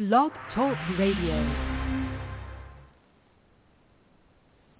Blog 0.00 0.32
Talk 0.54 0.78
Radio. 0.98 1.46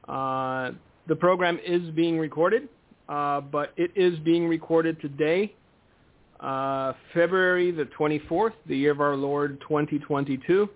Uh, 0.08 0.70
the 1.08 1.14
program 1.14 1.60
is 1.62 1.82
being 1.90 2.18
recorded, 2.18 2.70
uh, 3.06 3.42
but 3.42 3.74
it 3.76 3.90
is 3.94 4.18
being 4.20 4.48
recorded 4.48 4.98
today, 5.02 5.52
uh, 6.40 6.94
February 7.12 7.70
the 7.70 7.84
24th, 7.98 8.54
the 8.66 8.74
year 8.74 8.92
of 8.92 9.02
our 9.02 9.14
Lord 9.14 9.60
2022, 9.60 10.70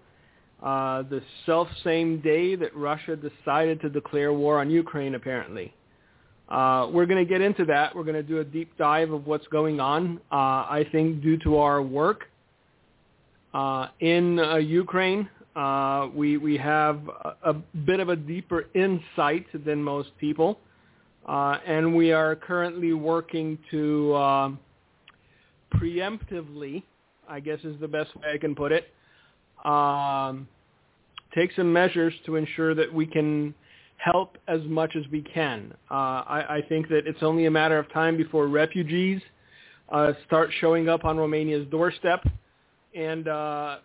uh, 0.63 1.03
the 1.05 1.23
self-same 1.47 2.21
day 2.21 2.55
that 2.55 2.77
Russia 2.77 3.17
decided 3.17 3.81
to 3.81 3.89
declare 3.89 4.35
war 4.35 4.61
on 4.61 4.69
Ukraine, 4.69 5.15
apparently. 5.15 5.73
Uh, 6.51 6.91
we're 6.93 7.07
going 7.07 7.27
to 7.27 7.29
get 7.29 7.41
into 7.41 7.65
that. 7.65 7.97
We're 7.97 8.05
going 8.05 8.15
to 8.15 8.23
do 8.23 8.41
a 8.41 8.45
deep 8.45 8.77
dive 8.77 9.11
of 9.11 9.27
what's 9.27 9.47
going 9.47 9.81
on. 9.81 10.21
Uh, 10.31 10.35
I 10.69 10.87
think 10.93 11.23
due 11.23 11.39
to 11.45 11.57
our 11.57 11.81
work 11.81 12.27
uh, 13.55 13.89
in 14.01 14.39
uh, 14.39 14.57
Ukraine, 14.57 15.29
uh, 15.55 16.09
we 16.13 16.37
we 16.37 16.57
have 16.57 17.01
a, 17.09 17.51
a, 17.51 17.55
bit 17.87 18.01
of 18.01 18.09
a 18.09 18.17
deeper 18.17 18.67
insight 18.75 19.47
than 19.65 19.83
most 19.83 20.11
people, 20.19 20.59
uh, 21.27 21.59
and 21.65 21.95
we 21.95 22.11
are 22.11 22.35
currently 22.35 22.93
working 22.93 23.57
to 23.71 24.15
um, 24.17 24.59
preemptively, 25.77 26.83
I 27.29 27.39
guess 27.39 27.61
is 27.63 27.79
the 27.81 27.87
best 27.87 28.15
way 28.17 28.33
I 28.35 28.39
can 28.39 28.57
put 28.57 28.73
it, 28.73 28.89
um, 29.65 30.49
take 31.33 31.53
some 31.53 31.73
measures 31.73 32.13
to 32.27 32.35
ensure 32.35 32.75
that 32.75 32.93
we 32.93 33.07
can 33.07 33.55
help 33.99 34.37
as 34.49 34.61
much 34.65 34.97
as 34.97 35.05
we 35.13 35.23
can. 35.23 35.73
Uh, 35.91 35.95
I, 35.95 36.57
I, 36.57 36.63
think 36.69 36.89
that 36.89 37.07
it's 37.07 37.23
only 37.23 37.47
a 37.47 37.51
matter 37.51 37.79
of 37.79 37.91
time 37.93 38.17
before 38.17 38.49
refugees 38.49 39.23
uh, 39.91 40.13
start 40.27 40.51
showing 40.61 40.89
up 40.89 41.05
on 41.05 41.17
Romania's 41.17 41.67
doorstep. 41.71 42.27
And 42.95 43.27
uh, 43.29 43.79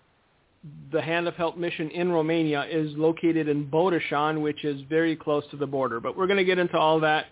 the 0.91 1.01
Hand 1.01 1.27
of 1.27 1.35
Help 1.35 1.57
mission 1.57 1.89
in 1.91 2.11
Romania 2.11 2.65
is 2.69 2.95
located 2.95 3.47
in 3.47 3.65
Botoșani, 3.67 4.41
which 4.41 4.63
is 4.63 4.81
very 4.89 5.15
close 5.15 5.43
to 5.51 5.57
the 5.57 5.67
border. 5.67 5.99
But 5.99 6.17
we're 6.17 6.27
going 6.27 6.37
to 6.37 6.43
get 6.43 6.59
into 6.59 6.77
all 6.77 6.99
that, 6.99 7.27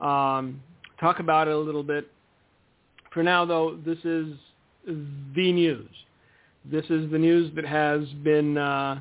um, 0.00 0.62
talk 0.98 1.18
about 1.18 1.48
it 1.48 1.54
a 1.54 1.58
little 1.58 1.82
bit. 1.82 2.08
For 3.12 3.22
now, 3.22 3.44
though, 3.44 3.76
this 3.84 3.98
is 4.04 4.34
the 4.86 5.52
news. 5.52 5.90
This 6.64 6.84
is 6.90 7.10
the 7.10 7.18
news 7.18 7.52
that 7.56 7.66
has 7.66 8.06
been, 8.22 8.56
uh, 8.56 9.00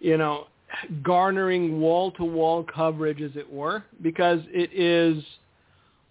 you 0.00 0.16
know, 0.18 0.46
garnering 1.02 1.80
wall-to-wall 1.80 2.64
coverage, 2.64 3.22
as 3.22 3.30
it 3.36 3.50
were, 3.50 3.84
because 4.02 4.40
it 4.48 4.70
is 4.72 5.24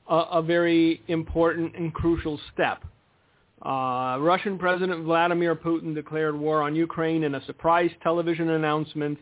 a, 0.09 0.15
a 0.15 0.41
very 0.41 1.01
important 1.07 1.75
and 1.75 1.93
crucial 1.93 2.39
step. 2.53 2.83
Uh, 3.61 4.17
Russian 4.19 4.57
President 4.57 5.05
Vladimir 5.05 5.55
Putin 5.55 5.95
declared 5.95 6.37
war 6.37 6.61
on 6.61 6.75
Ukraine 6.75 7.23
in 7.23 7.35
a 7.35 7.45
surprise 7.45 7.89
television 8.03 8.49
announcement 8.49 9.17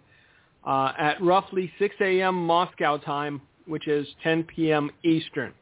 uh, 0.66 0.92
at 0.98 1.22
roughly 1.22 1.72
6 1.80 1.96
a.m. 2.02 2.36
Moscow 2.36 2.98
time, 2.98 3.42
which 3.68 3.88
is 3.88 4.08
10 4.24 4.44
p.m. 4.44 4.90
Eastern. 5.04 5.54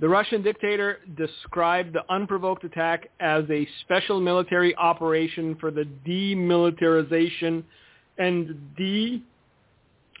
The 0.00 0.08
Russian 0.08 0.42
dictator 0.42 1.00
described 1.16 1.92
the 1.92 2.04
unprovoked 2.08 2.62
attack 2.62 3.08
as 3.18 3.42
a 3.50 3.66
special 3.80 4.20
military 4.20 4.76
operation 4.76 5.56
for 5.56 5.72
the 5.72 5.88
demilitarization 6.06 7.64
and 8.16 8.54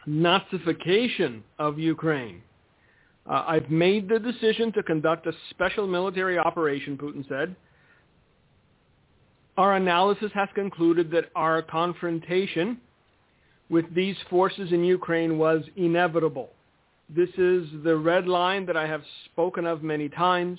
denazification 0.08 1.42
of 1.60 1.78
Ukraine. 1.78 2.42
Uh, 3.28 3.44
I've 3.46 3.70
made 3.70 4.08
the 4.08 4.18
decision 4.18 4.72
to 4.72 4.82
conduct 4.82 5.26
a 5.26 5.32
special 5.50 5.86
military 5.86 6.38
operation, 6.38 6.96
Putin 6.96 7.28
said. 7.28 7.54
Our 9.58 9.74
analysis 9.74 10.30
has 10.34 10.48
concluded 10.54 11.10
that 11.10 11.26
our 11.34 11.62
confrontation 11.62 12.78
with 13.68 13.92
these 13.94 14.16
forces 14.30 14.72
in 14.72 14.82
Ukraine 14.84 15.36
was 15.36 15.62
inevitable. 15.76 16.50
This 17.14 17.28
is 17.36 17.66
the 17.84 17.96
red 17.96 18.26
line 18.26 18.64
that 18.66 18.76
I 18.76 18.86
have 18.86 19.02
spoken 19.26 19.66
of 19.66 19.82
many 19.82 20.08
times. 20.08 20.58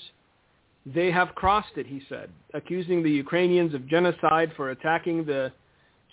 They 0.86 1.12
have 1.12 1.34
crossed 1.36 1.78
it, 1.78 1.88
he 1.88 2.02
said, 2.10 2.30
accusing 2.54 3.02
the 3.02 3.12
Ukrainians 3.12 3.74
of 3.74 3.88
genocide 3.88 4.52
for 4.56 4.72
attacking 4.72 5.26
the 5.26 5.52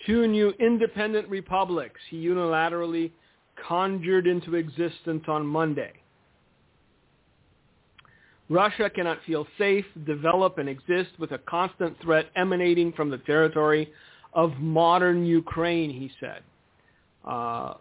two 0.05 0.27
new 0.27 0.53
independent 0.59 1.27
republics 1.29 1.99
he 2.09 2.25
unilaterally 2.25 3.11
conjured 3.67 4.27
into 4.27 4.55
existence 4.55 5.23
on 5.27 5.45
Monday. 5.45 5.91
Russia 8.49 8.89
cannot 8.89 9.19
feel 9.25 9.45
safe, 9.57 9.85
develop, 10.05 10.57
and 10.57 10.69
exist 10.69 11.11
with 11.19 11.31
a 11.31 11.37
constant 11.39 11.99
threat 12.01 12.27
emanating 12.35 12.93
from 12.93 13.09
the 13.09 13.17
territory 13.19 13.91
of 14.33 14.53
modern 14.59 15.25
Ukraine, 15.25 15.89
he 15.89 16.11
said. 16.19 16.43
Uh, 17.25 17.73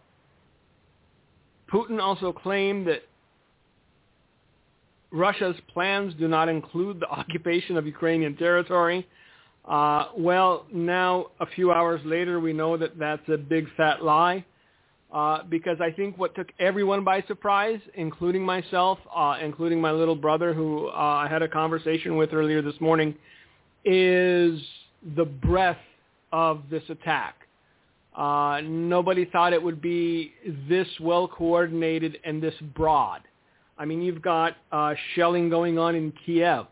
Putin 1.73 2.01
also 2.01 2.33
claimed 2.33 2.87
that 2.89 3.03
Russia's 5.13 5.57
plans 5.73 6.15
do 6.19 6.27
not 6.27 6.49
include 6.49 7.01
the 7.01 7.07
occupation 7.11 7.77
of 7.77 7.87
Ukrainian 7.87 8.37
territory 8.37 9.07
uh, 9.67 10.11
well, 10.17 10.67
now 10.73 11.27
a 11.41 11.47
few 11.47 11.73
hours 11.73 12.01
later, 12.05 12.39
we 12.39 12.53
know 12.53 12.77
that 12.77 12.99
that's 12.99 13.29
a 13.29 13.37
big 13.37 13.67
fat 13.77 14.03
lie. 14.03 14.45
Uh, 15.17 15.43
because 15.49 15.79
I 15.81 15.91
think 15.91 16.19
what 16.19 16.35
took 16.35 16.49
everyone 16.59 17.03
by 17.03 17.23
surprise, 17.23 17.81
including 17.95 18.45
myself, 18.45 18.99
uh, 19.17 19.39
including 19.43 19.81
my 19.81 19.91
little 19.91 20.15
brother, 20.15 20.53
who 20.53 20.89
uh, 20.89 20.93
I 20.93 21.27
had 21.27 21.41
a 21.41 21.49
conversation 21.49 22.19
with 22.19 22.35
earlier 22.35 22.61
this 22.61 22.79
morning, 22.83 23.15
is 23.87 24.61
the 25.17 25.25
breadth 25.25 25.81
of 26.33 26.65
this 26.71 26.83
attack. 26.91 27.35
Uh, 28.15 28.61
nobody 28.63 29.25
thought 29.25 29.55
it 29.55 29.63
would 29.63 29.81
be 29.81 30.35
this 30.69 30.87
well 31.01 31.27
coordinated 31.27 32.19
and 32.23 32.43
this 32.43 32.55
broad. 32.75 33.23
I 33.79 33.87
mean, 33.87 34.03
you've 34.03 34.21
got 34.21 34.59
uh, 34.71 34.93
shelling 35.15 35.49
going 35.49 35.79
on 35.79 35.95
in 35.95 36.13
Kiev. 36.27 36.67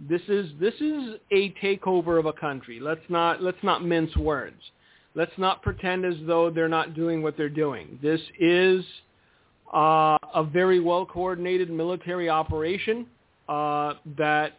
This 0.00 0.22
is 0.26 0.50
this 0.58 0.74
is 0.80 1.20
a 1.30 1.54
takeover 1.62 2.18
of 2.18 2.26
a 2.26 2.32
country. 2.32 2.80
Let's 2.80 3.08
not 3.08 3.44
let's 3.44 3.62
not 3.62 3.84
mince 3.84 4.16
words. 4.16 4.60
Let's 5.16 5.32
not 5.38 5.62
pretend 5.62 6.04
as 6.04 6.14
though 6.26 6.50
they're 6.50 6.68
not 6.68 6.94
doing 6.94 7.22
what 7.22 7.38
they're 7.38 7.48
doing. 7.48 7.98
This 8.02 8.20
is 8.38 8.84
uh, 9.72 10.18
a 10.34 10.44
very 10.44 10.78
well 10.78 11.06
coordinated 11.06 11.70
military 11.70 12.28
operation 12.28 13.06
uh, 13.48 13.94
that, 14.18 14.58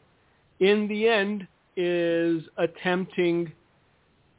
in 0.60 0.88
the 0.88 1.08
end, 1.08 1.48
is 1.76 2.42
attempting 2.58 3.52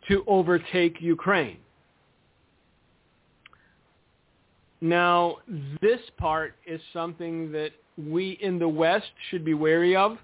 to 0.09 0.25
overtake 0.27 0.97
Ukraine. 1.01 1.59
Now, 4.81 5.37
this 5.81 6.01
part 6.19 6.55
is 6.67 6.81
something 6.93 7.53
that 7.53 7.71
we 7.97 8.39
in 8.43 8.59
the 8.59 8.69
West 8.69 9.11
should 9.31 9.45
be 9.45 9.55
wary 9.55 9.95
of 9.95 10.19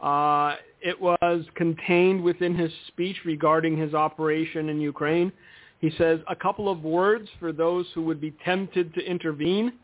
uh, 0.00 0.56
it 0.80 0.98
was 1.00 1.44
contained 1.56 2.22
within 2.22 2.54
his 2.54 2.72
speech 2.88 3.16
regarding 3.24 3.76
his 3.76 3.94
operation 3.94 4.68
in 4.68 4.80
Ukraine. 4.80 5.30
He 5.80 5.90
says 5.96 6.20
a 6.28 6.36
couple 6.36 6.68
of 6.68 6.82
words 6.82 7.28
for 7.38 7.52
those 7.52 7.86
who 7.94 8.02
would 8.02 8.20
be 8.20 8.34
tempted 8.44 8.94
to 8.94 9.00
intervene. 9.04 9.74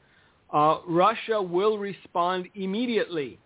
Uh, 0.53 0.79
Russia 0.87 1.41
will 1.41 1.79
respond 1.79 2.49
immediately, 2.55 3.39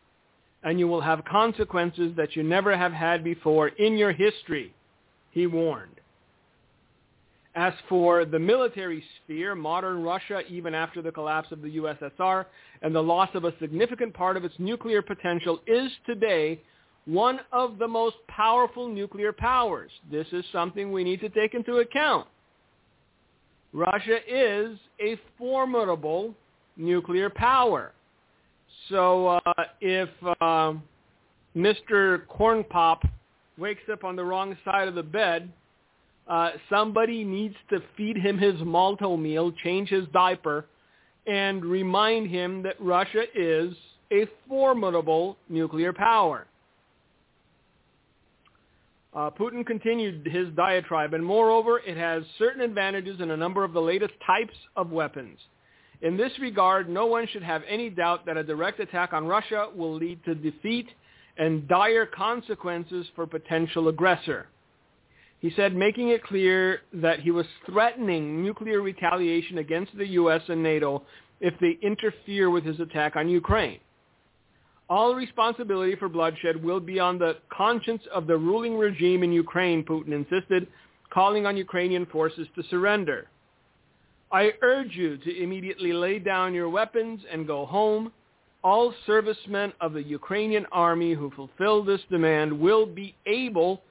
and 0.62 0.78
you 0.78 0.86
will 0.86 1.00
have 1.00 1.24
consequences 1.24 2.12
that 2.16 2.36
you 2.36 2.42
never 2.42 2.76
have 2.76 2.92
had 2.92 3.24
before 3.24 3.68
in 3.68 3.96
your 3.96 4.12
history, 4.12 4.74
he 5.30 5.46
warned. 5.46 5.99
As 7.56 7.72
for 7.88 8.24
the 8.24 8.38
military 8.38 9.02
sphere, 9.24 9.56
modern 9.56 10.02
Russia, 10.02 10.42
even 10.48 10.72
after 10.72 11.02
the 11.02 11.10
collapse 11.10 11.50
of 11.50 11.62
the 11.62 11.76
USSR 11.76 12.46
and 12.82 12.94
the 12.94 13.02
loss 13.02 13.28
of 13.34 13.44
a 13.44 13.52
significant 13.58 14.14
part 14.14 14.36
of 14.36 14.44
its 14.44 14.54
nuclear 14.58 15.02
potential, 15.02 15.60
is 15.66 15.90
today 16.06 16.60
one 17.06 17.40
of 17.50 17.78
the 17.78 17.88
most 17.88 18.16
powerful 18.28 18.88
nuclear 18.88 19.32
powers. 19.32 19.90
This 20.12 20.28
is 20.32 20.44
something 20.52 20.92
we 20.92 21.02
need 21.02 21.20
to 21.20 21.28
take 21.28 21.54
into 21.54 21.78
account. 21.78 22.28
Russia 23.72 24.18
is 24.28 24.78
a 25.00 25.18
formidable 25.36 26.34
nuclear 26.76 27.30
power. 27.30 27.92
So 28.88 29.26
uh, 29.28 29.40
if 29.80 30.08
uh, 30.40 30.74
Mr. 31.56 32.26
Corn 32.28 32.64
Pop 32.64 33.02
wakes 33.58 33.82
up 33.92 34.04
on 34.04 34.14
the 34.14 34.24
wrong 34.24 34.56
side 34.64 34.88
of 34.88 34.94
the 34.94 35.02
bed, 35.02 35.52
uh, 36.30 36.52
somebody 36.70 37.24
needs 37.24 37.56
to 37.70 37.82
feed 37.96 38.16
him 38.16 38.38
his 38.38 38.54
Malt-O-Meal, 38.62 39.50
change 39.64 39.88
his 39.88 40.06
diaper, 40.12 40.64
and 41.26 41.64
remind 41.64 42.30
him 42.30 42.62
that 42.62 42.76
Russia 42.78 43.24
is 43.34 43.74
a 44.12 44.26
formidable 44.48 45.36
nuclear 45.48 45.92
power. 45.92 46.46
Uh, 49.12 49.28
Putin 49.28 49.66
continued 49.66 50.24
his 50.24 50.46
diatribe, 50.54 51.14
and 51.14 51.24
moreover, 51.24 51.80
it 51.84 51.96
has 51.96 52.22
certain 52.38 52.60
advantages 52.60 53.20
in 53.20 53.32
a 53.32 53.36
number 53.36 53.64
of 53.64 53.72
the 53.72 53.80
latest 53.80 54.14
types 54.24 54.54
of 54.76 54.92
weapons. 54.92 55.36
In 56.00 56.16
this 56.16 56.30
regard, 56.40 56.88
no 56.88 57.06
one 57.06 57.26
should 57.26 57.42
have 57.42 57.62
any 57.68 57.90
doubt 57.90 58.24
that 58.26 58.36
a 58.36 58.44
direct 58.44 58.78
attack 58.78 59.12
on 59.12 59.26
Russia 59.26 59.66
will 59.74 59.94
lead 59.94 60.24
to 60.24 60.36
defeat 60.36 60.86
and 61.38 61.66
dire 61.66 62.06
consequences 62.06 63.04
for 63.16 63.26
potential 63.26 63.88
aggressor. 63.88 64.46
He 65.40 65.50
said, 65.56 65.74
making 65.74 66.10
it 66.10 66.22
clear 66.22 66.82
that 66.92 67.20
he 67.20 67.30
was 67.30 67.46
threatening 67.66 68.44
nuclear 68.44 68.82
retaliation 68.82 69.58
against 69.58 69.96
the 69.96 70.06
U.S. 70.08 70.42
and 70.48 70.62
NATO 70.62 71.02
if 71.40 71.54
they 71.60 71.78
interfere 71.82 72.50
with 72.50 72.64
his 72.64 72.78
attack 72.78 73.16
on 73.16 73.28
Ukraine. 73.28 73.80
All 74.90 75.14
responsibility 75.14 75.96
for 75.96 76.08
bloodshed 76.08 76.62
will 76.62 76.80
be 76.80 76.98
on 77.00 77.18
the 77.18 77.36
conscience 77.50 78.02
of 78.12 78.26
the 78.26 78.36
ruling 78.36 78.76
regime 78.76 79.22
in 79.22 79.32
Ukraine, 79.32 79.84
Putin 79.84 80.12
insisted, 80.12 80.66
calling 81.10 81.46
on 81.46 81.56
Ukrainian 81.56 82.06
forces 82.06 82.46
to 82.56 82.62
surrender. 82.64 83.28
I 84.32 84.52
urge 84.62 84.94
you 84.94 85.16
to 85.16 85.42
immediately 85.42 85.92
lay 85.92 86.18
down 86.18 86.54
your 86.54 86.68
weapons 86.68 87.20
and 87.32 87.46
go 87.46 87.64
home. 87.64 88.12
All 88.62 88.92
servicemen 89.06 89.72
of 89.80 89.92
the 89.94 90.02
Ukrainian 90.02 90.66
army 90.70 91.14
who 91.14 91.30
fulfill 91.30 91.82
this 91.82 92.00
demand 92.10 92.52
will 92.52 92.84
be 92.84 93.14
able 93.26 93.82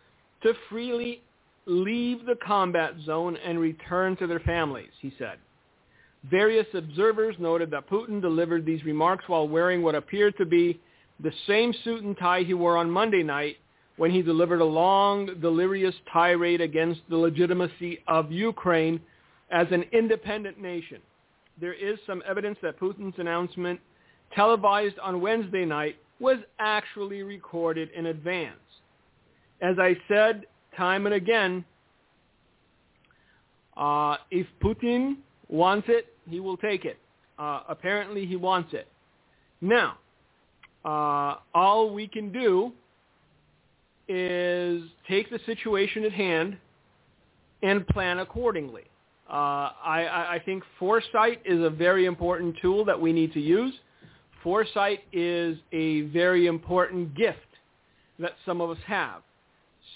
to 0.44 0.54
freely 0.70 1.22
leave 1.70 2.26
the 2.26 2.38
combat 2.46 2.94
zone 3.06 3.38
and 3.38 3.60
return 3.60 4.16
to 4.18 4.28
their 4.28 4.40
families, 4.40 4.92
he 5.00 5.14
said. 5.18 5.38
Various 6.30 6.68
observers 6.74 7.36
noted 7.40 7.72
that 7.72 7.90
Putin 7.90 8.22
delivered 8.22 8.66
these 8.66 8.84
remarks 8.84 9.24
while 9.28 9.48
wearing 9.48 9.82
what 9.82 9.96
appeared 9.96 10.36
to 10.38 10.46
be 10.46 10.80
the 11.22 11.32
same 11.48 11.74
suit 11.84 12.04
and 12.04 12.18
tie 12.18 12.44
he 12.44 12.54
wore 12.54 12.78
on 12.78 12.90
Monday 12.90 13.24
night 13.24 13.58
when 13.98 14.12
he 14.12 14.22
delivered 14.22 14.62
a 14.62 14.66
long, 14.66 15.30
delirious 15.42 15.96
tirade 16.12 16.62
against 16.62 17.02
the 17.10 17.18
legitimacy 17.18 18.00
of 18.08 18.32
Ukraine 18.32 19.00
as 19.52 19.68
an 19.72 19.84
independent 19.92 20.60
nation. 20.60 21.00
There 21.60 21.74
is 21.74 22.00
some 22.08 22.24
evidence 22.28 22.58
that 22.62 22.80
Putin's 22.80 23.18
announcement, 23.18 23.80
televised 24.34 24.98
on 25.00 25.22
Wednesday 25.22 25.66
night, 25.66 25.98
was 26.20 26.38
actually 26.60 27.24
recorded 27.24 27.90
in 27.96 28.08
advance. 28.08 28.56
As 29.62 29.78
I 29.80 29.98
said 30.08 30.46
time 30.76 31.06
and 31.06 31.16
again, 31.16 31.64
uh, 33.78 34.18
if 34.30 34.48
Putin 34.62 35.18
wants 35.48 35.88
it, 35.90 36.08
he 36.30 36.40
will 36.40 36.58
take 36.58 36.86
it. 36.86 36.98
Uh, 37.38 37.62
apparently 37.70 38.26
he 38.26 38.36
wants 38.36 38.74
it. 38.74 38.88
Now, 39.62 39.98
uh, 40.84 41.38
all 41.54 41.94
we 41.94 42.08
can 42.08 42.32
do 42.32 42.72
is 44.08 44.84
take 45.08 45.30
the 45.30 45.40
situation 45.46 46.04
at 46.04 46.12
hand 46.12 46.58
and 47.62 47.88
plan 47.88 48.20
accordingly. 48.20 48.84
Uh, 49.30 49.72
I, 49.84 50.28
I 50.36 50.42
think 50.44 50.64
foresight 50.80 51.42
is 51.46 51.62
a 51.64 51.70
very 51.70 52.06
important 52.06 52.56
tool 52.62 52.84
that 52.86 53.00
we 53.00 53.14
need 53.14 53.32
to 53.34 53.40
use. 53.40 53.74
Foresight 54.44 55.02
is 55.14 55.58
a 55.72 56.02
very 56.02 56.48
important 56.48 57.16
gift 57.16 57.38
that 58.18 58.34
some 58.46 58.60
of 58.60 58.72
us 58.72 58.78
have. 58.88 59.22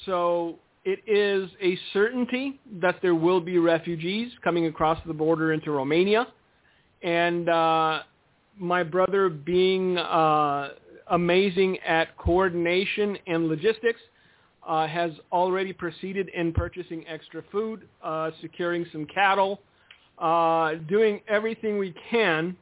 So 0.06 0.60
it 0.86 1.00
is 1.08 1.50
a 1.62 1.78
certainty 1.94 2.60
that 2.82 2.98
there 3.02 3.16
will 3.16 3.40
be 3.40 3.58
refugees 3.58 4.32
coming 4.44 4.66
across 4.66 5.00
the 5.06 5.14
border 5.14 5.54
into 5.54 5.72
Romania. 5.72 6.28
And 7.02 7.50
uh, 7.50 8.04
my 8.58 8.84
brother 8.84 9.30
being 9.30 9.98
uh, 9.98 10.70
amazing 11.08 11.80
at 11.80 12.16
coordination 12.18 13.18
and 13.28 13.48
logistics, 13.48 14.00
uh, 14.68 14.88
has 14.88 15.12
already 15.32 15.74
proceeded 15.74 16.30
in 16.30 16.54
purchasing 16.54 17.06
extra 17.08 17.44
food, 17.52 17.88
uh, 18.02 18.32
securing 18.42 18.86
some 18.92 19.06
cattle, 19.06 19.60
uh, 20.20 20.76
doing 20.88 21.20
everything 21.28 21.78
we 21.78 21.94
can 22.10 22.56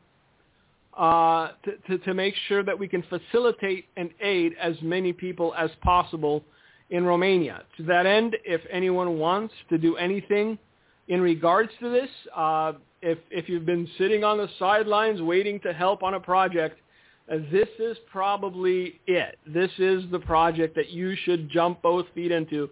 uh, 0.98 1.52
to, 1.64 1.78
to, 1.88 1.98
to, 2.04 2.14
make 2.14 2.34
sure 2.48 2.64
that 2.64 2.78
we 2.78 2.88
can 2.88 3.04
facilitate 3.04 3.86
and 3.98 4.10
aid 4.22 4.54
as 4.60 4.76
many 4.82 5.14
people 5.14 5.54
as 5.58 5.70
possible 5.82 6.44
in 6.92 7.06
Romania. 7.06 7.64
To 7.78 7.84
that 7.84 8.06
end, 8.06 8.36
if 8.46 8.62
anyone 8.70 9.18
wants 9.18 9.54
to 9.70 9.78
do 9.78 9.96
anything 9.96 10.58
in 11.08 11.22
regards 11.22 11.72
to 11.80 11.90
this, 11.90 12.10
uh, 12.36 12.74
if, 13.02 13.18
if 13.32 13.50
you've 13.50 13.66
been 13.66 13.90
sitting 13.98 14.24
on 14.24 14.38
the 14.38 14.48
sidelines 14.60 15.22
waiting 15.22 15.60
to 15.62 15.74
help 15.74 16.04
on 16.04 16.14
a 16.14 16.20
project, 16.20 16.80
uh, 17.32 17.38
this 17.52 17.70
is 17.80 17.98
probably 18.12 19.00
it. 19.08 19.40
This 19.48 19.72
is 19.80 20.04
the 20.12 20.20
project 20.20 20.76
that 20.76 20.90
you 20.90 21.16
should 21.24 21.50
jump 21.50 21.82
both 21.82 22.06
feet 22.14 22.32
into 22.32 22.70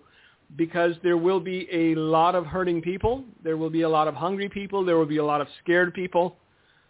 because 0.58 0.96
there 1.02 1.18
will 1.18 1.40
be 1.40 1.68
a 1.72 1.96
lot 1.96 2.36
of 2.36 2.46
hurting 2.46 2.82
people. 2.82 3.24
There 3.44 3.56
will 3.56 3.70
be 3.70 3.82
a 3.84 3.90
lot 3.90 4.08
of 4.08 4.16
hungry 4.16 4.50
people. 4.50 4.84
There 4.84 4.98
will 4.98 5.06
be 5.06 5.18
a 5.18 5.26
lot 5.26 5.42
of 5.42 5.48
scared 5.64 5.94
people. 5.94 6.36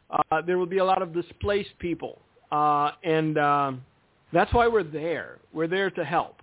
Uh, 0.09 0.41
there 0.41 0.57
will 0.57 0.65
be 0.65 0.79
a 0.79 0.85
lot 0.85 1.01
of 1.01 1.13
displaced 1.13 1.77
people. 1.77 2.19
Uh, 2.51 2.91
and 3.03 3.37
um, 3.37 3.85
that's 4.33 4.51
why 4.53 4.67
we're 4.67 4.83
there. 4.83 5.37
We're 5.53 5.67
there 5.67 5.91
to 5.91 6.03
help. 6.03 6.41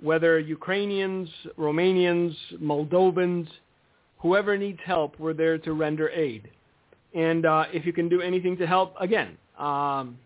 Whether 0.00 0.38
Ukrainians, 0.38 1.28
Romanians, 1.58 2.34
Moldovans, 2.60 3.48
whoever 4.18 4.56
needs 4.58 4.80
help, 4.84 5.18
we're 5.18 5.34
there 5.34 5.58
to 5.58 5.72
render 5.72 6.08
aid. 6.10 6.50
And 7.14 7.46
uh, 7.46 7.64
if 7.72 7.86
you 7.86 7.92
can 7.92 8.08
do 8.08 8.20
anything 8.20 8.56
to 8.58 8.66
help, 8.66 8.94
again, 9.00 9.38
um, 9.58 10.18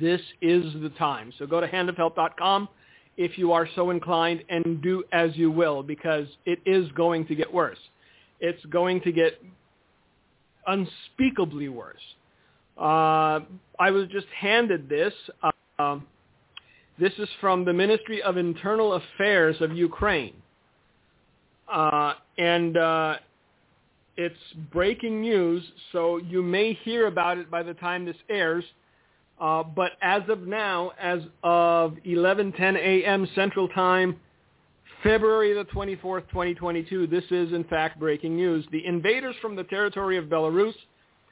this 0.00 0.20
is 0.40 0.72
the 0.80 0.90
time. 0.98 1.32
So 1.38 1.46
go 1.46 1.60
to 1.60 1.66
handofhelp.com 1.66 2.68
if 3.16 3.36
you 3.36 3.52
are 3.52 3.68
so 3.74 3.90
inclined 3.90 4.44
and 4.48 4.80
do 4.80 5.02
as 5.12 5.36
you 5.36 5.50
will 5.50 5.82
because 5.82 6.26
it 6.46 6.60
is 6.64 6.90
going 6.92 7.26
to 7.26 7.34
get 7.34 7.52
worse. 7.52 7.78
It's 8.40 8.64
going 8.66 9.00
to 9.02 9.12
get 9.12 9.42
unspeakably 10.66 11.68
worse. 11.68 11.96
Uh, 12.78 13.40
I 13.80 13.90
was 13.90 14.06
just 14.12 14.26
handed 14.38 14.88
this. 14.88 15.12
Uh, 15.78 15.98
this 16.98 17.12
is 17.18 17.28
from 17.40 17.64
the 17.64 17.72
Ministry 17.72 18.22
of 18.22 18.36
Internal 18.36 18.94
Affairs 18.94 19.56
of 19.60 19.72
Ukraine. 19.76 20.34
Uh, 21.70 22.14
and 22.38 22.76
uh, 22.76 23.16
it's 24.16 24.36
breaking 24.72 25.20
news, 25.20 25.62
so 25.92 26.16
you 26.16 26.42
may 26.42 26.72
hear 26.72 27.06
about 27.06 27.38
it 27.38 27.50
by 27.50 27.62
the 27.62 27.74
time 27.74 28.04
this 28.04 28.16
airs. 28.28 28.64
Uh, 29.40 29.62
but 29.62 29.92
as 30.02 30.22
of 30.28 30.46
now, 30.46 30.90
as 31.00 31.20
of 31.44 31.94
11:10 32.04 32.76
a.m. 32.76 33.28
Central 33.34 33.68
Time, 33.68 34.18
February 35.02 35.54
the 35.54 35.64
24th, 35.66 36.28
2022, 36.30 37.06
this 37.06 37.22
is 37.30 37.52
in 37.52 37.62
fact 37.64 38.00
breaking 38.00 38.34
news. 38.34 38.66
The 38.72 38.84
invaders 38.84 39.36
from 39.40 39.54
the 39.54 39.62
territory 39.64 40.16
of 40.16 40.24
Belarus 40.24 40.74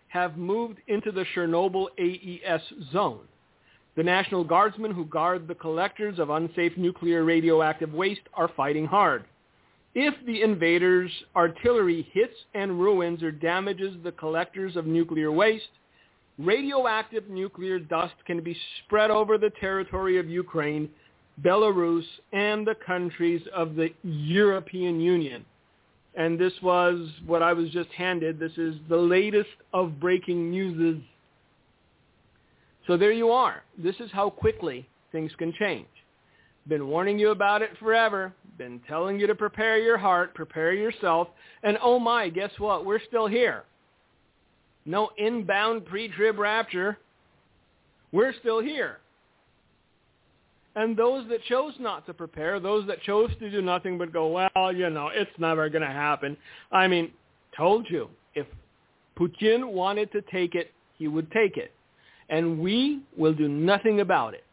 have 0.08 0.36
moved 0.36 0.78
into 0.86 1.10
the 1.10 1.24
Chernobyl 1.34 1.88
AES 1.98 2.60
zone. 2.92 3.26
The 3.96 4.02
National 4.02 4.44
Guardsmen 4.44 4.92
who 4.92 5.06
guard 5.06 5.48
the 5.48 5.54
collectors 5.54 6.18
of 6.18 6.28
unsafe 6.28 6.76
nuclear 6.76 7.24
radioactive 7.24 7.94
waste 7.94 8.28
are 8.34 8.50
fighting 8.54 8.84
hard. 8.84 9.24
If 9.94 10.14
the 10.26 10.42
invaders' 10.42 11.10
artillery 11.34 12.06
hits 12.12 12.34
and 12.54 12.78
ruins 12.78 13.22
or 13.22 13.30
damages 13.30 13.96
the 14.04 14.12
collectors 14.12 14.76
of 14.76 14.86
nuclear 14.86 15.32
waste, 15.32 15.70
radioactive 16.38 17.30
nuclear 17.30 17.78
dust 17.78 18.14
can 18.26 18.42
be 18.42 18.54
spread 18.84 19.10
over 19.10 19.38
the 19.38 19.50
territory 19.58 20.18
of 20.18 20.28
Ukraine, 20.28 20.90
Belarus, 21.42 22.04
and 22.34 22.66
the 22.66 22.76
countries 22.86 23.40
of 23.54 23.76
the 23.76 23.88
European 24.02 25.00
Union. 25.00 25.46
And 26.14 26.38
this 26.38 26.52
was 26.62 27.08
what 27.24 27.42
I 27.42 27.54
was 27.54 27.70
just 27.70 27.90
handed. 27.92 28.38
This 28.38 28.56
is 28.58 28.76
the 28.90 28.96
latest 28.96 29.48
of 29.72 29.98
breaking 29.98 30.50
news. 30.50 31.00
So 32.86 32.96
there 32.96 33.12
you 33.12 33.30
are. 33.30 33.62
This 33.76 33.96
is 34.00 34.10
how 34.12 34.30
quickly 34.30 34.88
things 35.12 35.32
can 35.38 35.52
change. 35.58 35.86
Been 36.68 36.88
warning 36.88 37.18
you 37.18 37.30
about 37.30 37.62
it 37.62 37.70
forever. 37.78 38.32
Been 38.58 38.80
telling 38.88 39.20
you 39.20 39.26
to 39.26 39.34
prepare 39.34 39.78
your 39.78 39.98
heart, 39.98 40.34
prepare 40.34 40.72
yourself. 40.72 41.28
And 41.62 41.78
oh 41.82 41.98
my, 41.98 42.28
guess 42.28 42.50
what? 42.58 42.84
We're 42.84 43.00
still 43.06 43.26
here. 43.26 43.64
No 44.84 45.10
inbound 45.16 45.86
pre-trib 45.86 46.38
rapture. 46.38 46.98
We're 48.12 48.34
still 48.40 48.60
here. 48.60 48.98
And 50.76 50.96
those 50.96 51.26
that 51.30 51.42
chose 51.44 51.72
not 51.80 52.06
to 52.06 52.14
prepare, 52.14 52.60
those 52.60 52.86
that 52.86 53.02
chose 53.02 53.30
to 53.38 53.50
do 53.50 53.62
nothing 53.62 53.96
but 53.96 54.12
go, 54.12 54.28
well, 54.28 54.72
you 54.72 54.90
know, 54.90 55.08
it's 55.12 55.30
never 55.38 55.68
going 55.70 55.82
to 55.82 55.88
happen. 55.88 56.36
I 56.70 56.86
mean, 56.86 57.12
told 57.56 57.86
you, 57.88 58.08
if 58.34 58.46
Putin 59.18 59.72
wanted 59.72 60.12
to 60.12 60.20
take 60.30 60.54
it, 60.54 60.72
he 60.98 61.08
would 61.08 61.30
take 61.32 61.56
it. 61.56 61.72
And 62.28 62.58
we 62.58 63.02
will 63.16 63.34
do 63.34 63.48
nothing 63.48 64.00
about 64.00 64.34
it 64.34 64.44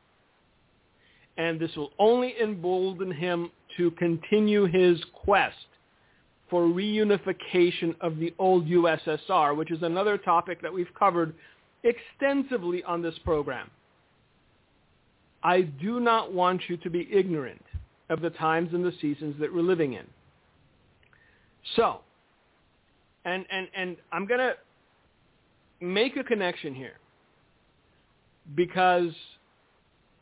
and 1.38 1.60
this 1.60 1.75
will 1.75 1.92
only 2.00 2.36
embolden 2.42 3.12
him 3.12 3.51
to 3.77 3.92
continue 3.92 4.65
his 4.65 5.01
quest 5.13 5.56
for 6.50 6.63
reunification 6.63 7.96
of 8.01 8.18
the 8.18 8.34
old 8.38 8.68
USSR, 8.68 9.56
which 9.56 9.72
is 9.72 9.82
another 9.82 10.18
topic 10.18 10.62
that 10.62 10.72
we've 10.72 10.94
covered 10.98 11.34
extensively 11.84 12.84
on 12.84 13.01
this 13.01 13.18
program. 13.24 13.70
I 15.44 15.62
do 15.62 16.00
not 16.00 16.32
want 16.32 16.62
you 16.70 16.77
to 16.77 16.89
be 16.89 17.10
ignorant 17.12 17.63
of 18.10 18.22
the 18.22 18.30
times 18.30 18.70
and 18.74 18.86
the 18.86 18.94
seasons 19.01 19.36
that 19.39 19.53
we're 19.53 19.62
living 19.62 19.94
in. 19.94 20.06
So, 21.75 22.01
and, 23.25 23.46
and, 23.50 23.68
and 23.75 23.98
I'm 24.12 24.27
going 24.27 24.39
to 24.39 24.53
make 25.82 26.15
a 26.15 26.24
connection 26.24 26.75
here 26.75 26.94
because 28.56 29.12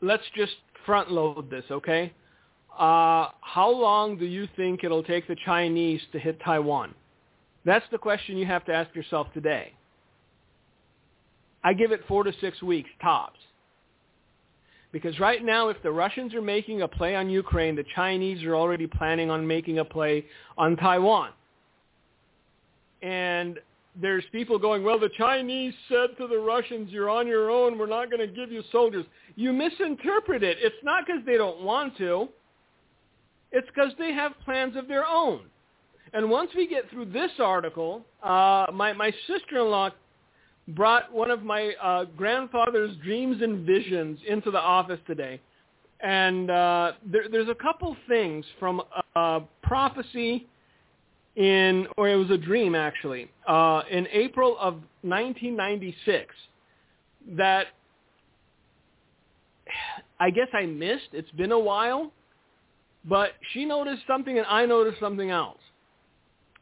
let's 0.00 0.24
just 0.34 0.54
front 0.84 1.10
load 1.10 1.50
this, 1.50 1.64
okay? 1.70 2.12
uh, 2.78 3.28
how 3.40 3.70
long 3.70 4.16
do 4.16 4.24
you 4.24 4.48
think 4.56 4.82
it'll 4.82 5.02
take 5.02 5.28
the 5.28 5.36
Chinese 5.44 6.00
to 6.12 6.18
hit 6.18 6.40
Taiwan? 6.44 6.94
That's 7.64 7.84
the 7.92 7.98
question 7.98 8.36
you 8.36 8.46
have 8.46 8.64
to 8.66 8.72
ask 8.72 8.94
yourself 8.94 9.28
today. 9.34 9.72
I 11.62 11.74
give 11.74 11.92
it 11.92 12.00
four 12.08 12.24
to 12.24 12.32
six 12.40 12.60
weeks 12.62 12.90
tops. 13.00 13.38
Because 14.90 15.18
right 15.20 15.42
now, 15.44 15.68
if 15.68 15.82
the 15.82 15.90
Russians 15.90 16.34
are 16.34 16.42
making 16.42 16.82
a 16.82 16.88
play 16.88 17.14
on 17.14 17.30
Ukraine, 17.30 17.76
the 17.76 17.84
Chinese 17.94 18.42
are 18.42 18.54
already 18.54 18.86
planning 18.86 19.30
on 19.30 19.46
making 19.46 19.78
a 19.78 19.84
play 19.84 20.26
on 20.58 20.76
Taiwan. 20.76 21.30
And 23.00 23.58
there's 24.00 24.24
people 24.32 24.58
going, 24.58 24.82
well, 24.82 24.98
the 24.98 25.10
Chinese 25.18 25.74
said 25.88 26.16
to 26.18 26.26
the 26.26 26.38
Russians, 26.38 26.90
you're 26.90 27.10
on 27.10 27.26
your 27.26 27.50
own. 27.50 27.78
We're 27.78 27.86
not 27.86 28.10
going 28.10 28.26
to 28.26 28.32
give 28.32 28.50
you 28.50 28.62
soldiers. 28.72 29.04
You 29.36 29.52
misinterpret 29.52 30.42
it. 30.42 30.58
It's 30.60 30.76
not 30.82 31.04
because 31.06 31.22
they 31.26 31.36
don't 31.36 31.62
want 31.62 31.96
to. 31.98 32.28
It's 33.50 33.68
because 33.74 33.92
they 33.98 34.12
have 34.12 34.32
plans 34.44 34.76
of 34.76 34.88
their 34.88 35.06
own. 35.06 35.42
And 36.14 36.30
once 36.30 36.50
we 36.54 36.66
get 36.66 36.88
through 36.90 37.06
this 37.06 37.30
article, 37.38 38.02
uh, 38.22 38.66
my, 38.72 38.92
my 38.94 39.12
sister-in-law 39.26 39.90
brought 40.68 41.12
one 41.12 41.30
of 41.30 41.42
my 41.42 41.72
uh, 41.82 42.04
grandfather's 42.16 42.96
dreams 42.98 43.42
and 43.42 43.66
visions 43.66 44.18
into 44.26 44.50
the 44.50 44.60
office 44.60 45.00
today. 45.06 45.40
And 46.00 46.50
uh, 46.50 46.92
there, 47.04 47.28
there's 47.30 47.48
a 47.48 47.54
couple 47.54 47.96
things 48.08 48.44
from 48.58 48.82
uh, 49.14 49.40
prophecy 49.62 50.46
in, 51.36 51.86
or 51.96 52.08
it 52.08 52.16
was 52.16 52.30
a 52.30 52.38
dream 52.38 52.74
actually, 52.74 53.30
uh, 53.46 53.82
in 53.90 54.06
April 54.12 54.56
of 54.58 54.74
1996 55.02 56.34
that 57.36 57.68
I 60.20 60.30
guess 60.30 60.48
I 60.52 60.66
missed. 60.66 61.08
It's 61.12 61.30
been 61.32 61.52
a 61.52 61.58
while, 61.58 62.12
but 63.04 63.32
she 63.52 63.64
noticed 63.64 64.02
something 64.06 64.38
and 64.38 64.46
I 64.46 64.66
noticed 64.66 65.00
something 65.00 65.30
else. 65.30 65.58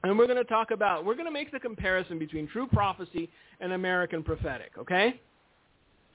And 0.03 0.19
we're 0.19 0.27
going 0.27 0.39
to 0.39 0.45
talk 0.45 0.71
about, 0.71 1.05
we're 1.05 1.15
going 1.15 1.27
to 1.27 1.33
make 1.33 1.53
the 1.53 1.61
comparison 1.61 2.19
between 2.19 2.49
true 2.49 2.67
prophecy 2.67 3.29
and 3.61 3.73
American 3.73 4.23
prophetic, 4.23 4.71
okay? 4.79 5.21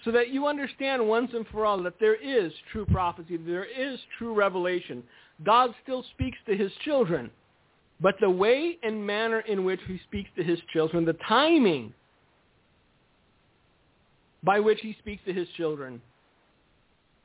So 0.03 0.11
that 0.11 0.29
you 0.29 0.47
understand 0.47 1.07
once 1.07 1.31
and 1.33 1.45
for 1.51 1.65
all 1.65 1.81
that 1.83 1.99
there 1.99 2.15
is 2.15 2.51
true 2.71 2.85
prophecy, 2.85 3.37
there 3.37 3.65
is 3.65 3.99
true 4.17 4.33
revelation. 4.33 5.03
God 5.43 5.73
still 5.83 6.03
speaks 6.13 6.37
to 6.47 6.55
his 6.55 6.71
children. 6.83 7.29
But 8.01 8.15
the 8.19 8.29
way 8.29 8.77
and 8.83 9.05
manner 9.05 9.39
in 9.41 9.63
which 9.63 9.79
he 9.87 9.99
speaks 10.07 10.29
to 10.35 10.43
his 10.43 10.59
children, 10.73 11.05
the 11.05 11.17
timing 11.27 11.93
by 14.43 14.59
which 14.59 14.79
he 14.81 14.95
speaks 14.99 15.23
to 15.25 15.33
his 15.33 15.47
children, 15.57 16.01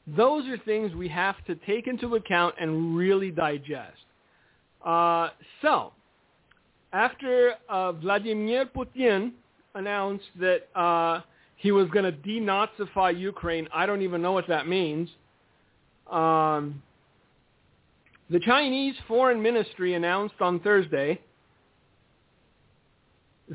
those 0.07 0.47
are 0.47 0.59
things 0.59 0.95
we 0.95 1.09
have 1.09 1.37
to 1.47 1.55
take 1.67 1.87
into 1.87 2.15
account 2.15 2.55
and 2.61 2.97
really 2.97 3.31
digest. 3.31 3.99
Uh, 4.85 5.29
so, 5.61 5.93
after 6.93 7.55
uh, 7.69 7.93
Vladimir 7.93 8.67
Putin 8.67 9.33
announced 9.75 10.25
that 10.41 10.69
uh, 10.75 11.21
he 11.57 11.71
was 11.71 11.89
going 11.91 12.05
to 12.05 12.13
denazify 12.13 13.19
Ukraine, 13.19 13.69
I 13.73 13.87
don't 13.87 14.03
even 14.03 14.23
know 14.23 14.33
what 14.33 14.49
that 14.49 14.67
means. 14.67 15.09
Um, 16.11 16.83
the 18.31 18.41
Chinese 18.41 18.95
Foreign 19.09 19.43
Ministry 19.43 19.95
announced 19.95 20.41
on 20.41 20.61
Thursday 20.61 21.21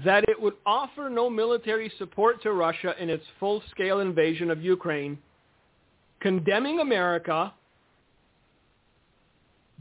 that 0.03 0.25
it 0.27 0.39
would 0.39 0.55
offer 0.65 1.09
no 1.09 1.29
military 1.29 1.91
support 1.97 2.41
to 2.43 2.51
Russia 2.51 2.93
in 2.99 3.09
its 3.09 3.23
full-scale 3.39 4.01
invasion 4.01 4.51
of 4.51 4.61
Ukraine, 4.61 5.17
condemning 6.19 6.79
America 6.79 7.53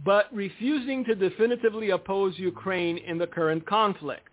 but 0.05 0.27
refusing 0.35 1.05
to 1.05 1.15
definitively 1.15 1.91
oppose 1.91 2.37
Ukraine 2.37 2.99
in 2.99 3.17
the 3.17 3.27
current 3.27 3.65
conflict. 3.67 4.29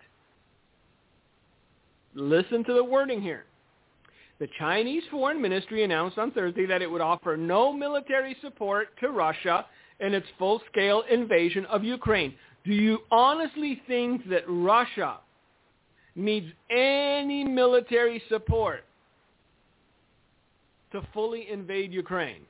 Listen 2.16 2.64
to 2.64 2.74
the 2.74 2.84
wording 2.84 3.22
here. 3.22 3.46
The 4.40 4.48
Chinese 4.58 5.04
Foreign 5.12 5.40
Ministry 5.40 5.84
announced 5.84 6.18
on 6.18 6.32
Thursday 6.32 6.66
that 6.66 6.82
it 6.82 6.90
would 6.90 7.02
offer 7.02 7.38
no 7.38 7.72
military 7.72 8.36
support 8.42 8.88
to 9.00 9.10
Russia 9.10 9.66
in 10.02 10.14
its 10.14 10.28
full-scale 10.38 11.04
invasion 11.10 11.66
of 11.68 11.84
Ukraine. 11.84 12.34
Do 12.66 12.74
you 12.74 13.00
honestly 13.12 13.82
think 13.88 14.28
that 14.30 14.44
Russia 14.48 15.18
needs 16.16 16.48
any 16.70 17.44
military 17.44 18.22
support 18.28 18.84
to 20.92 21.02
fully 21.14 21.50
invade 21.50 21.94
Ukraine? 21.94 22.42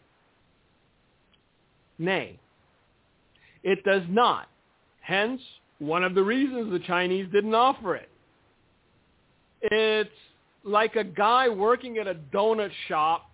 Nay. 2.00 2.39
It 3.63 3.84
does 3.84 4.03
not. 4.10 4.48
Hence, 5.01 5.41
one 5.79 6.03
of 6.03 6.15
the 6.15 6.24
reasons 6.24 6.72
the 6.72 6.79
Chinese 6.79 7.27
didn't 7.31 7.53
offer 7.53 7.96
it. 7.96 8.10
It's 9.62 10.10
like 10.63 10.96
a 10.96 11.03
guy 11.03 11.50
working 11.50 11.98
at 11.98 12.08
a 12.08 12.15
donut 12.15 12.72
shop 12.88 13.30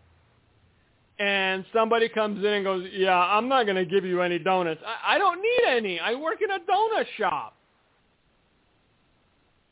and 1.20 1.66
somebody 1.74 2.10
comes 2.10 2.40
in 2.40 2.46
and 2.46 2.64
goes, 2.64 2.88
yeah, 2.94 3.18
I'm 3.18 3.48
not 3.48 3.66
going 3.66 3.76
to 3.76 3.86
give 3.86 4.06
you 4.06 4.22
any 4.22 4.40
donuts. 4.40 4.82
I, 4.86 5.16
I 5.16 5.18
don't 5.18 5.42
need 5.42 5.68
any. 5.68 6.00
I 6.00 6.14
work 6.14 6.42
in 6.42 6.52
a 6.52 6.60
donut 6.60 7.06
shop. 7.18 7.56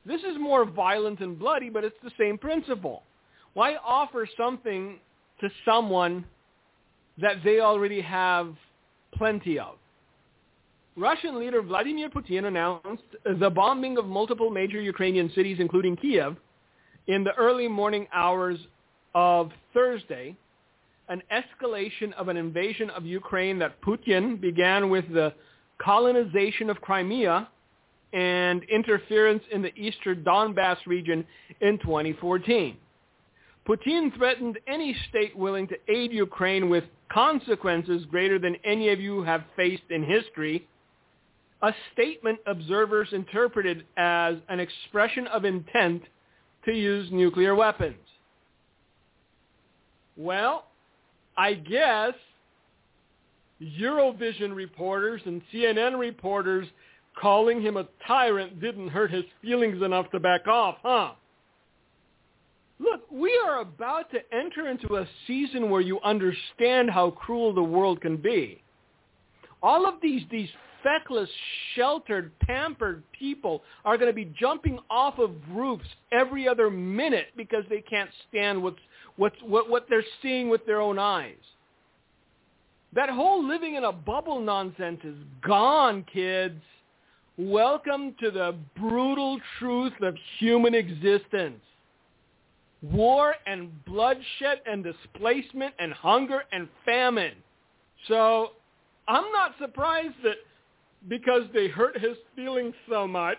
This 0.05 0.21
is 0.21 0.37
more 0.39 0.65
violent 0.65 1.19
and 1.19 1.37
bloody, 1.37 1.69
but 1.69 1.83
it's 1.83 1.97
the 2.03 2.11
same 2.19 2.37
principle. 2.37 3.03
Why 3.53 3.75
offer 3.75 4.27
something 4.37 4.99
to 5.41 5.49
someone 5.63 6.25
that 7.19 7.37
they 7.43 7.59
already 7.59 8.01
have 8.01 8.55
plenty 9.15 9.57
of? 9.59 9.75
Russian 10.97 11.39
leader 11.39 11.61
Vladimir 11.61 12.09
Putin 12.09 12.45
announced 12.45 13.03
the 13.39 13.49
bombing 13.49 13.97
of 13.97 14.05
multiple 14.05 14.49
major 14.49 14.79
Ukrainian 14.79 15.31
cities, 15.35 15.57
including 15.59 15.95
Kiev, 15.97 16.37
in 17.07 17.23
the 17.23 17.33
early 17.33 17.67
morning 17.67 18.07
hours 18.13 18.57
of 19.13 19.51
Thursday, 19.73 20.35
an 21.09 21.21
escalation 21.31 22.13
of 22.13 22.27
an 22.27 22.37
invasion 22.37 22.89
of 22.89 23.05
Ukraine 23.05 23.59
that 23.59 23.81
Putin 23.81 24.39
began 24.39 24.89
with 24.89 25.11
the 25.13 25.33
colonization 25.81 26.69
of 26.69 26.81
Crimea 26.81 27.47
and 28.13 28.63
interference 28.63 29.43
in 29.51 29.61
the 29.61 29.75
eastern 29.75 30.23
Donbass 30.23 30.77
region 30.85 31.25
in 31.61 31.77
2014. 31.79 32.77
Putin 33.67 34.15
threatened 34.15 34.59
any 34.67 34.95
state 35.09 35.35
willing 35.35 35.67
to 35.67 35.75
aid 35.87 36.11
Ukraine 36.11 36.69
with 36.69 36.83
consequences 37.11 38.05
greater 38.09 38.39
than 38.39 38.55
any 38.63 38.89
of 38.89 38.99
you 38.99 39.23
have 39.23 39.43
faced 39.55 39.89
in 39.89 40.03
history 40.03 40.67
a 41.61 41.73
statement 41.93 42.39
observers 42.45 43.09
interpreted 43.11 43.85
as 43.97 44.35
an 44.49 44.59
expression 44.59 45.25
of 45.27 45.45
intent 45.45 46.03
to 46.65 46.71
use 46.71 47.09
nuclear 47.11 47.55
weapons. 47.55 47.95
Well, 50.17 50.67
I 51.37 51.53
guess 51.53 52.13
Eurovision 53.61 54.55
reporters 54.55 55.21
and 55.25 55.41
CNN 55.53 55.99
reporters 55.99 56.67
calling 57.19 57.61
him 57.61 57.77
a 57.77 57.87
tyrant 58.05 58.59
didn't 58.61 58.89
hurt 58.89 59.11
his 59.11 59.23
feelings 59.41 59.81
enough 59.81 60.09
to 60.11 60.19
back 60.19 60.47
off, 60.47 60.77
huh? 60.83 61.11
Look, 62.79 63.09
we 63.09 63.39
are 63.45 63.61
about 63.61 64.11
to 64.11 64.19
enter 64.33 64.67
into 64.67 64.97
a 64.97 65.07
season 65.27 65.69
where 65.69 65.81
you 65.81 65.99
understand 66.01 66.89
how 66.89 67.11
cruel 67.11 67.53
the 67.53 67.63
world 67.63 68.01
can 68.01 68.17
be. 68.17 68.61
All 69.63 69.87
of 69.87 69.95
these, 70.01 70.23
these 70.29 70.49
feckless, 70.83 71.29
sheltered, 71.75 72.37
pampered 72.39 73.01
people 73.17 73.63
are 73.85 73.97
going 73.97 74.09
to 74.09 74.15
be 74.15 74.31
jumping 74.37 74.77
off 74.89 75.17
of 75.19 75.31
roofs 75.51 75.87
every 76.11 76.47
other 76.47 76.69
minute 76.69 77.27
because 77.37 77.63
they 77.69 77.81
can't 77.81 78.09
stand 78.29 78.61
what's, 78.61 78.77
what's, 79.17 79.35
what, 79.41 79.69
what 79.69 79.87
they're 79.89 80.03
seeing 80.21 80.49
with 80.49 80.65
their 80.65 80.81
own 80.81 80.99
eyes. 80.99 81.35
That 82.93 83.09
whole 83.09 83.45
living 83.45 83.75
in 83.75 83.83
a 83.83 83.91
bubble 83.91 84.39
nonsense 84.39 85.01
is 85.03 85.17
gone, 85.45 86.05
kids. 86.11 86.61
Welcome 87.37 88.15
to 88.21 88.31
the 88.31 88.55
brutal 88.77 89.39
truth 89.59 89.93
of 90.01 90.15
human 90.39 90.73
existence. 90.73 91.59
War 92.81 93.35
and 93.45 93.83
bloodshed 93.85 94.61
and 94.65 94.83
displacement 94.83 95.73
and 95.79 95.91
hunger 95.91 96.43
and 96.51 96.69
famine. 96.85 97.33
So 98.07 98.51
I'm 99.07 99.29
not 99.33 99.55
surprised 99.59 100.15
that 100.23 100.37
because 101.09 101.43
they 101.53 101.67
hurt 101.67 101.99
his 101.99 102.15
feelings 102.35 102.73
so 102.89 103.07
much, 103.07 103.37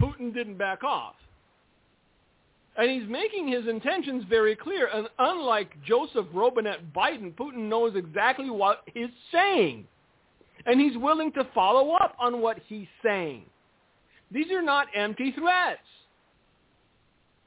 Putin 0.00 0.34
didn't 0.34 0.58
back 0.58 0.84
off. 0.84 1.14
And 2.78 2.88
he's 2.88 3.08
making 3.08 3.48
his 3.48 3.66
intentions 3.66 4.24
very 4.30 4.54
clear. 4.54 4.88
And 4.94 5.08
unlike 5.18 5.72
Joseph 5.84 6.26
Robinette 6.32 6.94
Biden, 6.94 7.34
Putin 7.34 7.68
knows 7.68 7.96
exactly 7.96 8.50
what 8.50 8.82
he's 8.94 9.10
saying. 9.32 9.84
And 10.64 10.80
he's 10.80 10.96
willing 10.96 11.32
to 11.32 11.46
follow 11.54 11.92
up 11.94 12.14
on 12.20 12.40
what 12.40 12.58
he's 12.68 12.86
saying. 13.04 13.44
These 14.30 14.50
are 14.52 14.62
not 14.62 14.86
empty 14.94 15.32
threats. 15.32 15.80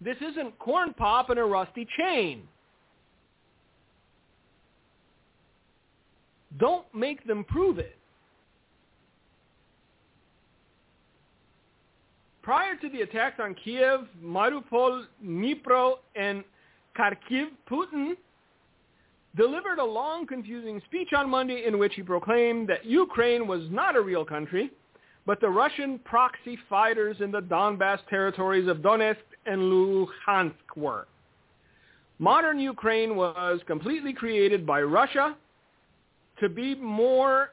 This 0.02 0.18
isn't 0.18 0.60
corn 0.60 0.94
pop 0.96 1.30
and 1.30 1.40
a 1.40 1.44
rusty 1.44 1.88
chain. 1.98 2.44
Don't 6.58 6.86
make 6.94 7.26
them 7.26 7.46
prove 7.46 7.80
it. 7.80 7.98
Prior 12.52 12.76
to 12.76 12.90
the 12.90 13.04
attacks 13.04 13.40
on 13.40 13.56
Kiev, 13.64 14.02
Mariupol, 14.22 15.06
Dnipro, 15.26 15.94
and 16.18 16.44
Kharkiv, 17.00 17.46
Putin 17.72 18.18
delivered 19.38 19.80
a 19.80 19.86
long, 19.86 20.28
confusing 20.28 20.82
speech 20.84 21.14
on 21.16 21.30
Monday 21.30 21.64
in 21.66 21.80
which 21.80 21.94
he 21.96 22.04
proclaimed 22.04 22.68
that 22.68 22.84
Ukraine 22.86 23.48
was 23.48 23.62
not 23.72 23.96
a 23.96 24.02
real 24.02 24.26
country, 24.26 24.70
but 25.26 25.40
the 25.40 25.48
Russian 25.48 25.98
proxy 26.00 26.60
fighters 26.70 27.16
in 27.22 27.32
the 27.32 27.40
Donbass 27.40 28.00
territories 28.10 28.68
of 28.68 28.80
Donetsk 28.80 29.24
and 29.46 29.62
Luhansk 29.62 30.76
were. 30.76 31.08
Modern 32.20 32.60
Ukraine 32.60 33.16
was 33.16 33.62
completely 33.66 34.12
created 34.12 34.68
by 34.68 34.82
Russia, 34.82 35.38
to 36.42 36.50
be 36.50 36.76
more 36.76 37.52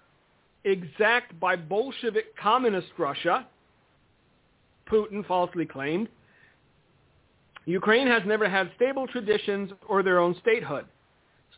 exact 0.65 1.39
by 1.39 1.55
Bolshevik 1.55 2.37
communist 2.37 2.89
Russia, 2.99 3.47
Putin 4.91 5.27
falsely 5.27 5.67
claimed. 5.67 6.09
Ukraine 7.67 8.07
has 8.07 8.23
never 8.27 8.49
had 8.49 8.71
stable 8.77 9.07
traditions 9.07 9.71
or 9.89 10.03
their 10.03 10.19
own 10.19 10.35
statehood. 10.41 10.87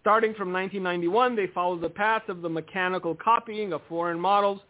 Starting 0.00 0.34
from 0.34 0.52
1991, 0.52 1.36
they 1.36 1.46
followed 1.48 1.80
the 1.80 1.88
path 1.88 2.28
of 2.28 2.42
the 2.42 2.48
mechanical 2.48 3.14
copying 3.14 3.72
of 3.72 3.80
foreign 3.88 4.18
models 4.18 4.60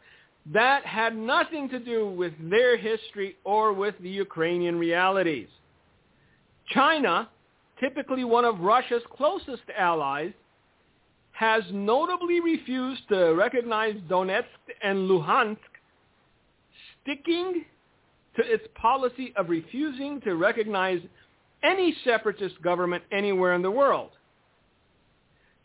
that 0.52 0.84
had 0.84 1.16
nothing 1.16 1.68
to 1.68 1.78
do 1.78 2.08
with 2.08 2.32
their 2.50 2.76
history 2.76 3.36
or 3.44 3.72
with 3.72 3.94
the 4.00 4.08
Ukrainian 4.08 4.78
realities. 4.78 5.48
China, 6.70 7.28
typically 7.78 8.24
one 8.24 8.44
of 8.44 8.60
Russia's 8.60 9.02
closest 9.16 9.62
allies, 9.76 10.32
has 11.32 11.62
notably 11.72 12.40
refused 12.40 13.02
to 13.08 13.34
recognize 13.34 13.94
Donetsk 14.08 14.44
and 14.82 15.08
Luhansk, 15.08 15.58
sticking 17.02 17.64
to 18.36 18.42
its 18.42 18.64
policy 18.74 19.32
of 19.36 19.48
refusing 19.48 20.20
to 20.22 20.34
recognize 20.34 21.00
any 21.62 21.94
separatist 22.04 22.60
government 22.62 23.02
anywhere 23.12 23.54
in 23.54 23.62
the 23.62 23.70
world. 23.70 24.10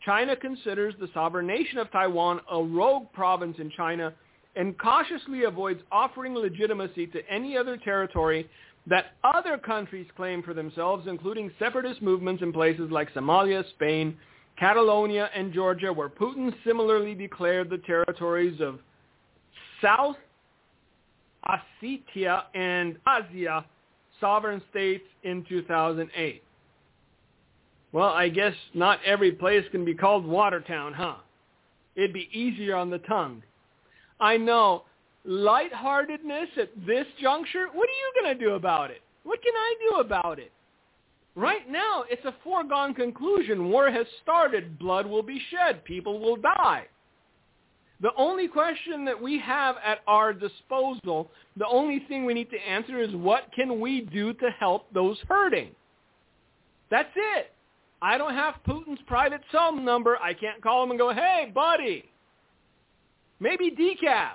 China 0.04 0.36
considers 0.36 0.94
the 1.00 1.08
sovereign 1.14 1.46
nation 1.46 1.78
of 1.78 1.90
Taiwan 1.90 2.40
a 2.50 2.62
rogue 2.62 3.12
province 3.12 3.56
in 3.58 3.70
China 3.76 4.12
and 4.54 4.78
cautiously 4.78 5.44
avoids 5.44 5.80
offering 5.90 6.34
legitimacy 6.34 7.06
to 7.08 7.28
any 7.30 7.56
other 7.56 7.76
territory 7.76 8.48
that 8.86 9.16
other 9.24 9.58
countries 9.58 10.06
claim 10.16 10.42
for 10.42 10.54
themselves, 10.54 11.06
including 11.08 11.50
separatist 11.58 12.00
movements 12.00 12.42
in 12.42 12.52
places 12.52 12.88
like 12.90 13.12
Somalia, 13.12 13.68
Spain, 13.70 14.16
Catalonia, 14.58 15.28
and 15.34 15.52
Georgia, 15.52 15.92
where 15.92 16.08
Putin 16.08 16.54
similarly 16.64 17.14
declared 17.14 17.68
the 17.68 17.78
territories 17.78 18.60
of 18.60 18.78
South 19.82 20.16
Ossetia 21.48 22.44
and 22.54 22.96
Abkhazia 23.06 23.64
sovereign 24.20 24.62
states 24.70 25.04
in 25.22 25.44
2008. 25.48 26.42
Well, 27.92 28.08
I 28.08 28.28
guess 28.28 28.54
not 28.74 28.98
every 29.04 29.32
place 29.32 29.64
can 29.70 29.84
be 29.84 29.94
called 29.94 30.26
Watertown, 30.26 30.92
huh? 30.92 31.16
It'd 31.94 32.12
be 32.12 32.28
easier 32.32 32.76
on 32.76 32.90
the 32.90 32.98
tongue. 32.98 33.42
I 34.20 34.36
know. 34.36 34.84
Lightheartedness 35.24 36.50
at 36.56 36.70
this 36.86 37.06
juncture, 37.20 37.66
what 37.72 37.88
are 37.88 37.92
you 37.92 38.22
going 38.22 38.38
to 38.38 38.44
do 38.44 38.52
about 38.54 38.90
it? 38.90 39.02
What 39.24 39.42
can 39.42 39.54
I 39.54 39.74
do 39.90 39.96
about 39.96 40.38
it? 40.38 40.52
Right 41.34 41.68
now, 41.68 42.04
it's 42.08 42.24
a 42.24 42.34
foregone 42.44 42.94
conclusion. 42.94 43.68
War 43.68 43.90
has 43.90 44.06
started. 44.22 44.78
Blood 44.78 45.06
will 45.06 45.22
be 45.22 45.40
shed. 45.50 45.84
People 45.84 46.20
will 46.20 46.36
die. 46.36 46.86
The 48.00 48.10
only 48.16 48.46
question 48.46 49.04
that 49.06 49.20
we 49.20 49.38
have 49.40 49.76
at 49.82 50.00
our 50.06 50.32
disposal, 50.34 51.30
the 51.56 51.66
only 51.66 52.04
thing 52.08 52.26
we 52.26 52.34
need 52.34 52.50
to 52.50 52.58
answer 52.58 53.00
is 53.00 53.14
what 53.14 53.50
can 53.54 53.80
we 53.80 54.02
do 54.02 54.34
to 54.34 54.50
help 54.58 54.92
those 54.92 55.18
hurting? 55.28 55.70
That's 56.90 57.08
it. 57.16 57.52
I 58.02 58.18
don't 58.18 58.34
have 58.34 58.56
Putin's 58.68 59.00
private 59.06 59.40
cell 59.50 59.74
number. 59.74 60.18
I 60.22 60.34
can't 60.34 60.62
call 60.62 60.82
him 60.84 60.90
and 60.90 60.98
go, 60.98 61.12
hey, 61.12 61.50
buddy. 61.54 62.04
Maybe 63.40 63.70
decaf. 63.70 64.32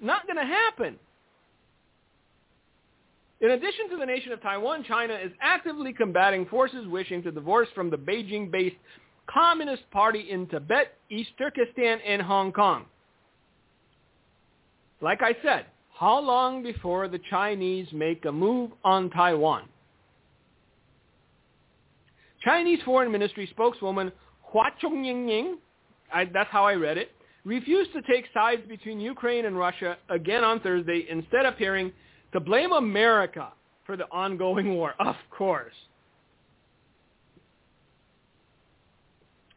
Not 0.00 0.26
going 0.26 0.36
to 0.36 0.44
happen. 0.44 0.98
In 3.40 3.50
addition 3.50 3.88
to 3.90 3.96
the 3.96 4.06
nation 4.06 4.32
of 4.32 4.40
Taiwan, 4.40 4.84
China 4.84 5.14
is 5.14 5.32
actively 5.40 5.92
combating 5.92 6.46
forces 6.46 6.86
wishing 6.86 7.22
to 7.24 7.32
divorce 7.32 7.68
from 7.74 7.90
the 7.90 7.96
Beijing-based 7.96 8.76
Communist 9.26 9.82
Party 9.90 10.30
in 10.30 10.46
Tibet, 10.48 10.94
East 11.10 11.30
Turkestan, 11.38 12.00
and 12.06 12.20
Hong 12.22 12.52
Kong. 12.52 12.86
Like 15.00 15.20
I 15.22 15.36
said, 15.42 15.66
how 15.98 16.20
long 16.20 16.62
before 16.62 17.08
the 17.08 17.20
Chinese 17.30 17.86
make 17.92 18.24
a 18.24 18.32
move 18.32 18.70
on 18.84 19.10
Taiwan? 19.10 19.64
Chinese 22.44 22.80
Foreign 22.84 23.12
Ministry 23.12 23.46
spokeswoman 23.50 24.10
Hua 24.42 24.70
Chunying, 24.82 25.54
that's 26.32 26.50
how 26.50 26.64
I 26.64 26.74
read 26.74 26.98
it, 26.98 27.12
refused 27.44 27.92
to 27.92 28.02
take 28.02 28.26
sides 28.34 28.62
between 28.68 29.00
Ukraine 29.00 29.46
and 29.46 29.56
Russia 29.56 29.96
again 30.08 30.44
on 30.44 30.60
Thursday, 30.60 31.06
instead 31.08 31.46
appearing 31.46 31.92
to 32.32 32.40
blame 32.40 32.72
America 32.72 33.52
for 33.86 33.96
the 33.96 34.04
ongoing 34.10 34.74
war. 34.76 34.94
Of 34.98 35.16
course. 35.30 35.74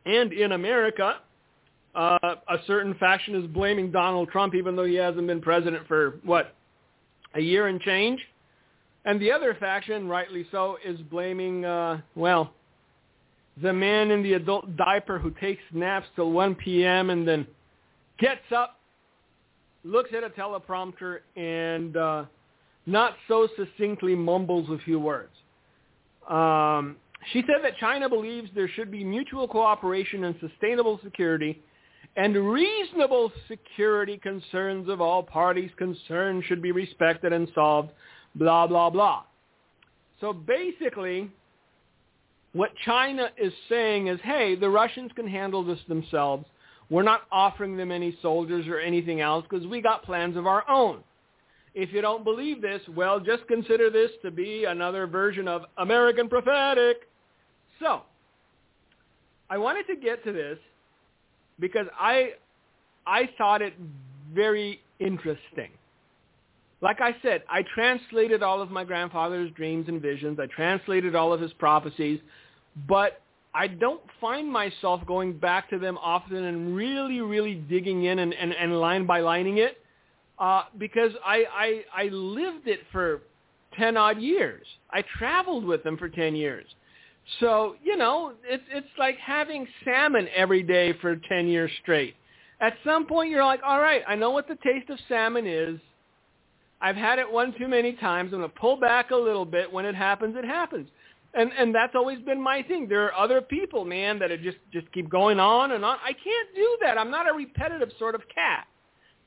And 0.06 0.34
in 0.34 0.52
America, 0.52 1.16
uh, 1.96 2.18
a 2.24 2.58
certain 2.68 2.94
faction 2.96 3.36
is 3.36 3.48
blaming 3.48 3.92
Donald 3.92 4.30
Trump, 4.30 4.54
even 4.54 4.76
though 4.76 4.86
he 4.86 4.96
hasn't 4.96 5.28
been 5.28 5.42
president 5.42 5.88
for, 5.88 6.20
what, 6.24 6.56
a 7.34 7.40
year 7.40 7.68
and 7.68 7.82
change? 7.82 8.20
And 9.06 9.22
the 9.22 9.32
other 9.32 9.56
faction, 9.60 10.08
rightly 10.08 10.46
so, 10.52 10.78
is 10.84 11.00
blaming, 11.12 11.64
uh, 11.64 12.02
well, 12.16 12.54
the 13.62 13.72
man 13.72 14.12
in 14.12 14.24
the 14.24 14.34
adult 14.34 14.76
diaper 14.76 15.20
who 15.20 15.32
takes 15.32 15.62
naps 15.72 16.08
till 16.16 16.32
1 16.32 16.56
p.m. 16.56 17.10
and 17.10 17.28
then 17.28 17.48
gets 18.20 18.52
up, 18.54 18.80
looks 19.84 20.10
at 20.16 20.24
a 20.24 20.30
teleprompter, 20.30 21.20
and 21.36 21.96
uh, 21.96 22.26
not 22.86 23.14
so 23.28 23.48
succinctly 23.56 24.16
mumbles 24.16 24.70
a 24.70 24.78
few 24.84 25.00
words. 25.00 25.32
Um, 26.28 26.98
she 27.34 27.42
said 27.42 27.64
that 27.64 27.78
China 27.78 28.10
believes 28.10 28.50
there 28.54 28.68
should 28.68 28.92
be 28.92 29.04
mutual 29.04 29.48
cooperation 29.48 30.24
and 30.26 30.36
sustainable 30.40 31.00
security, 31.04 31.62
and 32.16 32.36
reasonable 32.36 33.32
security 33.48 34.18
concerns 34.18 34.88
of 34.90 35.02
all 35.02 35.24
parties 35.24 35.72
concerned 35.78 36.44
should 36.48 36.62
be 36.62 36.72
respected 36.72 37.34
and 37.34 37.48
solved, 37.54 37.92
blah, 38.36 38.68
blah, 38.68 38.90
blah. 38.90 39.24
So 40.22 40.32
basically, 40.32 41.30
what 42.54 42.70
China 42.86 43.30
is 43.38 43.52
saying 43.68 44.08
is, 44.08 44.20
hey, 44.24 44.56
the 44.56 44.70
Russians 44.70 45.12
can 45.16 45.28
handle 45.28 45.64
this 45.64 45.80
themselves. 45.90 46.46
We're 46.90 47.04
not 47.04 47.24
offering 47.32 47.76
them 47.76 47.92
any 47.92 48.18
soldiers 48.22 48.68
or 48.68 48.80
anything 48.80 49.20
else 49.20 49.46
because 49.50 49.68
we 49.68 49.82
got 49.82 50.04
plans 50.04 50.38
of 50.38 50.48
our 50.48 50.64
own. 50.70 51.04
If 51.74 51.92
you 51.92 52.00
don't 52.00 52.24
believe 52.24 52.62
this, 52.62 52.82
well, 52.96 53.20
just 53.20 53.46
consider 53.48 53.90
this 53.90 54.12
to 54.24 54.32
be 54.32 54.64
another 54.64 55.06
version 55.06 55.50
of 55.50 55.64
American 55.78 56.30
prophetic. 56.30 56.98
So, 57.80 58.04
I 59.50 59.58
wanted 59.58 59.88
to 59.88 59.96
get 59.96 60.24
to 60.24 60.32
this 60.32 60.58
because 61.60 61.88
I, 62.00 62.34
I 63.06 63.30
thought 63.38 63.62
it 63.62 63.74
very 64.34 64.82
interesting. 65.00 65.70
Like 66.82 67.02
I 67.02 67.16
said, 67.22 67.44
I 67.50 67.64
translated 67.74 68.44
all 68.44 68.62
of 68.62 68.70
my 68.70 68.84
grandfather's 68.84 69.52
dreams 69.52 69.88
and 69.88 70.02
visions. 70.02 70.40
I 70.40 70.48
translated 70.48 71.16
all 71.16 71.34
of 71.34 71.40
his 71.40 71.54
prophecies, 71.54 72.20
but 72.88 73.22
I 73.54 73.68
don't 73.68 74.02
find 74.20 74.52
myself 74.52 75.02
going 75.06 75.38
back 75.38 75.70
to 75.70 75.80
them 75.80 75.98
often 76.00 76.44
and 76.44 76.76
really, 76.76 77.22
really 77.22 77.56
digging 77.56 78.04
in 78.04 78.20
and, 78.20 78.34
and, 78.34 78.52
and 78.54 78.80
line 78.80 79.06
by 79.06 79.22
lining 79.22 79.60
it 79.60 79.78
uh, 80.40 80.64
because 80.78 81.12
I, 81.26 81.46
I, 81.96 82.04
I 82.04 82.04
lived 82.10 82.68
it 82.68 82.82
for 82.92 83.22
10 83.80 83.96
odd 83.96 84.20
years. 84.22 84.66
I 84.92 85.04
traveled 85.18 85.64
with 85.64 85.84
them 85.84 85.98
for 85.98 86.10
10 86.10 86.36
years. 86.36 86.66
So, 87.40 87.76
you 87.84 87.98
know, 87.98 88.34
it's, 88.44 88.64
it's 88.72 88.88
like 88.98 89.18
having 89.18 89.68
salmon 89.84 90.28
every 90.36 90.64
day 90.64 90.94
for 91.02 91.16
10 91.16 91.48
years 91.48 91.72
straight. 91.82 92.16
At 92.62 92.74
some 92.86 93.06
point 93.06 93.30
you're 93.30 93.44
like, 93.44 93.62
all 93.66 93.80
right, 93.80 94.02
I 94.08 94.16
know 94.16 94.32
what 94.32 94.48
the 94.48 94.58
taste 94.64 94.90
of 94.90 95.00
salmon 95.10 95.46
is. 95.46 95.80
I've 96.82 96.96
had 96.96 97.20
it 97.20 97.30
one 97.30 97.54
too 97.58 97.68
many 97.68 97.94
times. 97.94 98.32
I'm 98.32 98.40
going 98.40 98.52
to 98.52 98.60
pull 98.60 98.78
back 98.78 99.12
a 99.12 99.16
little 99.16 99.46
bit. 99.46 99.72
When 99.72 99.86
it 99.86 99.96
happens, 99.96 100.36
it 100.38 100.46
happens. 100.46 100.88
And 101.34 101.52
and 101.58 101.76
that's 101.76 101.96
always 101.96 102.20
been 102.20 102.42
my 102.42 102.64
thing. 102.64 102.88
There 102.88 103.04
are 103.04 103.14
other 103.14 103.42
people, 103.42 103.84
man, 103.84 104.20
that 104.20 104.30
just 104.42 104.58
just 104.72 104.90
keep 104.94 105.10
going 105.10 105.38
on 105.38 105.72
and 105.72 105.84
on. 105.84 105.98
I 106.02 106.14
can't 106.14 106.56
do 106.56 106.78
that. 106.82 106.98
I'm 106.98 107.12
not 107.12 107.30
a 107.30 107.34
repetitive 107.34 107.90
sort 108.00 108.16
of 108.16 108.22
cat. 108.34 108.68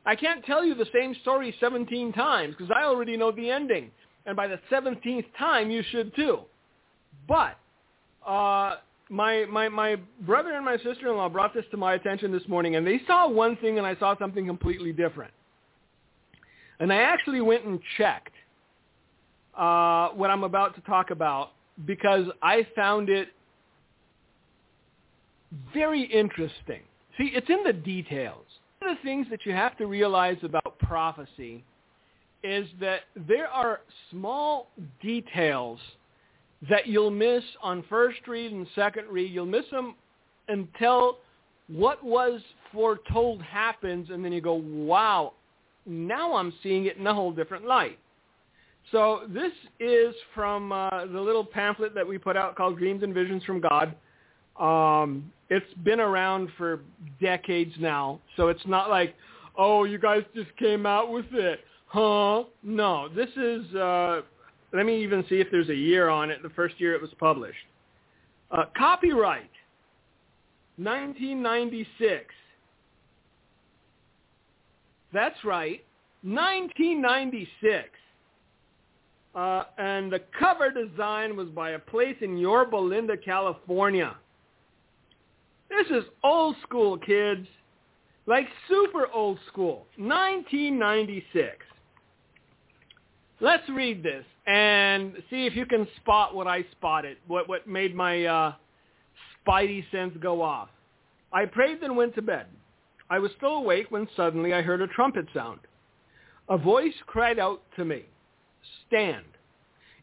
I 0.06 0.16
can't 0.16 0.42
tell 0.44 0.64
you 0.64 0.74
the 0.74 0.87
same 0.94 1.14
story 1.20 1.54
17 1.61 2.14
times 2.14 2.54
because 2.56 2.72
I 2.74 2.84
already 2.84 3.16
know 3.18 3.30
the 3.30 3.50
ending. 3.50 3.90
And 4.24 4.37
by 4.37 4.46
the 4.46 4.58
17th 4.70 5.26
time, 5.38 5.70
you 5.70 5.82
should 5.90 6.14
too. 6.16 6.40
But 7.26 7.58
uh, 8.28 8.76
my 9.08 9.46
my 9.46 9.68
my 9.68 9.96
brother 10.20 10.52
and 10.52 10.64
my 10.64 10.76
sister-in-law 10.76 11.30
brought 11.30 11.54
this 11.54 11.64
to 11.70 11.76
my 11.76 11.94
attention 11.94 12.30
this 12.30 12.46
morning, 12.46 12.76
and 12.76 12.86
they 12.86 13.00
saw 13.06 13.28
one 13.28 13.56
thing, 13.56 13.78
and 13.78 13.86
I 13.86 13.96
saw 13.96 14.16
something 14.18 14.46
completely 14.46 14.92
different. 14.92 15.32
And 16.78 16.92
I 16.92 16.96
actually 16.96 17.40
went 17.40 17.64
and 17.64 17.80
checked 17.96 18.34
uh, 19.56 20.10
what 20.10 20.30
I'm 20.30 20.44
about 20.44 20.74
to 20.76 20.80
talk 20.82 21.10
about 21.10 21.52
because 21.86 22.26
I 22.42 22.66
found 22.76 23.08
it 23.08 23.28
very 25.72 26.02
interesting. 26.02 26.82
See, 27.16 27.32
it's 27.34 27.48
in 27.48 27.64
the 27.64 27.72
details. 27.72 28.44
One 28.80 28.92
of 28.92 28.98
the 28.98 29.02
things 29.02 29.26
that 29.30 29.44
you 29.44 29.52
have 29.52 29.76
to 29.78 29.86
realize 29.86 30.36
about 30.42 30.78
prophecy 30.78 31.64
is 32.44 32.68
that 32.80 33.00
there 33.26 33.48
are 33.48 33.80
small 34.10 34.68
details 35.02 35.80
that 36.68 36.87
you'll 36.87 37.11
miss 37.11 37.44
on 37.62 37.85
first 37.88 38.27
read 38.27 38.53
and 38.53 38.66
second 38.75 39.07
read. 39.09 39.33
You'll 39.33 39.47
miss 39.47 39.64
them 39.71 39.94
until 40.49 41.18
what 41.68 42.03
was 42.03 42.40
foretold 42.73 43.42
happens, 43.42 44.09
and 44.11 44.25
then 44.25 44.33
you 44.33 44.40
go, 44.40 44.55
wow, 44.55 45.35
now 45.87 46.35
I'm 46.35 46.53
seeing 46.62 46.87
it 46.87 46.97
in 46.97 47.07
a 47.07 47.14
whole 47.14 47.33
different 47.33 47.66
light. 47.66 47.99
So 48.90 49.23
this 49.29 49.53
is 49.81 50.14
from 50.35 50.73
uh, 50.73 51.07
the 51.07 51.21
little 51.21 51.44
pamphlet 51.44 51.94
that 51.94 52.07
we 52.07 52.16
put 52.16 52.37
out 52.37 52.57
called 52.57 52.79
Dreams 52.79 53.03
and 53.03 53.12
Visions 53.12 53.44
from 53.44 53.61
God. 53.61 53.94
Um, 54.59 55.31
it's 55.51 55.73
been 55.85 56.01
around 56.01 56.49
for 56.57 56.81
decades 57.21 57.75
now, 57.79 58.21
so 58.37 58.49
it's 58.49 58.66
not 58.66 58.88
like, 58.88 59.14
oh, 59.57 59.85
you 59.85 59.99
guys 59.99 60.23
just 60.35 60.55
came 60.57 60.87
out 60.87 61.12
with 61.12 61.27
it, 61.33 61.61
huh? 61.87 62.44
No, 62.62 63.09
this 63.09 63.29
is. 63.37 63.75
Uh, 63.75 64.23
let 64.72 64.85
me 64.87 65.02
even 65.02 65.24
see 65.28 65.37
if 65.37 65.48
there's 65.50 65.68
a 65.70 65.74
year 65.74 66.09
on 66.09 66.31
it. 66.31 66.42
The 66.42 66.50
first 66.50 66.81
year 66.81 66.94
it 66.94 67.00
was 67.00 67.11
published. 67.18 67.57
Uh, 68.50 68.64
copyright, 68.76 69.50
1996. 70.76 72.24
That's 75.12 75.42
right, 75.44 75.83
1996. 76.22 77.88
Uh, 79.35 79.64
and 79.78 80.11
the 80.12 80.20
cover 80.38 80.70
design 80.70 81.37
was 81.37 81.48
by 81.48 81.70
a 81.70 81.78
place 81.78 82.16
in 82.20 82.37
Yorba 82.38 82.76
Linda, 82.76 83.16
California. 83.16 84.16
This 85.70 85.87
is 85.88 86.04
old 86.24 86.57
school, 86.62 86.98
kids. 86.98 87.46
Like 88.26 88.46
super 88.68 89.07
old 89.14 89.38
school. 89.50 89.87
1996. 89.96 91.64
Let's 93.40 93.68
read 93.68 94.03
this 94.03 94.24
and 94.46 95.12
see 95.31 95.46
if 95.46 95.55
you 95.55 95.64
can 95.64 95.87
spot 96.01 96.35
what 96.35 96.48
I 96.48 96.64
spotted, 96.72 97.18
what, 97.29 97.48
what 97.48 97.68
made 97.68 97.94
my 97.94 98.24
uh, 98.24 98.53
spidey 99.46 99.85
sense 99.92 100.14
go 100.20 100.42
off. 100.42 100.68
I 101.33 101.44
prayed 101.44 101.83
and 101.83 101.96
went 101.96 102.14
to 102.16 102.22
bed. 102.22 102.46
I 103.11 103.18
was 103.18 103.31
still 103.37 103.55
awake 103.55 103.87
when 103.90 104.09
suddenly 104.16 104.53
I 104.53 104.62
heard 104.62 104.83
a 104.83 104.88
trumpet 104.88 105.27
sound. 105.33 105.61
A 106.48 106.59
voice 106.59 106.94
cried 107.07 107.38
out 107.38 107.62
to 107.77 107.85
me, 107.85 108.05
stand. 108.87 109.24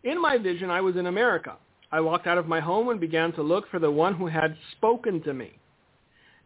In 0.03 0.21
my 0.21 0.37
vision, 0.37 0.69
I 0.69 0.81
was 0.81 0.95
in 0.95 1.07
America. 1.07 1.57
I 1.91 1.99
walked 1.99 2.27
out 2.27 2.37
of 2.37 2.47
my 2.47 2.59
home 2.59 2.89
and 2.89 2.99
began 2.99 3.31
to 3.33 3.41
look 3.41 3.69
for 3.69 3.79
the 3.79 3.91
one 3.91 4.15
who 4.15 4.27
had 4.27 4.55
spoken 4.71 5.21
to 5.23 5.33
me. 5.33 5.53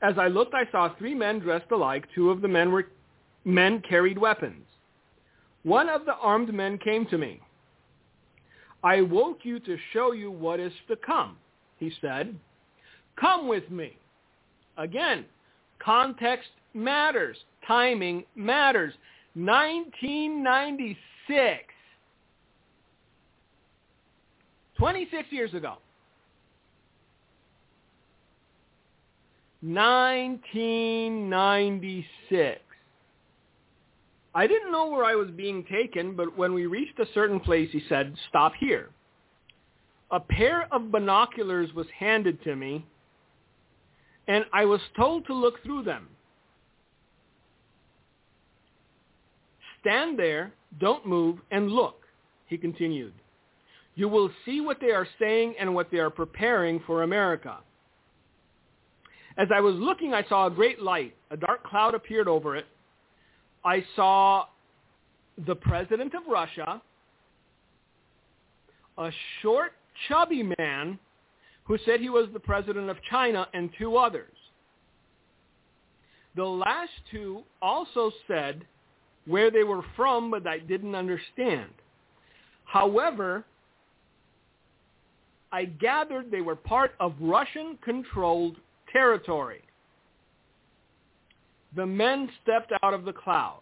As 0.02 0.17
I 0.17 0.28
looked, 0.28 0.54
I 0.54 0.69
saw 0.71 0.93
three 0.95 1.13
men 1.13 1.39
dressed 1.39 1.71
alike. 1.71 2.06
Two 2.15 2.30
of 2.30 2.41
the 2.41 2.47
men 2.47 2.71
were 2.71 2.88
men 3.45 3.82
carried 3.88 4.17
weapons. 4.17 4.65
One 5.63 5.89
of 5.89 6.06
the 6.06 6.15
armed 6.15 6.54
men 6.54 6.78
came 6.78 7.06
to 7.08 7.17
me. 7.17 7.41
I 8.84 9.02
woke 9.02 9.39
you 9.43 9.60
to 9.60 9.78
show 9.91 10.13
you 10.13 10.32
what 10.32 10.60
is 10.60 10.72
to 10.88 10.95
come, 10.95 11.36
he 11.78 11.91
said. 12.00 12.36
Come 13.19 13.48
with 13.48 13.69
me. 13.69 13.98
Again, 14.78 15.26
context 15.84 16.50
matters. 16.74 17.38
Timing 17.67 18.24
matters. 18.36 18.93
1996. 19.36 21.63
26 24.78 25.32
years 25.32 25.54
ago. 25.54 25.76
1996. 29.62 32.62
I 34.33 34.45
didn't 34.47 34.71
know 34.71 34.87
where 34.87 35.05
I 35.05 35.15
was 35.15 35.29
being 35.31 35.65
taken, 35.65 36.15
but 36.15 36.37
when 36.37 36.53
we 36.53 36.65
reached 36.65 36.99
a 36.99 37.05
certain 37.13 37.39
place, 37.39 37.69
he 37.71 37.81
said, 37.89 38.15
stop 38.29 38.53
here. 38.59 38.89
A 40.11 40.19
pair 40.19 40.67
of 40.71 40.91
binoculars 40.91 41.73
was 41.73 41.87
handed 41.97 42.43
to 42.43 42.55
me, 42.55 42.85
and 44.27 44.45
I 44.53 44.65
was 44.65 44.81
told 44.95 45.25
to 45.27 45.33
look 45.33 45.61
through 45.63 45.83
them. 45.83 46.07
Stand 49.81 50.19
there, 50.19 50.51
don't 50.79 51.05
move, 51.05 51.39
and 51.51 51.71
look, 51.71 52.01
he 52.47 52.57
continued. 52.57 53.13
You 53.95 54.07
will 54.07 54.29
see 54.45 54.61
what 54.61 54.79
they 54.79 54.91
are 54.91 55.07
saying 55.19 55.55
and 55.59 55.73
what 55.73 55.89
they 55.91 55.97
are 55.97 56.09
preparing 56.09 56.81
for 56.85 57.03
America. 57.03 57.57
As 59.37 59.47
I 59.53 59.61
was 59.61 59.75
looking, 59.75 60.13
I 60.13 60.23
saw 60.27 60.47
a 60.47 60.51
great 60.51 60.81
light. 60.81 61.15
A 61.31 61.37
dark 61.37 61.63
cloud 61.63 61.95
appeared 61.95 62.27
over 62.27 62.55
it. 62.55 62.65
I 63.63 63.84
saw 63.95 64.45
the 65.45 65.56
president 65.56 66.13
of 66.13 66.24
Russia, 66.30 66.82
a 68.98 69.12
short, 69.41 69.74
chubby 70.08 70.43
man 70.58 71.00
who 71.65 71.78
said 71.86 72.00
he 72.00 72.10
was 72.10 72.28
the 72.34 72.39
president 72.39 72.89
of 72.89 72.98
China, 73.10 73.48
and 73.54 73.69
two 73.78 73.95
others. 73.95 74.34
The 76.36 76.43
last 76.45 76.91
two 77.12 77.43
also 77.62 78.12
said 78.28 78.65
where 79.28 79.52
they 79.52 79.63
were 79.63 79.84
from, 79.95 80.32
but 80.32 80.48
I 80.48 80.60
didn't 80.60 80.95
understand. 80.95 81.69
However, 82.65 83.45
I 85.52 85.65
gathered 85.65 86.32
they 86.32 86.41
were 86.41 86.56
part 86.56 86.93
of 87.00 87.13
Russian-controlled 87.19 88.58
territory. 88.91 89.62
The 91.75 91.86
men 91.86 92.29
stepped 92.43 92.73
out 92.84 92.93
of 92.93 93.05
the 93.05 93.13
cloud. 93.13 93.62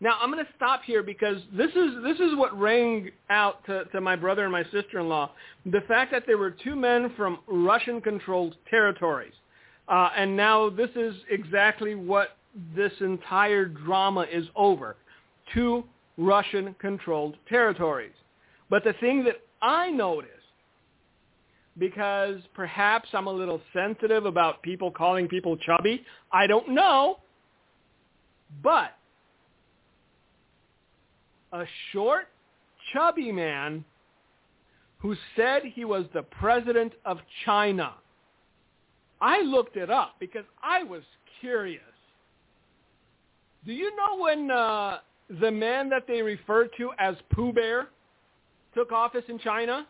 Now 0.00 0.18
I'm 0.20 0.32
going 0.32 0.44
to 0.44 0.52
stop 0.56 0.82
here 0.82 1.02
because 1.02 1.36
this 1.56 1.70
is 1.70 1.90
this 2.02 2.18
is 2.18 2.34
what 2.36 2.58
rang 2.58 3.10
out 3.30 3.64
to, 3.66 3.84
to 3.86 4.00
my 4.00 4.16
brother 4.16 4.42
and 4.42 4.50
my 4.50 4.64
sister-in-law. 4.64 5.30
The 5.66 5.82
fact 5.82 6.10
that 6.10 6.24
there 6.26 6.38
were 6.38 6.50
two 6.50 6.74
men 6.74 7.12
from 7.16 7.38
Russian-controlled 7.46 8.56
territories, 8.68 9.32
uh, 9.88 10.10
and 10.16 10.36
now 10.36 10.70
this 10.70 10.90
is 10.96 11.14
exactly 11.30 11.94
what 11.94 12.36
this 12.74 12.92
entire 13.00 13.64
drama 13.66 14.26
is 14.30 14.46
over: 14.56 14.96
two 15.54 15.84
Russian-controlled 16.18 17.36
territories. 17.48 18.12
But 18.70 18.82
the 18.82 18.94
thing 18.94 19.22
that 19.24 19.36
I 19.60 19.90
noticed 19.90 20.41
because 21.78 22.40
perhaps 22.54 23.08
I'm 23.12 23.26
a 23.26 23.32
little 23.32 23.60
sensitive 23.72 24.26
about 24.26 24.62
people 24.62 24.90
calling 24.90 25.28
people 25.28 25.56
chubby. 25.56 26.04
I 26.32 26.46
don't 26.46 26.70
know. 26.70 27.18
But 28.62 28.96
a 31.52 31.64
short, 31.92 32.28
chubby 32.92 33.32
man 33.32 33.84
who 34.98 35.16
said 35.36 35.62
he 35.64 35.84
was 35.84 36.04
the 36.12 36.22
president 36.22 36.92
of 37.04 37.18
China. 37.44 37.94
I 39.20 39.40
looked 39.40 39.76
it 39.76 39.90
up 39.90 40.16
because 40.20 40.44
I 40.62 40.82
was 40.82 41.02
curious. 41.40 41.82
Do 43.64 43.72
you 43.72 43.94
know 43.96 44.22
when 44.22 44.50
uh, 44.50 44.98
the 45.40 45.50
man 45.50 45.88
that 45.90 46.06
they 46.06 46.22
refer 46.22 46.68
to 46.78 46.90
as 46.98 47.14
Pooh 47.32 47.52
Bear 47.52 47.88
took 48.74 48.92
office 48.92 49.24
in 49.28 49.38
China? 49.38 49.86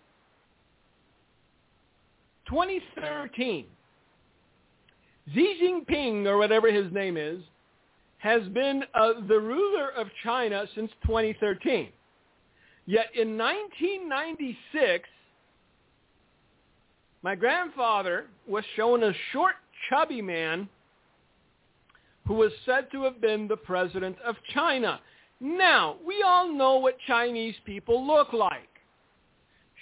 2013, 2.49 3.67
Xi 5.35 5.61
Jinping, 5.63 6.27
or 6.27 6.37
whatever 6.39 6.71
his 6.73 6.93
name 6.93 7.17
is, 7.17 7.43
has 8.19 8.43
been 8.49 8.85
uh, 8.95 9.15
the 9.29 9.39
ruler 9.39 9.91
of 9.91 10.07
China 10.23 10.65
since 10.75 10.91
2013. 11.07 11.89
Yet 12.87 13.07
in 13.15 13.39
1996, 13.39 15.09
my 17.23 17.35
grandfather 17.35 18.27
was 18.47 18.65
shown 18.77 19.05
a 19.05 19.13
short, 19.33 19.55
chubby 19.89 20.23
man 20.23 20.69
who 22.27 22.35
was 22.35 22.53
said 22.65 22.91
to 22.93 23.03
have 23.05 23.21
been 23.21 23.49
the 23.49 23.57
president 23.57 24.17
of 24.25 24.37
China. 24.55 25.01
Now, 25.41 25.97
we 26.07 26.23
all 26.25 26.53
know 26.53 26.79
what 26.79 26.97
Chinese 27.07 27.55
people 27.67 28.07
look 28.07 28.33
like. 28.33 28.69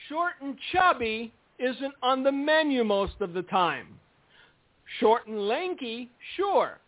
Short 0.08 0.32
and 0.40 0.56
chubby 0.72 1.32
isn't 1.60 1.94
on 2.02 2.22
the 2.22 2.32
menu 2.32 2.84
most 2.84 3.14
of 3.20 3.32
the 3.32 3.42
time. 3.42 3.86
Short 4.98 5.26
and 5.26 5.46
lanky, 5.46 6.10
sure. 6.36 6.78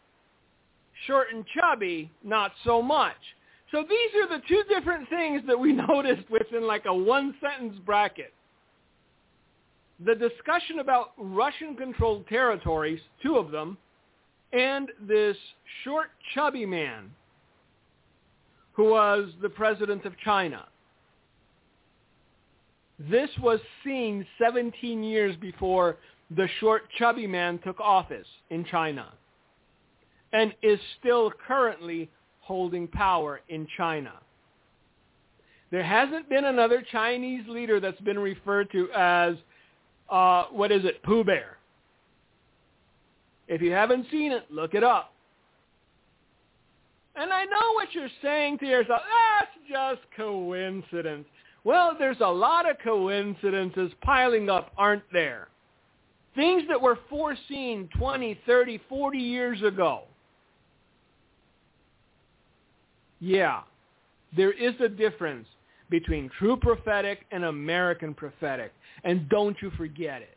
Short 1.07 1.29
and 1.33 1.45
chubby, 1.55 2.11
not 2.25 2.53
so 2.65 2.83
much. 2.83 3.17
So 3.71 3.83
these 3.89 4.23
are 4.23 4.29
the 4.29 4.45
two 4.49 4.63
different 4.69 5.09
things 5.09 5.43
that 5.47 5.59
we 5.59 5.73
noticed 5.89 6.29
within 6.31 6.67
like 6.67 6.85
a 6.87 6.95
one 6.95 7.35
sentence 7.41 7.79
bracket. 7.85 8.33
the 10.05 10.15
discussion 10.15 10.81
about 10.81 11.13
Russian-controlled 11.17 12.27
territories, 12.27 13.01
two 13.23 13.37
of 13.37 13.51
them, 13.51 13.79
and 14.53 14.89
this 15.07 15.37
short, 15.85 16.09
chubby 16.35 16.67
man 16.67 17.11
who 18.73 18.91
was 18.91 19.31
the 19.41 19.49
president 19.49 20.05
of 20.05 20.13
China. 20.25 20.67
This 23.11 23.31
was 23.41 23.59
seen 23.85 24.27
17 24.39 25.03
years 25.03 25.37
before 25.37 25.97
the 26.37 26.49
short, 26.61 26.83
chubby 26.99 27.27
man 27.27 27.59
took 27.59 27.81
office 27.81 28.27
in 28.51 28.65
China 28.65 29.13
and 30.33 30.55
is 30.63 30.79
still 30.99 31.31
currently 31.47 32.09
holding 32.41 32.89
power 32.89 33.41
in 33.49 33.67
China. 33.77 34.13
There 35.71 35.83
hasn't 35.83 36.29
been 36.29 36.45
another 36.45 36.83
Chinese 36.93 37.47
leader 37.49 37.81
that's 37.81 38.01
been 38.03 38.19
referred 38.19 38.71
to 38.73 38.89
as, 38.95 39.37
uh, 40.11 40.45
what 40.51 40.71
is 40.71 40.85
it, 40.85 41.03
Pooh 41.03 41.25
Bear. 41.25 41.57
If 43.49 43.63
you 43.63 43.73
haven't 43.73 44.07
seen 44.11 44.33
it, 44.33 44.51
look 44.51 44.75
it 44.75 44.85
up. 44.85 45.13
And 47.17 47.33
I 47.33 47.45
know 47.45 47.73
what 47.75 47.93
you're 47.93 48.09
saying 48.23 48.59
to 48.59 48.67
yourself, 48.67 49.01
that's 49.03 49.51
just 49.69 50.01
coincidence. 50.17 51.27
Well, 51.65 51.97
there's 51.99 52.21
a 52.21 52.31
lot 52.31 52.69
of 52.69 52.77
coincidences 52.83 53.93
piling 54.03 54.51
up, 54.51 54.73
aren't 54.77 55.05
there? 55.13 55.49
Things 56.35 56.63
that 56.69 56.81
were 56.81 56.99
foreseen 57.09 57.89
20, 57.99 58.41
30, 58.47 58.81
40 58.89 59.19
years 59.19 59.63
ago. 59.63 60.03
Yeah, 63.21 63.61
there 64.37 64.53
is 64.53 64.75
a 64.81 64.89
difference 64.89 65.47
between 65.91 66.31
true 66.39 66.57
prophetic 66.57 67.27
and 67.31 67.45
American 67.45 68.15
prophetic. 68.15 68.73
And 69.05 69.29
don't 69.29 69.57
you 69.61 69.71
forget 69.77 70.23
it 70.23 70.37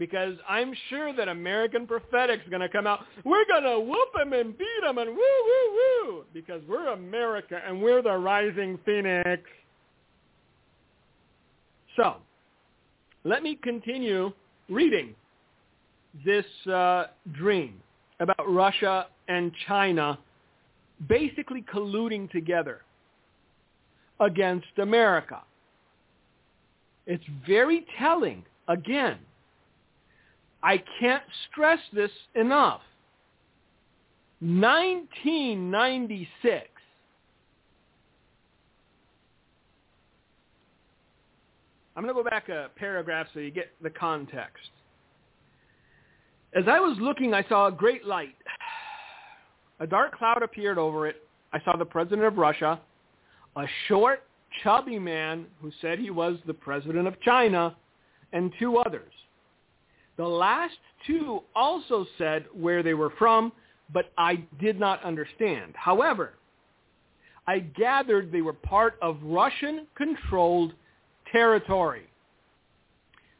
because 0.00 0.34
I'm 0.48 0.72
sure 0.88 1.14
that 1.14 1.28
American 1.28 1.86
Prophetic's 1.86 2.48
going 2.48 2.62
to 2.62 2.70
come 2.70 2.86
out. 2.86 3.00
We're 3.22 3.44
going 3.44 3.64
to 3.64 3.78
whoop 3.78 4.08
them 4.16 4.32
and 4.32 4.56
beat 4.56 4.66
them 4.82 4.96
and 4.96 5.10
woo, 5.10 5.16
woo, 5.16 6.06
woo, 6.06 6.24
because 6.32 6.62
we're 6.66 6.88
America 6.94 7.60
and 7.64 7.82
we're 7.82 8.00
the 8.00 8.16
rising 8.16 8.78
phoenix. 8.86 9.42
So, 11.96 12.16
let 13.24 13.42
me 13.42 13.58
continue 13.62 14.32
reading 14.70 15.14
this 16.24 16.46
uh, 16.66 17.08
dream 17.32 17.74
about 18.20 18.50
Russia 18.50 19.06
and 19.28 19.52
China 19.68 20.18
basically 21.10 21.62
colluding 21.72 22.30
together 22.30 22.80
against 24.18 24.78
America. 24.78 25.42
It's 27.06 27.24
very 27.46 27.84
telling, 27.98 28.44
again, 28.66 29.18
I 30.62 30.82
can't 31.00 31.22
stress 31.50 31.80
this 31.92 32.10
enough. 32.34 32.82
1996. 34.40 36.66
I'm 41.96 42.04
going 42.04 42.14
to 42.14 42.22
go 42.22 42.28
back 42.28 42.48
a 42.48 42.68
paragraph 42.76 43.26
so 43.34 43.40
you 43.40 43.50
get 43.50 43.72
the 43.82 43.90
context. 43.90 44.70
As 46.54 46.64
I 46.66 46.80
was 46.80 46.96
looking, 47.00 47.34
I 47.34 47.44
saw 47.48 47.66
a 47.66 47.72
great 47.72 48.06
light. 48.06 48.34
A 49.80 49.86
dark 49.86 50.16
cloud 50.16 50.42
appeared 50.42 50.78
over 50.78 51.06
it. 51.06 51.16
I 51.52 51.60
saw 51.64 51.76
the 51.76 51.84
president 51.84 52.22
of 52.22 52.38
Russia, 52.38 52.80
a 53.56 53.64
short, 53.88 54.22
chubby 54.62 54.98
man 54.98 55.46
who 55.60 55.70
said 55.80 55.98
he 55.98 56.10
was 56.10 56.36
the 56.46 56.54
president 56.54 57.06
of 57.06 57.20
China, 57.20 57.76
and 58.32 58.52
two 58.58 58.78
others. 58.78 59.12
The 60.16 60.26
last 60.26 60.76
two 61.06 61.42
also 61.54 62.06
said 62.18 62.44
where 62.52 62.82
they 62.82 62.94
were 62.94 63.12
from, 63.18 63.52
but 63.92 64.12
I 64.18 64.44
did 64.60 64.78
not 64.78 65.02
understand. 65.02 65.74
However, 65.74 66.34
I 67.46 67.60
gathered 67.60 68.30
they 68.30 68.42
were 68.42 68.52
part 68.52 68.96
of 69.02 69.18
Russian-controlled 69.22 70.72
territory. 71.32 72.04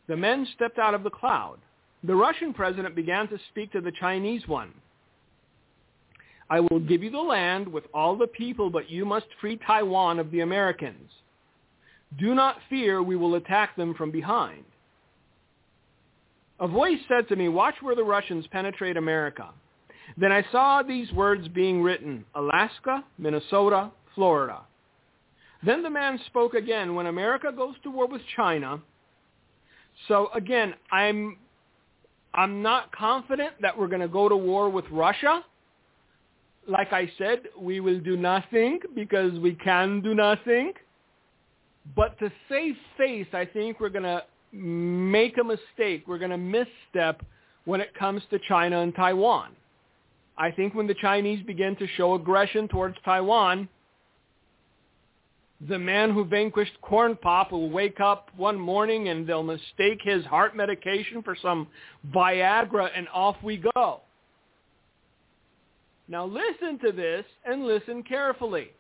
The 0.09 0.17
men 0.17 0.47
stepped 0.55 0.79
out 0.79 0.95
of 0.95 1.03
the 1.03 1.11
cloud. 1.11 1.59
The 2.03 2.17
Russian 2.17 2.55
president 2.55 2.97
began 2.97 3.29
to 3.29 3.39
speak 3.51 3.73
to 3.73 3.81
the 3.81 3.93
Chinese 3.93 4.49
one. 4.49 4.73
I 6.49 6.61
will 6.61 6.81
give 6.81 7.03
you 7.03 7.11
the 7.11 7.19
land 7.19 7.69
with 7.69 7.85
all 7.95 8.17
the 8.17 8.27
people, 8.27 8.71
but 8.71 8.91
you 8.91 9.05
must 9.05 9.27
free 9.41 9.59
Taiwan 9.65 10.19
of 10.19 10.31
the 10.33 10.41
Americans. 10.41 11.11
Do 12.19 12.35
not 12.35 12.57
fear, 12.69 13.03
we 13.03 13.15
will 13.15 13.37
attack 13.37 13.77
them 13.77 13.95
from 13.95 14.11
behind. 14.11 14.65
A 16.61 16.69
voice 16.69 16.99
said 17.09 17.27
to 17.29 17.37
me, 17.37 17.49
watch 17.49 17.77
where 17.81 17.97
the 17.97 18.05
Russians 18.05 18.47
penetrate 18.49 18.99
America. 18.99 19.49
Then 20.17 20.31
I 20.31 20.45
saw 20.53 20.83
these 20.83 21.11
words 21.13 21.49
being 21.49 21.83
written, 21.83 22.25
Alaska, 22.35 23.03
Minnesota, 23.17 23.91
Florida. 24.15 24.61
Then 25.65 25.83
the 25.83 25.91
man 25.91 26.21
spoke 26.27 26.55
again, 26.55 26.95
when 26.95 27.07
America 27.07 27.51
goes 27.55 27.75
to 27.83 27.91
war 27.91 28.07
with 28.07 28.21
China. 28.37 28.81
So 30.09 30.29
again, 30.35 30.75
I'm, 30.91 31.39
I'm 32.35 32.63
not 32.63 32.95
confident 32.95 33.55
that 33.63 33.79
we're 33.79 33.89
going 33.89 34.01
to 34.01 34.09
go 34.09 34.29
to 34.29 34.37
war 34.37 34.69
with 34.69 34.85
Russia. 34.91 35.45
Like 36.69 36.93
I 36.93 37.11
said, 37.17 37.41
we 37.59 37.81
will 37.81 38.01
do 38.01 38.17
nothing 38.17 38.81
because 38.95 39.39
we 39.39 39.55
can 39.55 40.03
do 40.03 40.15
nothing. 40.15 40.73
But 41.97 42.19
to 42.19 42.31
save 42.49 42.77
face, 42.99 43.27
I 43.33 43.47
think 43.47 43.81
we're 43.81 43.89
going 43.89 44.05
to 44.05 44.25
make 44.53 45.39
a 45.39 45.45
mistake. 45.45 46.05
We're 46.07 46.19
going 46.19 46.31
to 46.31 46.39
misstep 46.39 47.25
when 47.65 47.81
it 47.81 47.95
comes 47.95 48.23
to 48.31 48.39
China 48.49 48.81
and 48.81 48.95
Taiwan. 48.95 49.51
I 50.37 50.51
think 50.51 50.75
when 50.75 50.87
the 50.87 50.95
Chinese 50.95 51.45
begin 51.47 51.77
to 51.77 51.87
show 51.97 52.15
aggression 52.15 52.67
towards 52.69 52.97
Taiwan, 53.05 53.69
the 55.69 55.79
man 55.79 56.13
who 56.13 56.25
vanquished 56.25 56.81
Corn 56.81 57.17
Pop 57.17 57.53
will 57.53 57.69
wake 57.69 58.01
up 58.01 58.31
one 58.37 58.59
morning 58.59 59.09
and 59.09 59.27
they'll 59.27 59.43
mistake 59.43 60.01
his 60.03 60.25
heart 60.25 60.57
medication 60.57 61.23
for 61.23 61.37
some 61.41 61.67
Viagra 62.15 62.89
and 62.97 63.07
off 63.13 63.37
we 63.43 63.63
go. 63.75 64.01
Now 66.09 66.25
listen 66.25 66.79
to 66.85 66.93
this 66.93 67.25
and 67.45 67.67
listen 67.67 68.03
carefully 68.03 68.71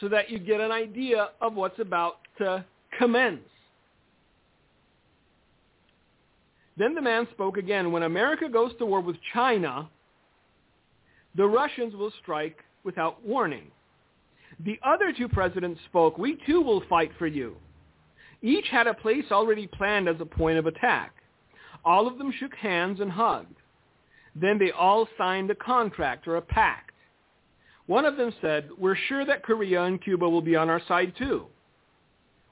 so 0.00 0.08
that 0.08 0.30
you 0.30 0.38
get 0.38 0.60
an 0.60 0.70
idea 0.70 1.30
of 1.40 1.54
what's 1.54 1.78
about 1.80 2.18
to 2.38 2.64
commence. 2.98 3.40
Then 6.76 6.94
the 6.94 7.02
man 7.02 7.26
spoke 7.32 7.56
again. 7.56 7.92
When 7.92 8.02
America 8.02 8.48
goes 8.48 8.72
to 8.78 8.86
war 8.86 9.00
with 9.00 9.16
China, 9.32 9.88
the 11.34 11.46
Russians 11.46 11.94
will 11.94 12.12
strike 12.22 12.58
without 12.84 13.24
warning. 13.24 13.70
The 14.64 14.78
other 14.84 15.12
two 15.12 15.28
presidents 15.28 15.80
spoke, 15.86 16.18
we 16.18 16.38
too 16.46 16.60
will 16.60 16.82
fight 16.88 17.10
for 17.18 17.26
you. 17.26 17.56
Each 18.42 18.66
had 18.70 18.86
a 18.86 18.94
place 18.94 19.24
already 19.30 19.66
planned 19.66 20.08
as 20.08 20.16
a 20.20 20.26
point 20.26 20.58
of 20.58 20.66
attack. 20.66 21.14
All 21.84 22.06
of 22.06 22.18
them 22.18 22.32
shook 22.38 22.54
hands 22.54 23.00
and 23.00 23.10
hugged. 23.10 23.56
Then 24.34 24.58
they 24.58 24.70
all 24.70 25.08
signed 25.16 25.50
a 25.50 25.54
contract 25.54 26.28
or 26.28 26.36
a 26.36 26.42
pact. 26.42 26.92
One 27.86 28.04
of 28.04 28.16
them 28.16 28.32
said, 28.40 28.68
we're 28.78 28.96
sure 29.08 29.24
that 29.24 29.42
Korea 29.42 29.84
and 29.84 30.02
Cuba 30.02 30.28
will 30.28 30.42
be 30.42 30.56
on 30.56 30.68
our 30.68 30.82
side 30.88 31.14
too. 31.16 31.46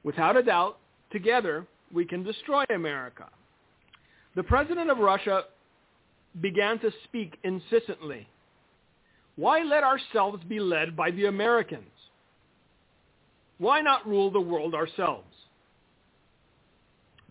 Without 0.03 0.37
a 0.37 0.43
doubt, 0.43 0.79
together 1.11 1.67
we 1.93 2.05
can 2.05 2.23
destroy 2.23 2.65
America. 2.75 3.29
The 4.37 4.42
president 4.42 4.90
of 4.90 4.99
Russia 4.99 5.44
began 6.40 6.79
to 6.81 6.90
speak 7.05 7.38
insistently. 7.44 8.27
Why 9.37 9.62
let 9.62 9.85
ourselves 9.85 10.42
be 10.44 10.61
led 10.61 10.97
by 10.97 11.11
the 11.11 11.27
Americans? 11.27 11.90
Why 13.59 13.81
not 13.81 14.07
rule 14.07 14.31
the 14.31 14.40
world 14.40 14.75
ourselves? 14.75 15.27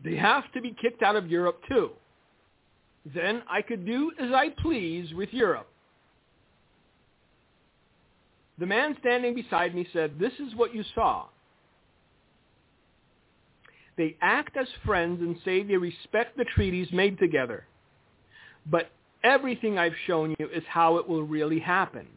They 0.04 0.16
have 0.16 0.52
to 0.54 0.62
be 0.62 0.76
kicked 0.82 1.02
out 1.02 1.16
of 1.16 1.30
Europe 1.30 1.62
too. 1.68 1.92
Then 3.14 3.44
I 3.50 3.62
could 3.62 3.86
do 3.86 4.12
as 4.20 4.32
I 4.32 4.50
please 4.62 5.14
with 5.14 5.30
Europe. 5.34 5.68
The 8.60 8.66
man 8.66 8.96
standing 9.00 9.34
beside 9.34 9.74
me 9.74 9.88
said, 9.92 10.20
this 10.20 10.34
is 10.40 10.56
what 10.56 10.74
you 10.74 10.84
saw. 10.96 11.26
They 13.98 14.16
act 14.22 14.58
as 14.58 14.68
friends 14.86 15.22
and 15.22 15.38
say 15.46 15.64
they 15.64 15.78
respect 15.78 16.38
the 16.38 16.46
treaties 16.46 16.88
made 16.92 17.20
together. 17.20 17.66
But 18.70 18.92
everything 19.24 19.78
I've 19.78 19.94
shown 20.08 20.36
you 20.40 20.50
is 20.50 20.64
how 20.68 20.98
it 20.98 21.08
will 21.08 21.24
really 21.24 21.60
happen. 21.60 22.08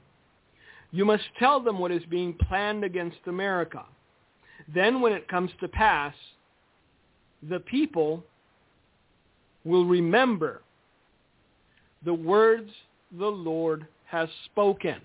You 0.91 1.05
must 1.05 1.25
tell 1.39 1.61
them 1.61 1.79
what 1.79 1.93
is 1.93 2.03
being 2.09 2.35
planned 2.49 2.85
against 2.85 3.19
America. 3.27 3.85
Then 4.75 5.01
when 5.01 5.13
it 5.13 5.29
comes 5.29 5.51
to 5.61 5.69
pass, 5.69 6.15
the 7.49 7.61
people 7.61 8.25
will 9.65 9.85
remember 9.85 10.63
the 12.05 12.15
words 12.15 12.71
the 13.19 13.27
Lord 13.27 13.87
has 14.07 14.29
spoken. 14.47 14.97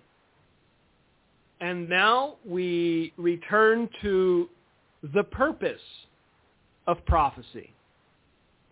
And 1.60 1.90
now 1.90 2.36
we 2.46 3.14
return 3.18 3.90
to 4.02 4.50
the 5.14 5.24
purpose 5.24 5.82
of 6.88 7.06
prophecy. 7.06 7.74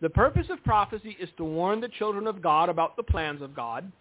The 0.02 0.10
purpose 0.10 0.48
of 0.50 0.64
prophecy 0.64 1.18
is 1.20 1.30
to 1.38 1.44
warn 1.44 1.82
the 1.82 1.90
children 1.90 2.26
of 2.28 2.42
God 2.42 2.70
about 2.70 2.96
the 2.96 3.04
plans 3.04 3.42
of 3.42 3.56
God. 3.56 3.92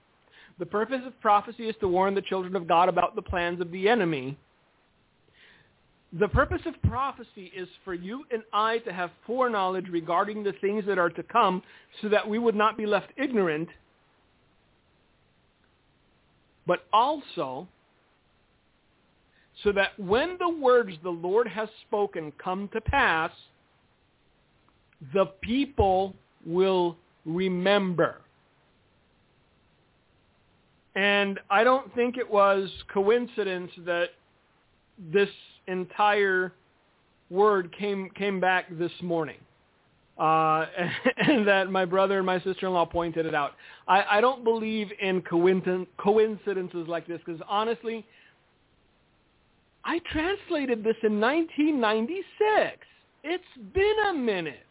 The 0.58 0.66
purpose 0.66 1.02
of 1.06 1.20
prophecy 1.20 1.68
is 1.68 1.76
to 1.80 1.88
warn 1.88 2.14
the 2.14 2.22
children 2.22 2.56
of 2.56 2.66
God 2.66 2.88
about 2.88 3.14
the 3.14 3.22
plans 3.22 3.60
of 3.60 3.70
the 3.70 3.88
enemy. 3.88 4.36
The 6.18 6.28
purpose 6.28 6.62
of 6.64 6.74
prophecy 6.88 7.52
is 7.54 7.68
for 7.84 7.94
you 7.94 8.24
and 8.30 8.42
I 8.52 8.78
to 8.78 8.92
have 8.92 9.10
foreknowledge 9.26 9.88
regarding 9.88 10.42
the 10.42 10.54
things 10.60 10.84
that 10.86 10.98
are 10.98 11.10
to 11.10 11.22
come 11.22 11.62
so 12.00 12.08
that 12.08 12.26
we 12.26 12.38
would 12.38 12.54
not 12.54 12.78
be 12.78 12.86
left 12.86 13.08
ignorant, 13.16 13.68
but 16.66 16.84
also 16.92 17.68
so 19.62 19.72
that 19.72 19.98
when 19.98 20.36
the 20.38 20.48
words 20.48 20.92
the 21.02 21.10
Lord 21.10 21.46
has 21.48 21.68
spoken 21.86 22.32
come 22.42 22.68
to 22.72 22.80
pass, 22.80 23.30
the 25.12 25.26
people 25.40 26.14
will 26.44 26.96
remember. 27.24 28.20
And 30.96 31.38
I 31.50 31.62
don't 31.62 31.94
think 31.94 32.16
it 32.16 32.28
was 32.28 32.68
coincidence 32.92 33.70
that 33.86 34.08
this 35.12 35.28
entire 35.68 36.52
word 37.30 37.74
came 37.78 38.10
came 38.16 38.40
back 38.40 38.66
this 38.78 38.90
morning. 39.02 39.36
Uh, 40.18 40.66
and 41.18 41.46
that 41.46 41.70
my 41.70 41.84
brother 41.84 42.16
and 42.16 42.26
my 42.26 42.40
sister-in-law 42.40 42.86
pointed 42.86 43.24
it 43.26 43.34
out. 43.34 43.52
I, 43.86 44.04
I 44.18 44.20
don't 44.20 44.42
believe 44.42 44.88
in 45.00 45.22
coincidences 45.22 46.88
like 46.88 47.06
this 47.06 47.20
because 47.24 47.40
honestly, 47.48 48.04
I 49.84 50.00
translated 50.10 50.82
this 50.82 50.96
in 51.04 51.20
1996. 51.20 52.78
It's 53.22 53.44
been 53.72 53.96
a 54.10 54.14
minute. 54.14 54.66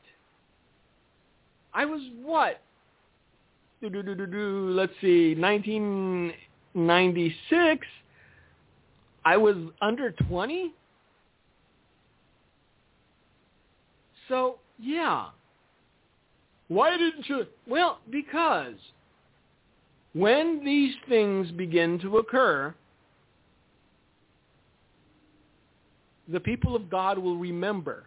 I 1.77 1.85
was 1.85 2.01
what? 2.23 2.59
Let's 3.83 4.93
see, 4.99 5.35
1996. 5.35 7.87
I 9.23 9.37
was 9.37 9.55
under 9.79 10.09
20. 10.09 10.73
So, 14.27 14.57
yeah. 14.79 15.27
Why 16.67 16.97
didn't 16.97 17.29
you? 17.29 17.45
Well, 17.67 17.99
because 18.09 18.73
when 20.13 20.65
these 20.65 20.95
things 21.07 21.51
begin 21.51 21.99
to 21.99 22.17
occur, 22.17 22.73
the 26.27 26.39
people 26.39 26.75
of 26.75 26.89
God 26.89 27.19
will 27.19 27.37
remember. 27.37 28.05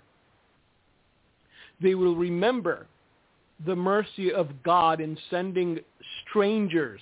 They 1.81 1.95
will 1.95 2.17
remember 2.17 2.89
the 3.67 3.77
mercy 3.77 4.33
of 4.33 4.63
God 4.63 5.01
in 5.01 5.17
sending 5.29 5.81
strangers 6.29 7.01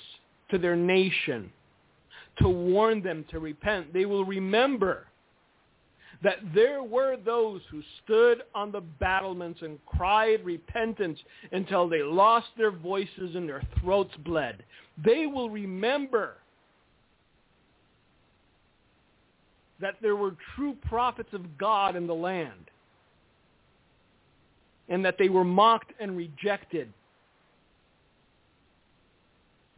to 0.51 0.59
their 0.59 0.77
nation 0.77 1.51
to 2.39 2.49
warn 2.49 3.03
them 3.03 3.25
to 3.31 3.39
repent. 3.39 3.93
They 3.93 4.05
will 4.05 4.25
remember 4.25 5.07
that 6.23 6.39
there 6.55 6.83
were 6.83 7.17
those 7.17 7.61
who 7.71 7.81
stood 8.05 8.43
on 8.55 8.73
the 8.73 8.81
battlements 8.81 9.61
and 9.63 9.79
cried 9.87 10.45
repentance 10.45 11.19
until 11.53 11.89
they 11.89 12.03
lost 12.03 12.49
their 12.57 12.73
voices 12.73 13.37
and 13.37 13.49
their 13.49 13.63
throats 13.81 14.15
bled. 14.25 14.65
They 15.05 15.27
will 15.27 15.49
remember 15.49 16.35
that 19.81 19.95
there 20.03 20.17
were 20.17 20.35
true 20.57 20.77
prophets 20.89 21.33
of 21.33 21.57
God 21.57 21.95
in 21.95 22.09
the 22.09 22.15
land 22.15 22.71
and 24.89 25.05
that 25.05 25.17
they 25.19 25.29
were 25.29 25.45
mocked 25.45 25.93
and 26.01 26.17
rejected. 26.17 26.93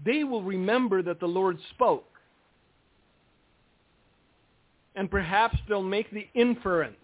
They 0.04 0.24
will 0.24 0.42
remember 0.42 1.02
that 1.02 1.20
the 1.20 1.26
Lord 1.26 1.58
spoke. 1.74 2.06
And 4.94 5.10
perhaps 5.10 5.56
they'll 5.68 5.82
make 5.82 6.10
the 6.10 6.26
inference 6.34 6.96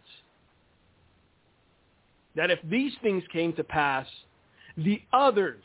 that 2.35 2.51
if 2.51 2.59
these 2.69 2.93
things 3.03 3.23
came 3.33 3.53
to 3.55 3.65
pass, 3.65 4.07
the 4.77 5.01
others 5.13 5.63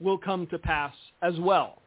will 0.00 0.18
come 0.18 0.46
to 0.48 0.58
pass 0.58 0.94
as 1.22 1.34
well. 1.38 1.82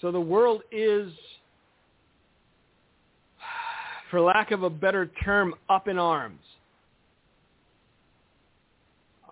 So 0.00 0.12
the 0.12 0.20
world 0.20 0.62
is, 0.70 1.10
for 4.14 4.20
lack 4.20 4.52
of 4.52 4.62
a 4.62 4.70
better 4.70 5.10
term, 5.24 5.56
up 5.68 5.88
in 5.88 5.98
arms. 5.98 6.38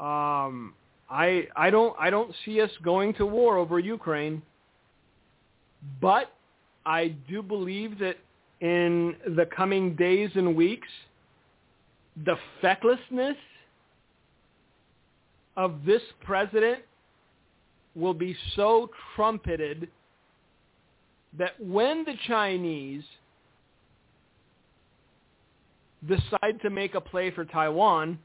Um, 0.01 0.75
I 1.09 1.47
I 1.55 1.71
don't 1.71 1.95
I 2.01 2.11
don't 2.11 2.35
see 2.45 2.61
us 2.61 2.71
going 2.83 3.14
to 3.14 3.25
war 3.25 3.59
over 3.59 3.79
Ukraine, 3.79 4.42
but 6.01 6.33
I 6.85 7.14
do 7.29 7.45
believe 7.45 8.01
that 8.01 8.16
in 8.61 9.14
the 9.37 9.47
coming 9.57 9.95
days 9.95 10.31
and 10.35 10.57
weeks, 10.57 10.88
the 12.25 12.37
fecklessness 12.61 13.37
of 15.57 15.85
this 15.87 16.03
president 16.25 16.81
will 17.95 18.14
be 18.14 18.37
so 18.57 18.90
trumpeted 19.14 19.88
that 21.38 21.53
when 21.61 22.05
the 22.05 22.14
Chinese 22.27 23.05
decide 26.07 26.61
to 26.62 26.71
make 26.71 26.95
a 26.95 27.01
play 27.01 27.31
for 27.31 27.45
Taiwan, 27.45 28.19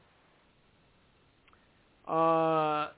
uh, 2.06 2.88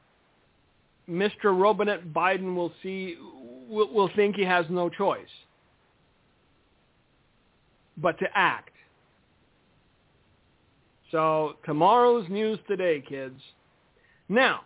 Mr. 1.09 1.47
Robinette 1.47 2.13
Biden 2.13 2.55
will 2.55 2.73
see 2.83 3.17
will, 3.69 3.93
will 3.93 4.11
think 4.15 4.37
he 4.37 4.45
has 4.45 4.67
no 4.71 4.89
choice 4.89 5.29
but 7.97 8.19
to 8.19 8.27
act. 8.35 8.71
So 11.11 11.55
tomorrow's 11.65 12.29
news 12.29 12.59
today, 12.69 13.03
kids. 13.07 13.41
Now, 14.29 14.61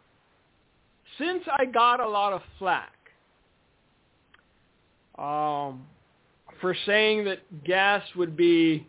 since 1.19 1.43
I 1.59 1.65
got 1.65 2.01
a 2.01 2.09
lot 2.09 2.33
of 2.33 2.43
flack 2.59 2.93
um, 5.19 5.87
for 6.61 6.77
saying 6.87 7.25
that 7.25 7.65
gas 7.65 8.03
would 8.15 8.37
be 8.37 8.87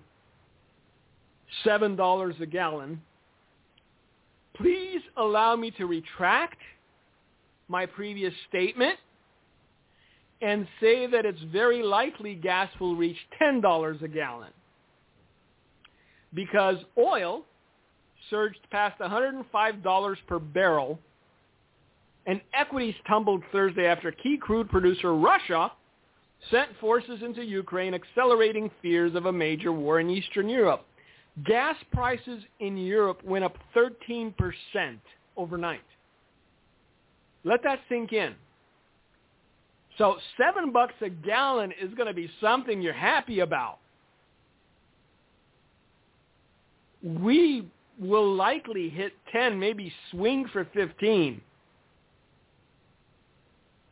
$7 1.64 2.42
a 2.42 2.46
gallon, 2.46 3.02
please 4.56 5.02
allow 5.18 5.56
me 5.56 5.72
to 5.72 5.86
retract 5.86 6.58
my 7.68 7.86
previous 7.86 8.34
statement 8.50 8.98
and 10.42 10.68
say 10.80 11.08
that 11.08 11.26
it's 11.26 11.42
very 11.52 11.82
likely 11.82 12.36
gas 12.36 12.70
will 12.80 12.96
reach 12.96 13.18
$10 13.42 14.02
a 14.02 14.08
gallon 14.08 14.52
because 16.34 16.78
oil 16.98 17.44
surged 18.30 18.60
past 18.72 19.00
$105 19.00 20.16
per 20.28 20.40
barrel 20.40 21.00
and 22.28 22.42
equities 22.54 22.96
tumbled 23.08 23.42
Thursday 23.52 23.86
after 23.86 24.12
key 24.12 24.38
crude 24.40 24.70
producer 24.70 25.16
Russia 25.16 25.72
sent 26.52 26.70
forces 26.80 27.22
into 27.24 27.44
Ukraine, 27.44 27.94
accelerating 27.94 28.70
fears 28.82 29.16
of 29.16 29.26
a 29.26 29.32
major 29.32 29.72
war 29.72 30.00
in 30.00 30.10
Eastern 30.10 30.50
Europe. 30.50 30.86
Gas 31.44 31.76
prices 31.92 32.44
in 32.60 32.78
Europe 32.78 33.22
went 33.26 33.44
up 33.44 33.58
13% 33.76 34.34
overnight. 35.36 35.82
Let 37.44 37.62
that 37.64 37.80
sink 37.90 38.14
in. 38.14 38.34
So 39.98 40.18
seven 40.38 40.72
bucks 40.72 40.94
a 41.02 41.10
gallon 41.10 41.72
is 41.82 41.94
going 41.94 42.08
to 42.08 42.14
be 42.14 42.30
something 42.42 42.82
you're 42.82 42.94
happy 42.94 43.40
about. 43.42 43.80
We 47.04 47.68
will 48.00 48.34
likely 48.34 48.90
hit 48.90 49.14
10, 49.32 49.60
maybe 49.60 49.92
swing 50.12 50.48
for 50.52 50.68
15. 50.74 51.40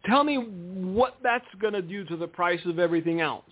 Tell 0.06 0.24
me 0.24 0.38
what 0.38 1.18
that's 1.24 1.46
going 1.62 1.74
to 1.74 1.82
do 1.82 2.04
to 2.06 2.18
the 2.18 2.28
price 2.28 2.60
of 2.66 2.80
everything 2.80 3.22
else. 3.22 3.46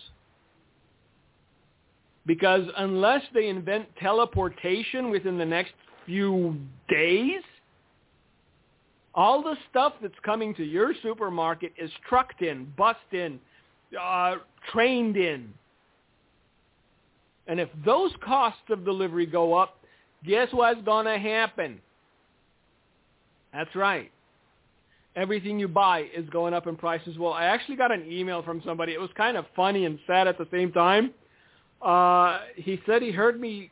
Because 2.25 2.67
unless 2.77 3.21
they 3.33 3.47
invent 3.47 3.87
teleportation 3.99 5.09
within 5.09 5.37
the 5.37 5.45
next 5.45 5.73
few 6.05 6.55
days, 6.87 7.41
all 9.13 9.41
the 9.41 9.55
stuff 9.69 9.93
that's 10.01 10.13
coming 10.23 10.53
to 10.55 10.63
your 10.63 10.93
supermarket 11.01 11.73
is 11.77 11.89
trucked 12.07 12.41
in, 12.41 12.71
bussed 12.77 12.99
in, 13.11 13.39
uh, 13.99 14.35
trained 14.71 15.17
in. 15.17 15.53
And 17.47 17.59
if 17.59 17.69
those 17.83 18.11
costs 18.23 18.61
of 18.69 18.85
delivery 18.85 19.25
go 19.25 19.53
up, 19.53 19.79
guess 20.25 20.47
what's 20.51 20.81
going 20.83 21.05
to 21.05 21.17
happen? 21.17 21.81
That's 23.51 23.75
right 23.75 24.11
everything 25.15 25.59
you 25.59 25.67
buy 25.67 26.05
is 26.15 26.27
going 26.29 26.53
up 26.53 26.67
in 26.67 26.75
price 26.75 27.01
as 27.07 27.17
well. 27.17 27.33
I 27.33 27.45
actually 27.45 27.75
got 27.75 27.91
an 27.91 28.09
email 28.09 28.41
from 28.43 28.61
somebody. 28.65 28.93
It 28.93 28.99
was 28.99 29.09
kind 29.15 29.37
of 29.37 29.45
funny 29.55 29.85
and 29.85 29.99
sad 30.07 30.27
at 30.27 30.37
the 30.37 30.47
same 30.51 30.71
time. 30.71 31.11
Uh, 31.81 32.39
he 32.55 32.79
said 32.85 33.01
he 33.01 33.11
heard 33.11 33.39
me 33.39 33.71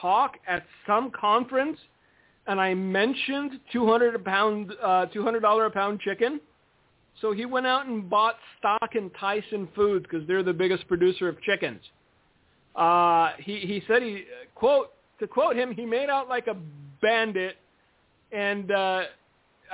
talk 0.00 0.34
at 0.46 0.64
some 0.86 1.10
conference, 1.10 1.78
and 2.46 2.60
I 2.60 2.74
mentioned 2.74 3.60
200 3.72 4.14
a 4.14 4.18
pound, 4.18 4.72
uh, 4.82 5.06
$200 5.14 5.66
a 5.66 5.70
pound 5.70 6.00
chicken. 6.00 6.40
So 7.20 7.32
he 7.32 7.46
went 7.46 7.66
out 7.66 7.86
and 7.86 8.10
bought 8.10 8.36
stock 8.58 8.94
in 8.94 9.10
Tyson 9.18 9.68
Foods 9.74 10.06
because 10.10 10.26
they're 10.26 10.42
the 10.42 10.52
biggest 10.52 10.86
producer 10.86 11.28
of 11.28 11.40
chickens. 11.40 11.80
Uh, 12.74 13.30
he 13.38 13.60
he 13.60 13.82
said 13.88 14.02
he 14.02 14.24
quote 14.54 14.92
to 15.20 15.26
quote 15.26 15.56
him, 15.56 15.72
he 15.72 15.86
made 15.86 16.10
out 16.10 16.28
like 16.28 16.46
a 16.46 16.56
bandit, 17.00 17.56
and 18.32 18.70
uh, 18.70 19.02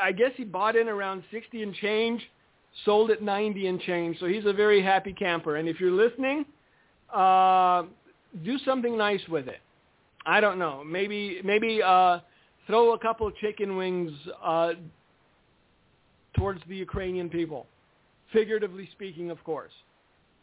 I 0.01 0.12
guess 0.12 0.31
he 0.37 0.45
bought 0.45 0.77
in 0.77 0.89
around 0.89 1.25
60 1.33 1.62
and 1.62 1.75
change, 1.75 2.23
sold 2.85 3.11
at 3.11 3.23
90 3.23 3.66
and 3.66 3.81
change. 3.81 4.18
So 4.20 4.27
he's 4.27 4.47
a 4.47 4.53
very 4.53 4.83
happy 4.83 5.12
camper. 5.12 5.57
And 5.57 5.68
if 5.68 5.81
you're 5.81 5.91
listening, 5.91 6.45
uh, 7.13 7.85
do 8.45 8.59
something 8.65 8.97
nice 8.97 9.21
with 9.29 9.49
it. 9.49 9.61
I 10.25 10.41
don't 10.41 10.59
know. 10.59 10.83
Maybe 10.85 11.41
maybe 11.45 11.83
uh, 11.83 12.21
throw 12.67 12.95
a 12.95 12.99
couple 12.99 13.31
chicken 13.31 13.77
wings 13.77 14.13
uh, 14.43 14.73
towards 16.37 16.61
the 16.69 16.77
Ukrainian 16.77 17.29
people, 17.29 17.67
figuratively 18.33 18.89
speaking, 18.93 19.31
of 19.31 19.43
course, 19.45 19.73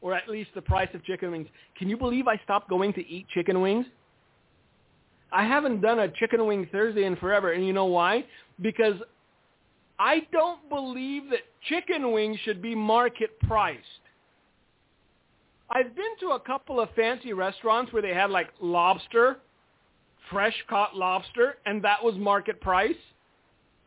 or 0.02 0.14
at 0.14 0.28
least 0.28 0.52
the 0.54 0.62
price 0.62 0.90
of 0.94 1.04
chicken 1.06 1.32
wings. 1.32 1.48
Can 1.78 1.90
you 1.90 1.98
believe 1.98 2.28
I 2.28 2.40
stopped 2.44 2.70
going 2.70 2.94
to 2.94 3.08
eat 3.08 3.28
chicken 3.30 3.62
wings? 3.62 3.86
I 5.32 5.46
haven't 5.46 5.82
done 5.82 6.00
a 6.00 6.08
chicken 6.08 6.46
wing 6.48 6.68
Thursday 6.72 7.06
in 7.06 7.16
forever, 7.16 7.54
and 7.54 7.66
you 7.66 7.74
know 7.74 7.86
why? 7.86 8.26
Because 8.62 8.96
I 10.00 10.22
don't 10.32 10.68
believe 10.70 11.30
that 11.30 11.42
chicken 11.68 12.12
wings 12.12 12.40
should 12.44 12.62
be 12.62 12.74
market 12.74 13.40
priced. 13.42 13.99
I've 15.72 15.96
been 15.96 16.18
to 16.22 16.32
a 16.32 16.40
couple 16.40 16.80
of 16.80 16.90
fancy 16.96 17.34
restaurants 17.34 17.94
where 17.94 18.02
they 18.02 18.14
had 18.14 18.32
like 18.32 18.50
lobster, 18.60 19.38
fresh 20.32 20.56
caught 20.68 20.96
lobster, 20.96 21.58
and 21.66 21.84
that 21.84 22.04
was 22.04 22.16
market 22.16 22.60
price. 22.60 22.96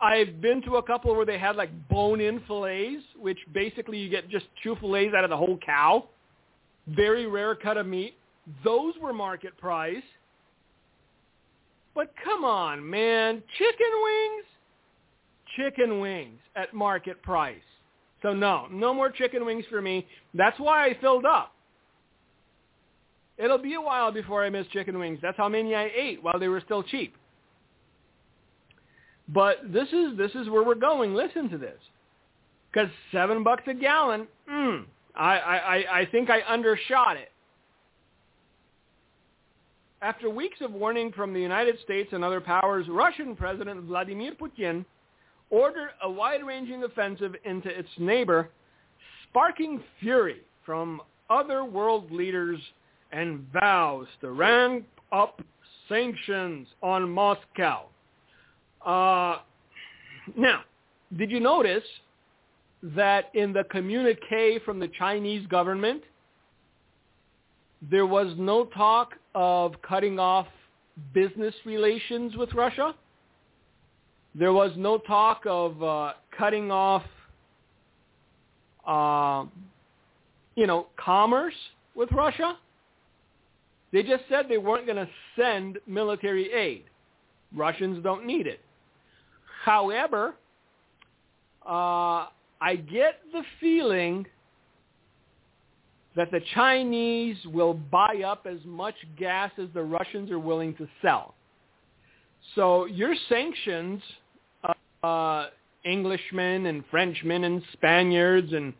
I've 0.00 0.40
been 0.40 0.62
to 0.62 0.76
a 0.76 0.82
couple 0.82 1.14
where 1.14 1.26
they 1.26 1.38
had 1.38 1.56
like 1.56 1.70
bone-in 1.88 2.40
fillets, 2.46 3.04
which 3.18 3.38
basically 3.52 3.98
you 3.98 4.08
get 4.08 4.28
just 4.28 4.46
two 4.62 4.76
fillets 4.80 5.14
out 5.14 5.24
of 5.24 5.30
the 5.30 5.36
whole 5.36 5.58
cow. 5.64 6.08
Very 6.88 7.26
rare 7.26 7.54
cut 7.54 7.76
of 7.76 7.86
meat. 7.86 8.14
Those 8.64 8.94
were 9.00 9.12
market 9.12 9.56
price. 9.58 10.02
But 11.94 12.12
come 12.24 12.44
on, 12.44 12.88
man. 12.88 13.42
Chicken 13.58 13.92
wings? 14.02 14.44
Chicken 15.56 16.00
wings 16.00 16.40
at 16.56 16.74
market 16.74 17.22
price. 17.22 17.60
So 18.22 18.32
no, 18.32 18.66
no 18.70 18.94
more 18.94 19.10
chicken 19.10 19.44
wings 19.44 19.64
for 19.68 19.82
me. 19.82 20.06
That's 20.34 20.58
why 20.58 20.86
I 20.86 20.96
filled 21.00 21.26
up. 21.26 21.51
It'll 23.42 23.58
be 23.58 23.74
a 23.74 23.80
while 23.80 24.12
before 24.12 24.44
I 24.44 24.50
miss 24.50 24.66
chicken 24.68 24.98
wings. 24.98 25.18
That's 25.20 25.36
how 25.36 25.48
many 25.48 25.74
I 25.74 25.90
ate 25.96 26.22
while 26.22 26.38
they 26.38 26.48
were 26.48 26.60
still 26.60 26.82
cheap. 26.82 27.16
But 29.28 29.72
this 29.72 29.88
is 29.88 30.16
this 30.16 30.30
is 30.34 30.48
where 30.48 30.62
we're 30.62 30.74
going. 30.74 31.14
Listen 31.14 31.48
to 31.50 31.58
this, 31.58 31.78
because 32.70 32.88
seven 33.10 33.42
bucks 33.42 33.64
a 33.66 33.74
gallon. 33.74 34.28
Mm, 34.50 34.84
I, 35.16 35.38
I 35.38 36.00
I 36.00 36.06
think 36.06 36.30
I 36.30 36.40
undershot 36.42 37.16
it. 37.16 37.30
After 40.02 40.28
weeks 40.30 40.58
of 40.60 40.72
warning 40.72 41.12
from 41.12 41.32
the 41.32 41.40
United 41.40 41.78
States 41.84 42.10
and 42.12 42.24
other 42.24 42.40
powers, 42.40 42.86
Russian 42.88 43.34
President 43.34 43.82
Vladimir 43.84 44.32
Putin 44.34 44.84
ordered 45.50 45.90
a 46.02 46.10
wide-ranging 46.10 46.82
offensive 46.82 47.34
into 47.44 47.68
its 47.68 47.88
neighbor, 47.98 48.50
sparking 49.28 49.80
fury 50.00 50.40
from 50.64 51.00
other 51.30 51.64
world 51.64 52.10
leaders 52.10 52.58
and 53.12 53.46
vows 53.52 54.06
to 54.20 54.30
ramp 54.30 54.86
up 55.12 55.42
sanctions 55.88 56.66
on 56.82 57.10
Moscow. 57.10 57.84
Uh, 58.84 59.38
now, 60.36 60.62
did 61.16 61.30
you 61.30 61.40
notice 61.40 61.84
that 62.82 63.26
in 63.34 63.52
the 63.52 63.64
communique 63.70 64.58
from 64.64 64.80
the 64.80 64.88
Chinese 64.98 65.46
government, 65.46 66.02
there 67.90 68.06
was 68.06 68.32
no 68.38 68.64
talk 68.66 69.14
of 69.34 69.74
cutting 69.82 70.18
off 70.18 70.46
business 71.12 71.54
relations 71.64 72.36
with 72.36 72.52
Russia. 72.54 72.94
There 74.34 74.52
was 74.52 74.72
no 74.76 74.98
talk 74.98 75.42
of 75.46 75.82
uh, 75.82 76.12
cutting 76.36 76.70
off, 76.70 77.02
uh, 78.86 79.44
you 80.54 80.66
know, 80.66 80.86
commerce 80.96 81.54
with 81.94 82.10
Russia. 82.12 82.56
They 83.92 84.02
just 84.02 84.24
said 84.28 84.46
they 84.48 84.58
weren't 84.58 84.86
going 84.86 84.96
to 84.96 85.08
send 85.36 85.78
military 85.86 86.52
aid. 86.52 86.84
Russians 87.54 88.02
don't 88.02 88.24
need 88.26 88.46
it. 88.46 88.60
However, 89.64 90.34
uh, 91.66 92.26
I 92.60 92.76
get 92.90 93.20
the 93.32 93.42
feeling 93.60 94.26
that 96.16 96.30
the 96.30 96.40
Chinese 96.54 97.36
will 97.46 97.74
buy 97.74 98.22
up 98.26 98.46
as 98.46 98.58
much 98.64 98.94
gas 99.18 99.50
as 99.58 99.68
the 99.74 99.82
Russians 99.82 100.30
are 100.30 100.38
willing 100.38 100.74
to 100.76 100.88
sell. 101.00 101.34
So 102.54 102.86
your 102.86 103.14
sanctions, 103.28 104.02
uh, 104.64 105.06
uh, 105.06 105.46
Englishmen 105.84 106.66
and 106.66 106.84
Frenchmen 106.90 107.44
and 107.44 107.62
Spaniards 107.72 108.52
and 108.52 108.74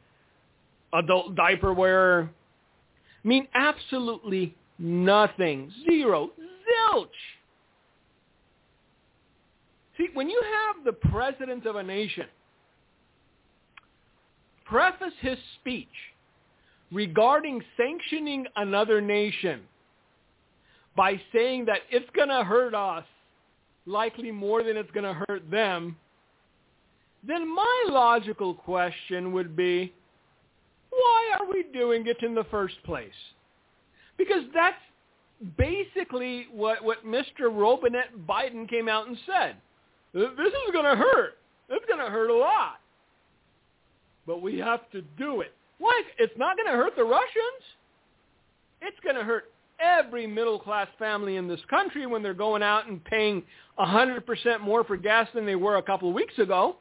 adult 0.92 1.34
diaper 1.34 1.72
wearer, 1.72 2.30
mean 3.24 3.46
absolutely 3.54 4.54
nothing. 4.78 5.72
Zero. 5.88 6.30
Zilch. 6.38 7.08
See, 9.96 10.08
when 10.14 10.28
you 10.28 10.42
have 10.42 10.84
the 10.84 10.92
president 10.92 11.66
of 11.66 11.76
a 11.76 11.82
nation 11.82 12.26
preface 14.64 15.12
his 15.20 15.36
speech 15.60 15.88
regarding 16.90 17.60
sanctioning 17.76 18.46
another 18.56 19.00
nation 19.00 19.60
by 20.96 21.20
saying 21.32 21.66
that 21.66 21.80
it's 21.90 22.08
going 22.14 22.28
to 22.28 22.42
hurt 22.44 22.74
us 22.74 23.04
likely 23.86 24.30
more 24.30 24.62
than 24.62 24.76
it's 24.76 24.90
going 24.92 25.04
to 25.04 25.24
hurt 25.28 25.50
them, 25.50 25.96
then 27.26 27.54
my 27.54 27.84
logical 27.88 28.54
question 28.54 29.32
would 29.32 29.56
be, 29.56 29.92
why 30.90 31.32
are 31.38 31.46
we 31.50 31.64
doing 31.72 32.06
it 32.06 32.22
in 32.22 32.34
the 32.34 32.44
first 32.44 32.82
place? 32.84 33.10
Because 34.18 34.42
that's 34.54 34.76
basically 35.56 36.46
what, 36.52 36.84
what 36.84 37.04
Mr. 37.04 37.50
Robinette 37.50 38.10
Biden 38.28 38.68
came 38.68 38.88
out 38.88 39.08
and 39.08 39.16
said. 39.26 39.56
This 40.14 40.28
is 40.28 40.72
going 40.72 40.84
to 40.84 40.96
hurt. 40.96 41.38
It's 41.70 41.84
going 41.86 41.98
to 41.98 42.10
hurt 42.10 42.30
a 42.30 42.36
lot. 42.36 42.80
But 44.26 44.42
we 44.42 44.58
have 44.58 44.88
to 44.90 45.02
do 45.18 45.40
it. 45.40 45.52
Why? 45.78 46.02
It's 46.18 46.34
not 46.36 46.56
going 46.56 46.66
to 46.66 46.76
hurt 46.76 46.94
the 46.96 47.04
Russians. 47.04 47.62
It's 48.82 48.98
going 49.02 49.16
to 49.16 49.24
hurt 49.24 49.44
every 49.80 50.26
middle-class 50.26 50.88
family 50.98 51.36
in 51.36 51.48
this 51.48 51.60
country 51.68 52.06
when 52.06 52.22
they're 52.22 52.34
going 52.34 52.62
out 52.62 52.86
and 52.86 53.02
paying 53.04 53.42
100% 53.78 54.60
more 54.60 54.84
for 54.84 54.96
gas 54.96 55.28
than 55.34 55.46
they 55.46 55.56
were 55.56 55.76
a 55.76 55.82
couple 55.82 56.08
of 56.08 56.14
weeks 56.14 56.38
ago. 56.38 56.76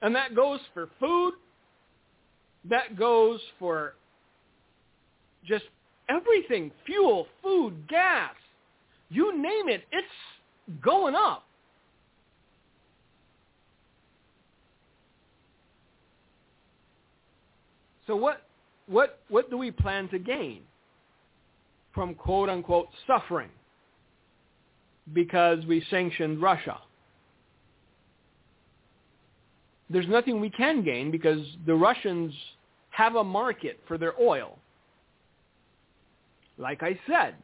And 0.00 0.14
that 0.14 0.34
goes 0.34 0.60
for 0.72 0.88
food. 1.00 1.34
That 2.64 2.96
goes 2.96 3.40
for 3.58 3.94
just 5.44 5.64
everything. 6.08 6.70
Fuel, 6.86 7.26
food, 7.42 7.88
gas. 7.88 8.34
You 9.10 9.36
name 9.36 9.68
it, 9.68 9.84
it's 9.92 10.06
going 10.82 11.14
up. 11.14 11.44
So 18.06 18.16
what, 18.16 18.42
what, 18.86 19.20
what 19.28 19.50
do 19.50 19.58
we 19.58 19.70
plan 19.70 20.08
to 20.08 20.18
gain 20.18 20.62
from 21.94 22.14
quote 22.14 22.48
unquote 22.48 22.88
suffering 23.06 23.50
because 25.12 25.64
we 25.66 25.84
sanctioned 25.90 26.40
Russia? 26.40 26.78
There's 29.90 30.08
nothing 30.08 30.40
we 30.40 30.50
can 30.50 30.82
gain 30.84 31.10
because 31.10 31.40
the 31.66 31.74
Russians 31.74 32.34
have 32.90 33.16
a 33.16 33.24
market 33.24 33.80
for 33.86 33.96
their 33.96 34.18
oil. 34.20 34.58
Like 36.58 36.82
I 36.82 36.98
said, 37.08 37.36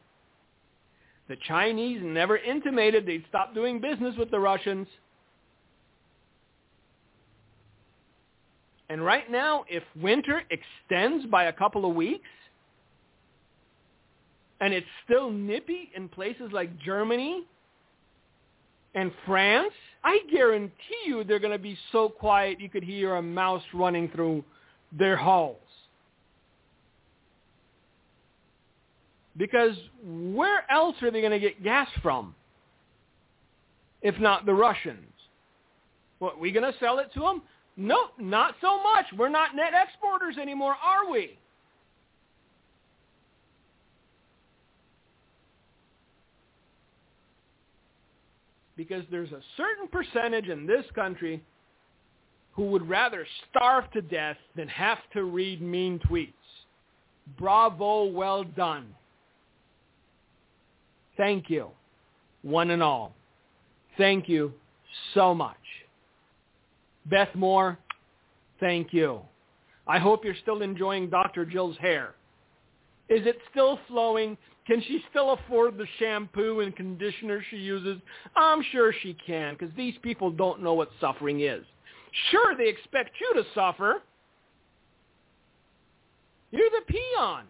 the 1.27 1.37
Chinese 1.47 2.01
never 2.03 2.37
intimated 2.37 3.05
they'd 3.05 3.25
stop 3.29 3.55
doing 3.55 3.79
business 3.79 4.15
with 4.17 4.29
the 4.29 4.39
Russians 4.39 4.87
And 8.89 9.03
right 9.03 9.29
now, 9.29 9.65
if 9.67 9.83
winter 9.99 10.43
extends 10.49 11.25
by 11.27 11.45
a 11.45 11.53
couple 11.53 11.89
of 11.89 11.95
weeks, 11.95 12.27
and 14.61 14.73
it's 14.73 14.87
still 15.03 15.31
nippy 15.31 15.89
in 15.95 16.07
places 16.07 16.51
like 16.51 16.77
Germany 16.79 17.43
and 18.93 19.11
France, 19.25 19.73
I 20.03 20.19
guarantee 20.31 20.71
you 21.05 21.23
they're 21.23 21.39
going 21.39 21.51
to 21.51 21.59
be 21.59 21.77
so 21.91 22.07
quiet 22.07 22.61
you 22.61 22.69
could 22.69 22.83
hear 22.83 23.15
a 23.15 23.21
mouse 23.21 23.63
running 23.73 24.09
through 24.09 24.43
their 24.91 25.17
halls. 25.17 25.57
Because 29.37 29.75
where 30.03 30.69
else 30.71 30.95
are 31.01 31.11
they 31.11 31.19
going 31.19 31.31
to 31.31 31.39
get 31.39 31.63
gas 31.63 31.87
from? 32.01 32.35
If 34.01 34.19
not 34.19 34.45
the 34.45 34.53
Russians. 34.53 35.11
What, 36.19 36.39
we 36.39 36.51
going 36.51 36.71
to 36.71 36.77
sell 36.79 36.99
it 36.99 37.11
to 37.13 37.19
them? 37.19 37.41
Nope, 37.77 38.11
not 38.17 38.55
so 38.61 38.81
much. 38.81 39.05
We're 39.17 39.29
not 39.29 39.55
net 39.55 39.73
exporters 39.73 40.37
anymore, 40.37 40.75
are 40.81 41.11
we? 41.11 41.37
Because 48.77 49.03
there's 49.11 49.31
a 49.31 49.41
certain 49.57 49.87
percentage 49.87 50.47
in 50.47 50.65
this 50.65 50.85
country 50.95 51.41
who 52.53 52.67
would 52.67 52.87
rather 52.87 53.25
starve 53.49 53.91
to 53.91 54.01
death 54.01 54.37
than 54.55 54.67
have 54.69 54.99
to 55.13 55.25
read 55.25 55.61
mean 55.61 55.99
tweets. 55.99 56.33
Bravo, 57.37 58.05
well 58.05 58.43
done. 58.43 58.93
Thank 61.17 61.49
you, 61.49 61.69
one 62.41 62.71
and 62.71 62.83
all. 62.83 63.13
Thank 63.97 64.27
you 64.27 64.53
so 65.13 65.33
much. 65.33 65.55
Beth 67.05 67.33
Moore, 67.35 67.77
thank 68.59 68.93
you. 68.93 69.21
I 69.87 69.99
hope 69.99 70.25
you're 70.25 70.35
still 70.41 70.61
enjoying 70.61 71.09
Dr. 71.09 71.45
Jill's 71.45 71.77
hair. 71.77 72.15
Is 73.07 73.25
it 73.27 73.37
still 73.51 73.79
flowing? 73.87 74.37
Can 74.65 74.81
she 74.81 75.03
still 75.11 75.33
afford 75.33 75.77
the 75.77 75.85
shampoo 75.99 76.61
and 76.61 76.75
conditioner 76.75 77.43
she 77.51 77.57
uses? 77.57 78.01
I'm 78.35 78.63
sure 78.71 78.91
she 79.03 79.15
can 79.25 79.53
because 79.53 79.73
these 79.75 79.93
people 80.01 80.31
don't 80.31 80.63
know 80.63 80.73
what 80.73 80.89
suffering 80.99 81.41
is. 81.41 81.63
Sure, 82.31 82.55
they 82.57 82.67
expect 82.67 83.11
you 83.21 83.41
to 83.41 83.47
suffer. 83.53 84.01
You're 86.51 86.69
the 86.69 86.91
peon. 86.91 87.43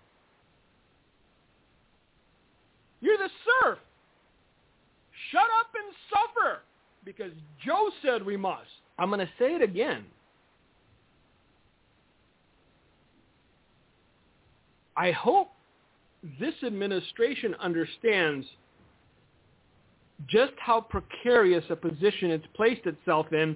You're 3.05 3.17
the 3.17 3.29
serf. 3.61 3.77
Shut 5.31 5.43
up 5.59 5.67
and 5.75 5.95
suffer 6.09 6.61
because 7.05 7.31
Joe 7.63 7.91
said 8.01 8.25
we 8.25 8.35
must. 8.35 8.65
I'm 8.97 9.09
going 9.09 9.19
to 9.19 9.29
say 9.37 9.53
it 9.53 9.61
again. 9.61 10.05
I 14.97 15.11
hope 15.11 15.51
this 16.39 16.55
administration 16.65 17.53
understands 17.59 18.47
just 20.27 20.53
how 20.57 20.81
precarious 20.81 21.63
a 21.69 21.75
position 21.75 22.31
it's 22.31 22.47
placed 22.55 22.87
itself 22.87 23.31
in 23.31 23.55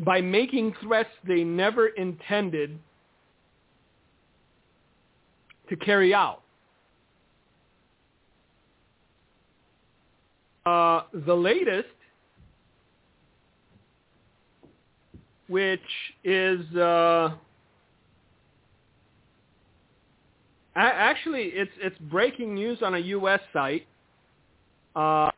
by 0.00 0.22
making 0.22 0.74
threats 0.82 1.10
they 1.28 1.44
never 1.44 1.88
intended 1.88 2.78
to 5.68 5.76
carry 5.76 6.14
out. 6.14 6.40
Uh, 10.66 11.02
the 11.24 11.34
latest, 11.34 11.86
which 15.46 15.80
is 16.24 16.60
uh, 16.74 17.30
actually 20.74 21.42
it's 21.54 21.70
it's 21.80 21.96
breaking 22.10 22.52
news 22.52 22.82
on 22.82 22.96
a 22.96 22.98
U.S. 22.98 23.38
site. 23.52 23.86
Uh, 24.96 25.30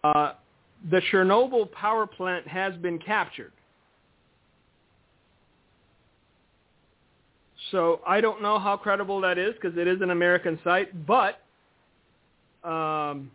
the 0.91 1.03
Chernobyl 1.13 1.71
power 1.73 2.07
plant 2.07 2.49
has 2.49 2.75
been 2.77 2.99
captured. 2.99 3.53
So 7.71 8.01
I 8.07 8.23
don't 8.23 8.41
know 8.41 8.59
how 8.59 8.79
credible 8.79 9.21
that 9.21 9.37
is 9.37 9.53
because 9.61 9.77
it 9.77 9.87
is 9.87 10.01
an 10.01 10.11
American 10.11 10.59
site, 10.65 11.07
but 11.07 11.43
um, 12.65 13.31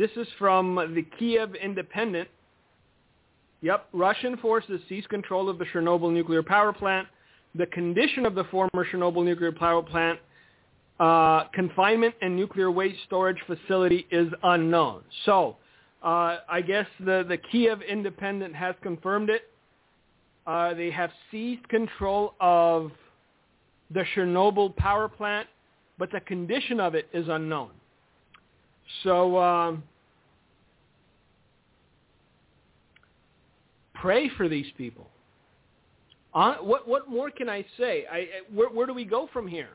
this 0.00 0.10
is 0.16 0.26
from 0.38 0.76
the 0.94 1.02
Kiev 1.18 1.54
Independent. 1.54 2.26
Yep, 3.60 3.88
Russian 3.92 4.38
forces 4.38 4.80
seize 4.88 5.06
control 5.08 5.50
of 5.50 5.58
the 5.58 5.66
Chernobyl 5.66 6.10
nuclear 6.10 6.42
power 6.42 6.72
plant. 6.72 7.06
The 7.54 7.66
condition 7.66 8.24
of 8.24 8.34
the 8.34 8.44
former 8.44 8.86
Chernobyl 8.90 9.22
nuclear 9.22 9.52
power 9.52 9.82
plant 9.82 10.18
uh, 10.98 11.44
confinement 11.52 12.14
and 12.22 12.34
nuclear 12.34 12.70
waste 12.70 12.98
storage 13.06 13.36
facility 13.46 14.06
is 14.10 14.32
unknown. 14.42 15.02
So 15.26 15.58
uh, 16.02 16.38
I 16.48 16.62
guess 16.66 16.86
the, 17.00 17.26
the 17.28 17.36
Kiev 17.36 17.82
Independent 17.82 18.54
has 18.54 18.74
confirmed 18.82 19.28
it. 19.28 19.50
Uh, 20.46 20.72
they 20.72 20.90
have 20.90 21.10
seized 21.30 21.68
control 21.68 22.32
of 22.40 22.90
the 23.90 24.04
Chernobyl 24.16 24.74
power 24.76 25.08
plant, 25.08 25.46
but 25.98 26.10
the 26.10 26.20
condition 26.20 26.80
of 26.80 26.94
it 26.94 27.06
is 27.12 27.28
unknown. 27.28 27.72
So 29.04 29.38
um, 29.38 29.82
pray 34.00 34.28
for 34.36 34.48
these 34.48 34.66
people. 34.76 35.08
Uh, 36.32 36.56
what 36.56 36.86
what 36.86 37.08
more 37.08 37.30
can 37.30 37.48
I 37.48 37.64
say? 37.78 38.04
I, 38.10 38.28
where, 38.52 38.68
where 38.68 38.86
do 38.86 38.94
we 38.94 39.04
go 39.04 39.28
from 39.32 39.48
here? 39.48 39.70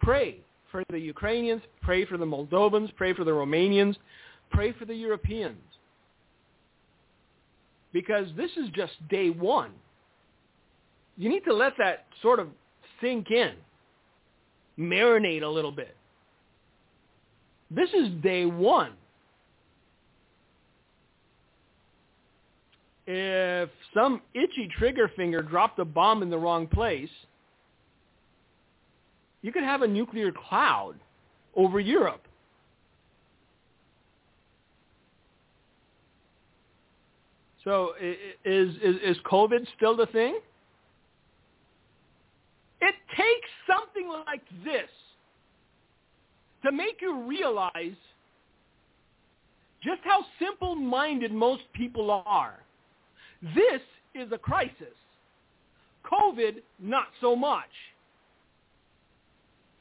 Pray 0.00 0.38
for 0.70 0.82
the 0.90 0.98
Ukrainians. 0.98 1.62
Pray 1.82 2.04
for 2.04 2.16
the 2.16 2.24
Moldovans. 2.24 2.94
Pray 2.96 3.12
for 3.12 3.24
the 3.24 3.30
Romanians. 3.30 3.96
Pray 4.50 4.72
for 4.72 4.84
the 4.84 4.94
Europeans 4.94 5.58
because 7.92 8.26
this 8.36 8.50
is 8.56 8.68
just 8.74 8.92
day 9.08 9.30
one. 9.30 9.70
You 11.16 11.28
need 11.28 11.44
to 11.44 11.54
let 11.54 11.74
that 11.78 12.06
sort 12.22 12.40
of 12.40 12.48
sink 13.00 13.30
in, 13.30 13.52
marinate 14.78 15.42
a 15.42 15.48
little 15.48 15.72
bit. 15.72 15.94
This 17.70 17.90
is 17.90 18.08
day 18.22 18.46
one. 18.46 18.92
If 23.14 23.68
some 23.92 24.22
itchy 24.32 24.70
trigger 24.78 25.06
finger 25.14 25.42
dropped 25.42 25.78
a 25.78 25.84
bomb 25.84 26.22
in 26.22 26.30
the 26.30 26.38
wrong 26.38 26.66
place, 26.66 27.10
you 29.42 29.52
could 29.52 29.64
have 29.64 29.82
a 29.82 29.86
nuclear 29.86 30.32
cloud 30.32 30.94
over 31.54 31.78
Europe. 31.78 32.22
So 37.64 37.92
is, 38.00 38.76
is, 38.76 38.96
is 39.04 39.16
COVID 39.30 39.66
still 39.76 39.94
the 39.94 40.06
thing? 40.06 40.40
It 42.80 42.94
takes 43.14 43.48
something 43.66 44.08
like 44.26 44.42
this 44.64 44.88
to 46.64 46.72
make 46.72 47.02
you 47.02 47.24
realize 47.28 47.98
just 49.82 50.00
how 50.02 50.24
simple-minded 50.38 51.30
most 51.30 51.64
people 51.74 52.10
are. 52.24 52.62
This 53.42 53.80
is 54.14 54.30
a 54.32 54.38
crisis. 54.38 54.94
COVID, 56.10 56.62
not 56.80 57.06
so 57.20 57.34
much. 57.34 57.70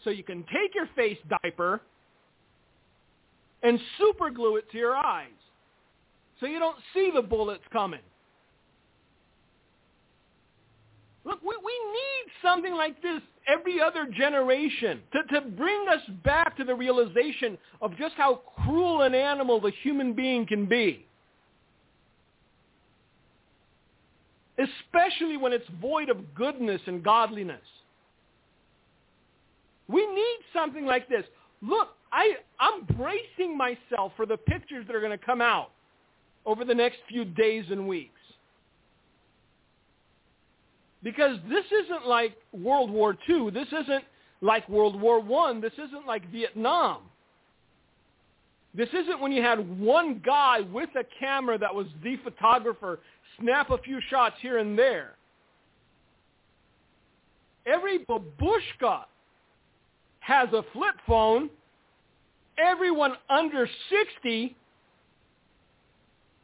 So 0.03 0.09
you 0.09 0.24
can 0.24 0.43
take 0.43 0.74
your 0.74 0.88
face 0.95 1.18
diaper 1.43 1.82
and 3.64 3.80
super 3.99 4.30
glue 4.32 4.55
it 4.57 4.70
to 4.72 4.78
your 4.78 4.95
eyes 4.95 5.30
so 6.39 6.47
you 6.47 6.59
don't 6.59 6.78
see 6.93 7.12
the 7.14 7.22
bullets 7.22 7.64
coming. 7.72 7.99
Look, 11.24 11.39
we, 11.43 11.55
we 11.64 11.80
need 11.93 12.32
something 12.41 12.74
like 12.74 12.99
this 13.03 13.22
every 13.47 13.80
other 13.80 14.07
generation 14.07 15.01
to, 15.14 15.24
to 15.36 15.41
bring 15.41 15.86
us 15.88 16.01
back 16.24 16.57
to 16.57 16.64
the 16.64 16.74
realization 16.74 17.59
of 17.80 17.95
just 17.97 18.16
how 18.16 18.41
cruel 18.64 19.01
an 19.03 19.14
animal 19.14 19.62
the 19.62 19.72
human 19.84 20.14
being 20.14 20.47
can 20.47 20.66
be. 20.66 21.05
Especially 24.62 25.38
when 25.38 25.53
it's 25.53 25.66
void 25.82 26.09
of 26.09 26.36
goodness 26.36 26.82
and 26.86 27.03
godliness. 27.03 27.62
We 29.88 30.05
need 30.05 30.38
something 30.53 30.86
like 30.86 31.09
this. 31.09 31.24
Look, 31.62 31.89
I, 32.12 32.36
I'm 32.59 32.86
bracing 32.95 33.57
myself 33.57 34.12
for 34.16 34.26
the 34.26 34.38
pictures 34.38 34.86
that 34.88 34.95
are 34.95 35.01
going 35.01 35.18
to 35.18 35.26
come 35.26 35.41
out 35.41 35.72
over 36.45 36.66
the 36.66 36.76
next 36.76 36.97
few 37.07 37.26
days 37.26 37.66
and 37.70 37.88
weeks. 37.88 38.12
Because 41.03 41.38
this 41.49 41.66
isn't 41.86 42.07
like 42.07 42.36
World 42.53 42.91
War 42.91 43.18
II. 43.28 43.49
This 43.49 43.68
isn't 43.68 44.03
like 44.41 44.68
World 44.70 44.99
War 44.99 45.20
I. 45.47 45.59
This 45.59 45.74
isn't 45.74 46.05
like 46.05 46.30
Vietnam. 46.32 46.99
This 48.74 48.89
isn't 48.89 49.20
when 49.20 49.32
you 49.32 49.41
had 49.41 49.80
one 49.80 50.22
guy 50.26 50.62
with 50.62 50.89
a 50.95 51.03
camera 51.20 51.57
that 51.57 51.74
was 51.74 51.88
the 52.03 52.18
photographer 52.24 52.99
snap 53.40 53.70
a 53.70 53.78
few 53.78 54.00
shots 54.10 54.36
here 54.42 54.58
and 54.58 54.78
there. 54.78 55.16
Every 57.66 58.00
babushka 58.06 59.04
has 60.20 60.50
a 60.54 60.64
flip 60.74 60.96
phone. 61.08 61.50
Everyone 62.58 63.14
under 63.30 63.68
60 63.90 64.56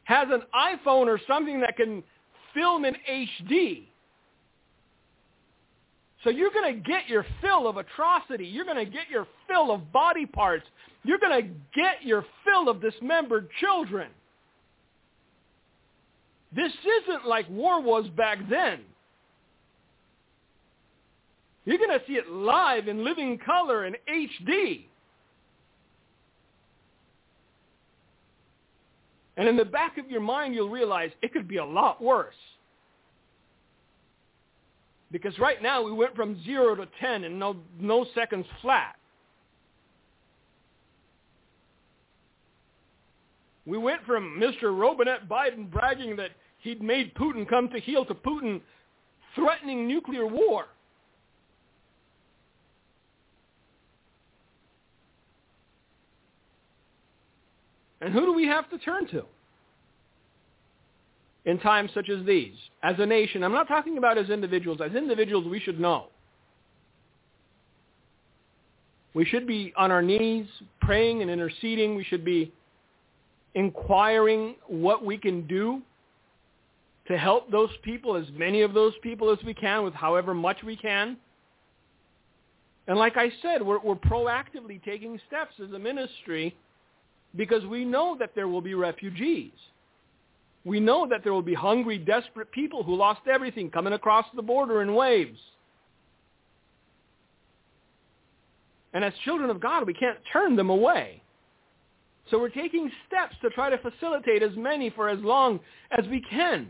has 0.04 0.28
an 0.30 0.42
iPhone 0.54 1.06
or 1.06 1.20
something 1.26 1.60
that 1.60 1.76
can 1.76 2.02
film 2.54 2.84
in 2.84 2.94
HD. 3.08 3.84
So 6.24 6.30
you're 6.30 6.50
going 6.50 6.74
to 6.74 6.80
get 6.80 7.08
your 7.08 7.24
fill 7.40 7.68
of 7.68 7.76
atrocity. 7.76 8.46
You're 8.46 8.64
going 8.64 8.84
to 8.84 8.90
get 8.90 9.08
your 9.08 9.26
fill 9.46 9.70
of 9.70 9.92
body 9.92 10.26
parts. 10.26 10.64
You're 11.04 11.18
going 11.18 11.42
to 11.42 11.48
get 11.74 12.02
your 12.02 12.24
fill 12.44 12.68
of 12.68 12.80
dismembered 12.80 13.48
children. 13.60 14.08
This 16.54 16.72
isn't 17.02 17.26
like 17.26 17.48
war 17.50 17.80
was 17.82 18.06
back 18.16 18.38
then. 18.48 18.80
You're 21.64 21.78
going 21.78 21.90
to 21.90 22.04
see 22.06 22.14
it 22.14 22.30
live 22.30 22.88
in 22.88 23.04
living 23.04 23.38
color 23.38 23.84
in 23.84 23.94
HD. 24.10 24.86
And 29.36 29.48
in 29.48 29.56
the 29.56 29.64
back 29.64 29.98
of 29.98 30.10
your 30.10 30.20
mind, 30.20 30.54
you'll 30.54 30.70
realize 30.70 31.10
it 31.22 31.32
could 31.32 31.46
be 31.46 31.58
a 31.58 31.64
lot 31.64 32.02
worse. 32.02 32.34
Because 35.12 35.38
right 35.38 35.62
now 35.62 35.82
we 35.82 35.92
went 35.92 36.16
from 36.16 36.42
zero 36.44 36.74
to 36.74 36.86
10 37.00 37.24
in 37.24 37.38
no, 37.38 37.56
no 37.78 38.06
seconds 38.14 38.46
flat. 38.60 38.97
We 43.68 43.76
went 43.76 44.02
from 44.06 44.40
Mr. 44.40 44.76
Robinette 44.76 45.28
Biden 45.28 45.70
bragging 45.70 46.16
that 46.16 46.30
he'd 46.60 46.82
made 46.82 47.14
Putin 47.14 47.46
come 47.46 47.68
to 47.68 47.78
heel 47.78 48.06
to 48.06 48.14
Putin 48.14 48.62
threatening 49.34 49.86
nuclear 49.86 50.26
war. 50.26 50.64
And 58.00 58.14
who 58.14 58.20
do 58.20 58.32
we 58.32 58.46
have 58.46 58.70
to 58.70 58.78
turn 58.78 59.06
to? 59.08 59.24
in 61.44 61.58
times 61.60 61.90
such 61.94 62.10
as 62.10 62.24
these 62.26 62.52
as 62.82 62.96
a 62.98 63.06
nation. 63.06 63.42
I'm 63.42 63.52
not 63.52 63.68
talking 63.68 63.96
about 63.96 64.18
as 64.18 64.28
individuals. 64.28 64.80
As 64.84 64.94
individuals, 64.94 65.46
we 65.46 65.58
should 65.58 65.80
know. 65.80 66.08
We 69.14 69.24
should 69.24 69.46
be 69.46 69.72
on 69.74 69.90
our 69.90 70.02
knees 70.02 70.46
praying 70.82 71.22
and 71.22 71.30
interceding. 71.30 71.96
We 71.96 72.04
should 72.04 72.22
be 72.22 72.52
inquiring 73.58 74.54
what 74.68 75.04
we 75.04 75.18
can 75.18 75.44
do 75.48 75.82
to 77.08 77.18
help 77.18 77.50
those 77.50 77.70
people, 77.82 78.14
as 78.14 78.26
many 78.34 78.62
of 78.62 78.72
those 78.72 78.92
people 79.02 79.32
as 79.32 79.38
we 79.44 79.52
can, 79.52 79.82
with 79.82 79.94
however 79.94 80.32
much 80.32 80.58
we 80.62 80.76
can. 80.76 81.16
And 82.86 82.96
like 82.96 83.16
I 83.16 83.32
said, 83.42 83.60
we're, 83.60 83.80
we're 83.80 83.96
proactively 83.96 84.82
taking 84.84 85.20
steps 85.26 85.54
as 85.62 85.72
a 85.72 85.78
ministry 85.78 86.54
because 87.34 87.64
we 87.66 87.84
know 87.84 88.16
that 88.20 88.30
there 88.36 88.46
will 88.46 88.60
be 88.60 88.74
refugees. 88.74 89.50
We 90.64 90.78
know 90.78 91.08
that 91.08 91.24
there 91.24 91.32
will 91.32 91.42
be 91.42 91.54
hungry, 91.54 91.98
desperate 91.98 92.52
people 92.52 92.84
who 92.84 92.94
lost 92.94 93.22
everything 93.28 93.70
coming 93.70 93.92
across 93.92 94.26
the 94.36 94.42
border 94.42 94.82
in 94.82 94.94
waves. 94.94 95.38
And 98.94 99.04
as 99.04 99.12
children 99.24 99.50
of 99.50 99.60
God, 99.60 99.84
we 99.84 99.94
can't 99.94 100.18
turn 100.32 100.54
them 100.54 100.70
away. 100.70 101.22
So 102.30 102.38
we're 102.38 102.48
taking 102.50 102.90
steps 103.06 103.34
to 103.42 103.50
try 103.50 103.70
to 103.70 103.78
facilitate 103.78 104.42
as 104.42 104.56
many 104.56 104.90
for 104.90 105.08
as 105.08 105.18
long 105.20 105.60
as 105.90 106.06
we 106.08 106.20
can. 106.20 106.68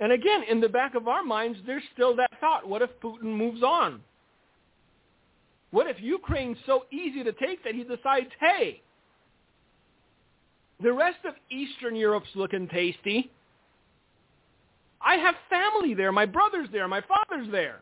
And 0.00 0.12
again, 0.12 0.42
in 0.48 0.60
the 0.60 0.68
back 0.68 0.94
of 0.94 1.08
our 1.08 1.24
minds, 1.24 1.58
there's 1.66 1.82
still 1.92 2.14
that 2.16 2.30
thought, 2.40 2.68
what 2.68 2.82
if 2.82 2.90
Putin 3.02 3.36
moves 3.36 3.62
on? 3.62 4.00
What 5.70 5.86
if 5.86 5.96
Ukraine's 6.00 6.56
so 6.66 6.84
easy 6.90 7.24
to 7.24 7.32
take 7.32 7.62
that 7.64 7.74
he 7.74 7.82
decides, 7.82 8.28
hey, 8.40 8.80
the 10.82 10.92
rest 10.92 11.18
of 11.24 11.34
Eastern 11.50 11.96
Europe's 11.96 12.28
looking 12.34 12.68
tasty. 12.68 13.30
I 15.00 15.16
have 15.16 15.34
family 15.50 15.94
there. 15.94 16.12
My 16.12 16.26
brother's 16.26 16.68
there. 16.72 16.86
My 16.88 17.02
father's 17.02 17.50
there. 17.50 17.80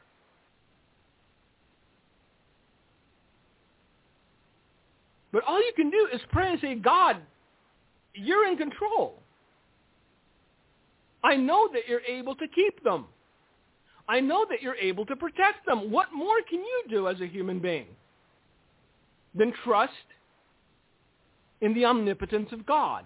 But 5.37 5.45
all 5.45 5.59
you 5.59 5.73
can 5.77 5.91
do 5.91 6.09
is 6.15 6.21
pray 6.33 6.53
and 6.53 6.61
say, 6.63 6.75
God, 6.77 7.19
you're 8.15 8.49
in 8.49 8.57
control. 8.57 9.21
I 11.23 11.37
know 11.37 11.69
that 11.75 11.83
you're 11.87 12.01
able 12.09 12.35
to 12.37 12.49
keep 12.49 12.83
them. 12.83 13.05
I 14.09 14.21
know 14.21 14.47
that 14.49 14.63
you're 14.63 14.77
able 14.77 15.05
to 15.05 15.15
protect 15.15 15.67
them. 15.67 15.91
What 15.91 16.07
more 16.15 16.41
can 16.49 16.61
you 16.61 16.85
do 16.89 17.07
as 17.07 17.21
a 17.21 17.27
human 17.27 17.59
being 17.59 17.85
than 19.35 19.53
trust 19.63 19.93
in 21.61 21.75
the 21.75 21.85
omnipotence 21.85 22.51
of 22.53 22.65
God. 22.65 23.05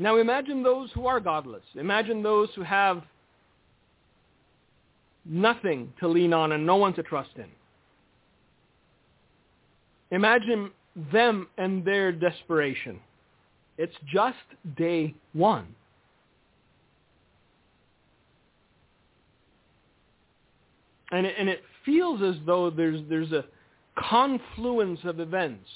Now 0.00 0.16
imagine 0.16 0.64
those 0.64 0.90
who 0.96 1.06
are 1.06 1.20
godless. 1.20 1.62
Imagine 1.76 2.24
those 2.24 2.48
who 2.56 2.62
have 2.62 3.04
nothing 5.28 5.92
to 6.00 6.08
lean 6.08 6.32
on 6.32 6.52
and 6.52 6.64
no 6.64 6.76
one 6.76 6.94
to 6.94 7.02
trust 7.02 7.30
in. 7.36 7.46
Imagine 10.10 10.70
them 11.12 11.48
and 11.58 11.84
their 11.84 12.12
desperation. 12.12 13.00
It's 13.78 13.94
just 14.12 14.36
day 14.76 15.14
one. 15.32 15.66
And 21.12 21.26
it, 21.26 21.34
and 21.38 21.48
it 21.48 21.62
feels 21.84 22.22
as 22.22 22.34
though 22.46 22.70
there's, 22.70 23.00
there's 23.08 23.32
a 23.32 23.44
confluence 23.98 25.00
of 25.04 25.20
events 25.20 25.68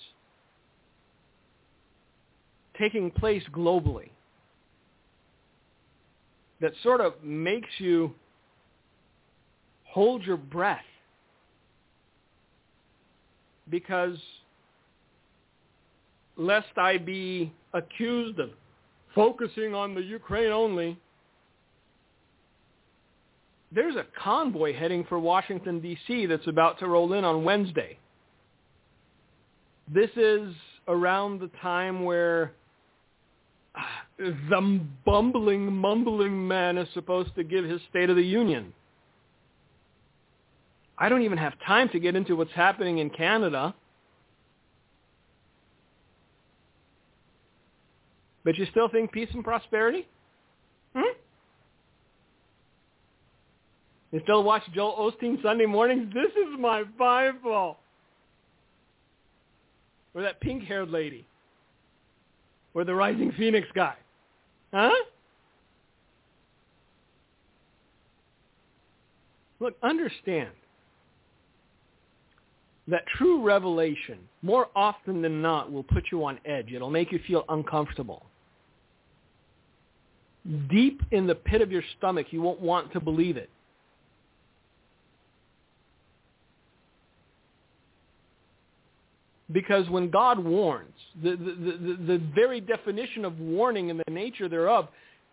taking 2.79 3.11
place 3.11 3.43
globally 3.53 4.11
that 6.61 6.73
sort 6.83 7.01
of 7.01 7.15
makes 7.23 7.69
you 7.79 8.13
hold 9.91 10.23
your 10.25 10.37
breath 10.37 10.85
because 13.69 14.17
lest 16.37 16.77
I 16.77 16.99
be 16.99 17.53
accused 17.75 18.39
of 18.39 18.51
focusing 19.15 19.75
on 19.75 19.95
the 19.95 20.01
Ukraine 20.01 20.53
only, 20.53 20.99
there's 23.73 23.97
a 23.97 24.07
convoy 24.21 24.77
heading 24.77 25.05
for 25.09 25.19
Washington, 25.19 25.81
D.C. 25.81 26.27
that's 26.27 26.47
about 26.47 26.79
to 26.81 26.87
roll 26.87 27.13
in 27.13 27.25
on 27.25 27.45
Wednesday. 27.45 27.99
This 29.93 30.11
is 30.17 30.55
around 30.89 31.41
the 31.41 31.51
time 31.61 32.05
where 32.05 32.53
ah, 33.77 34.03
the 34.19 34.81
bumbling, 35.05 35.73
mumbling 35.73 36.47
man 36.47 36.79
is 36.79 36.89
supposed 36.95 37.35
to 37.37 37.45
give 37.45 37.65
his 37.65 37.81
State 37.91 38.11
of 38.11 38.17
the 38.17 38.23
Union. 38.23 38.73
I 41.01 41.09
don't 41.09 41.23
even 41.23 41.39
have 41.39 41.55
time 41.67 41.89
to 41.89 41.99
get 41.99 42.15
into 42.15 42.37
what's 42.37 42.53
happening 42.53 42.99
in 42.99 43.09
Canada. 43.09 43.75
But 48.45 48.59
you 48.59 48.67
still 48.71 48.89
think 48.91 49.11
peace 49.11 49.31
and 49.33 49.43
prosperity? 49.43 50.07
Hmm? 50.95 51.17
You 54.13 54.21
still 54.25 54.45
watch 54.45 54.63
Joel 54.75 55.11
Osteen 55.11 55.43
Sunday 55.43 55.65
mornings? 55.65 56.13
This 56.13 56.33
is 56.33 56.59
my 56.59 56.85
Bible. 56.85 57.79
Or 60.15 60.23
that 60.23 60.41
pink-haired 60.41 60.91
lady. 60.91 61.27
Or 62.75 62.85
the 62.85 62.95
Rising 62.95 63.33
Phoenix 63.39 63.67
guy. 63.75 63.95
Huh? 64.73 64.91
Look, 69.61 69.77
understand 69.83 70.51
that 72.91 73.05
true 73.17 73.43
revelation, 73.43 74.19
more 74.43 74.69
often 74.75 75.23
than 75.23 75.43
not, 75.43 75.73
will 75.73 75.83
put 75.83 76.05
you 76.11 76.25
on 76.25 76.39
edge. 76.45 76.73
It'll 76.73 76.91
make 76.91 77.13
you 77.13 77.21
feel 77.27 77.45
uncomfortable. 77.49 78.27
Deep 80.69 81.03
in 81.11 81.27
the 81.27 81.35
pit 81.35 81.61
of 81.61 81.71
your 81.71 81.83
stomach, 81.99 82.29
you 82.31 82.41
won't 82.41 82.61
want 82.61 82.93
to 82.93 83.01
believe 83.01 83.37
it. 83.37 83.51
Because 89.53 89.89
when 89.91 90.11
God 90.11 90.39
warns, 90.39 90.95
the, 91.23 91.31
the, 91.31 91.37
the, 91.37 91.97
the, 92.07 92.23
very 92.35 92.61
definition 92.61 93.25
of 93.25 93.39
warning 93.41 93.91
and 93.91 94.01
the 94.07 94.13
nature 94.13 94.49
thereof 94.49 94.89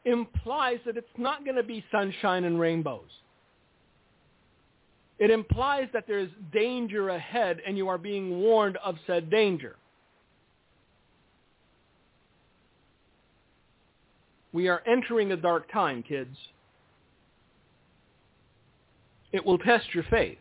implies 0.06 0.80
that 0.86 0.98
it's 0.98 1.08
not 1.18 1.44
going 1.44 1.56
to 1.56 1.64
be 1.64 1.86
sunshine 1.92 2.44
and 2.44 2.60
rainbows. 2.60 3.10
It 5.20 5.32
implies 5.32 5.88
that 5.94 6.06
there 6.08 6.20
is 6.20 6.30
danger 6.54 7.10
ahead 7.10 7.60
and 7.66 7.78
you 7.78 7.88
are 7.88 7.98
being 7.98 8.40
warned 8.40 8.78
of 8.78 8.98
said 9.08 9.30
danger. 9.30 9.76
We 14.54 14.68
are 14.70 14.82
entering 14.88 15.32
a 15.32 15.38
dark 15.38 15.72
time, 15.72 16.04
kids. 16.04 16.38
It 19.32 19.46
will 19.46 19.58
test 19.58 19.94
your 19.94 20.06
faith. 20.10 20.38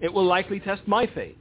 It 0.00 0.12
will 0.12 0.26
likely 0.26 0.60
test 0.60 0.82
my 0.86 1.06
faith. 1.06 1.36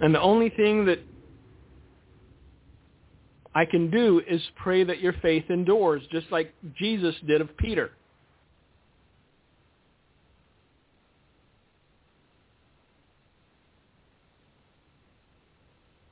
And 0.00 0.14
the 0.14 0.20
only 0.20 0.50
thing 0.50 0.84
that 0.86 0.98
I 3.54 3.64
can 3.64 3.90
do 3.90 4.20
is 4.28 4.42
pray 4.56 4.84
that 4.84 5.00
your 5.00 5.14
faith 5.22 5.44
endures, 5.48 6.02
just 6.12 6.30
like 6.30 6.52
Jesus 6.78 7.14
did 7.26 7.40
of 7.40 7.56
Peter. 7.56 7.90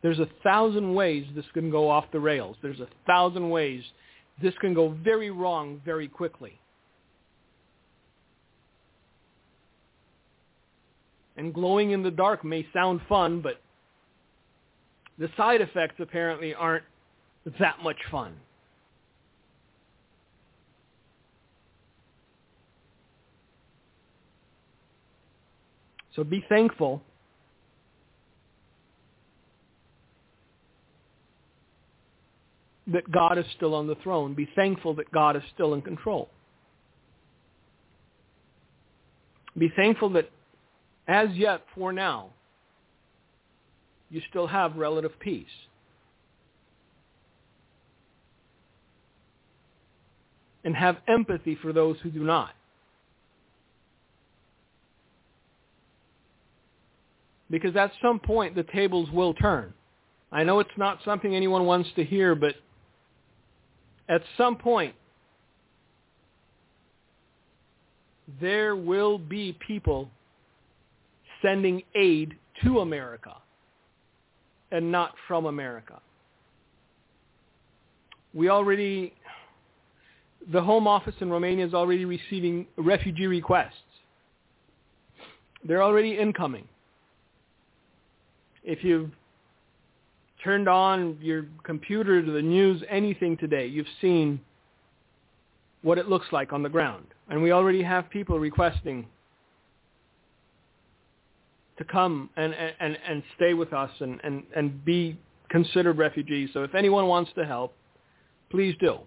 There's 0.00 0.18
a 0.18 0.28
thousand 0.42 0.94
ways 0.94 1.26
this 1.34 1.46
can 1.54 1.70
go 1.70 1.88
off 1.88 2.04
the 2.12 2.20
rails. 2.20 2.56
There's 2.60 2.80
a 2.80 2.88
thousand 3.06 3.48
ways 3.48 3.82
this 4.42 4.54
can 4.60 4.74
go 4.74 4.90
very 5.02 5.30
wrong 5.30 5.80
very 5.84 6.08
quickly. 6.08 6.58
And 11.36 11.52
glowing 11.52 11.92
in 11.92 12.02
the 12.02 12.10
dark 12.10 12.44
may 12.44 12.66
sound 12.72 13.00
fun, 13.08 13.40
but 13.40 13.60
the 15.18 15.28
side 15.36 15.60
effects 15.60 15.96
apparently 16.00 16.54
aren't 16.54 16.84
that 17.60 17.82
much 17.82 17.98
fun. 18.10 18.34
So 26.16 26.22
be 26.22 26.44
thankful 26.48 27.02
that 32.86 33.10
God 33.10 33.38
is 33.38 33.44
still 33.56 33.74
on 33.74 33.86
the 33.86 33.96
throne. 33.96 34.34
Be 34.34 34.48
thankful 34.54 34.94
that 34.94 35.10
God 35.10 35.36
is 35.36 35.42
still 35.54 35.74
in 35.74 35.82
control. 35.82 36.28
Be 39.56 39.72
thankful 39.74 40.10
that 40.10 40.30
as 41.06 41.28
yet, 41.34 41.62
for 41.74 41.92
now, 41.92 42.30
you 44.14 44.22
still 44.30 44.46
have 44.46 44.76
relative 44.76 45.10
peace. 45.18 45.44
And 50.62 50.74
have 50.76 50.98
empathy 51.08 51.58
for 51.60 51.72
those 51.72 51.96
who 52.00 52.10
do 52.10 52.22
not. 52.22 52.50
Because 57.50 57.74
at 57.74 57.90
some 58.00 58.20
point 58.20 58.54
the 58.54 58.62
tables 58.62 59.10
will 59.10 59.34
turn. 59.34 59.74
I 60.30 60.44
know 60.44 60.60
it's 60.60 60.70
not 60.76 61.00
something 61.04 61.34
anyone 61.34 61.66
wants 61.66 61.90
to 61.96 62.04
hear, 62.04 62.36
but 62.36 62.54
at 64.08 64.22
some 64.38 64.56
point, 64.56 64.94
there 68.40 68.76
will 68.76 69.18
be 69.18 69.58
people 69.66 70.08
sending 71.42 71.82
aid 71.96 72.36
to 72.62 72.78
America 72.78 73.34
and 74.70 74.90
not 74.90 75.14
from 75.28 75.46
America. 75.46 76.00
We 78.32 78.48
already, 78.48 79.14
the 80.52 80.60
Home 80.60 80.86
Office 80.86 81.14
in 81.20 81.30
Romania 81.30 81.66
is 81.66 81.74
already 81.74 82.04
receiving 82.04 82.66
refugee 82.76 83.26
requests. 83.26 83.74
They're 85.66 85.82
already 85.82 86.18
incoming. 86.18 86.68
If 88.64 88.82
you've 88.82 89.10
turned 90.42 90.68
on 90.68 91.16
your 91.20 91.46
computer 91.62 92.22
to 92.24 92.30
the 92.30 92.42
news, 92.42 92.82
anything 92.90 93.36
today, 93.36 93.66
you've 93.66 93.86
seen 94.00 94.40
what 95.82 95.98
it 95.98 96.08
looks 96.08 96.26
like 96.32 96.52
on 96.52 96.62
the 96.62 96.68
ground. 96.68 97.06
And 97.28 97.42
we 97.42 97.52
already 97.52 97.82
have 97.82 98.10
people 98.10 98.38
requesting 98.38 99.06
to 101.78 101.84
come 101.84 102.30
and, 102.36 102.54
and, 102.54 102.98
and 103.06 103.22
stay 103.36 103.54
with 103.54 103.72
us 103.72 103.90
and, 104.00 104.20
and, 104.22 104.44
and 104.54 104.84
be 104.84 105.18
considered 105.50 105.98
refugees. 105.98 106.50
So 106.52 106.62
if 106.62 106.74
anyone 106.74 107.06
wants 107.06 107.32
to 107.36 107.44
help, 107.44 107.74
please 108.50 108.76
do. 108.80 108.98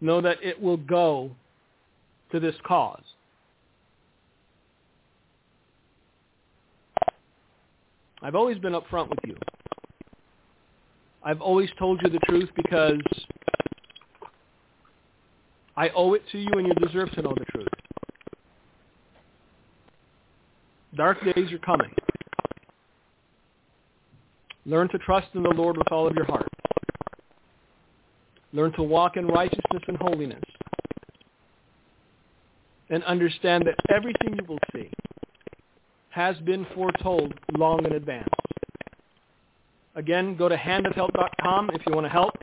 Know 0.00 0.20
that 0.20 0.38
it 0.42 0.60
will 0.60 0.76
go 0.76 1.30
to 2.32 2.40
this 2.40 2.56
cause. 2.66 3.02
I've 8.20 8.34
always 8.34 8.58
been 8.58 8.72
upfront 8.72 9.08
with 9.10 9.18
you. 9.26 9.36
I've 11.24 11.40
always 11.40 11.70
told 11.78 12.00
you 12.02 12.10
the 12.10 12.18
truth 12.20 12.50
because 12.56 13.00
I 15.76 15.88
owe 15.90 16.14
it 16.14 16.22
to 16.32 16.38
you 16.38 16.50
and 16.54 16.66
you 16.66 16.74
deserve 16.86 17.10
to 17.12 17.22
know 17.22 17.34
the 17.36 17.44
truth. 17.46 17.68
Dark 20.96 21.18
days 21.24 21.50
are 21.52 21.58
coming. 21.58 21.90
Learn 24.66 24.88
to 24.90 24.98
trust 24.98 25.28
in 25.34 25.42
the 25.42 25.50
Lord 25.50 25.76
with 25.76 25.90
all 25.90 26.06
of 26.06 26.14
your 26.14 26.26
heart. 26.26 26.48
Learn 28.52 28.72
to 28.72 28.82
walk 28.82 29.16
in 29.16 29.26
righteousness 29.26 29.82
and 29.88 29.96
holiness. 29.96 30.42
And 32.90 33.02
understand 33.04 33.64
that 33.66 33.74
everything 33.94 34.34
you 34.38 34.44
will 34.46 34.58
see 34.74 34.90
has 36.10 36.36
been 36.40 36.66
foretold 36.74 37.32
long 37.56 37.84
in 37.86 37.92
advance. 37.92 38.28
Again, 39.94 40.36
go 40.36 40.48
to 40.48 40.56
handofhelp.com 40.56 41.70
if 41.72 41.82
you 41.86 41.94
want 41.94 42.04
to 42.04 42.10
help. 42.10 42.34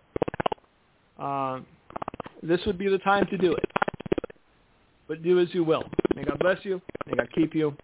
Uh, 1.20 1.60
this 2.42 2.60
would 2.66 2.80
be 2.80 2.90
the 2.90 2.98
time 3.00 3.28
to 3.28 3.38
do 3.38 3.54
it. 3.54 3.70
But 5.08 5.22
do 5.24 5.40
as 5.40 5.48
you 5.54 5.64
will. 5.64 5.84
May 6.16 6.24
God 6.24 6.40
bless 6.40 6.58
you. 6.64 6.82
May 7.06 7.14
God 7.14 7.28
keep 7.34 7.54
you. 7.54 7.76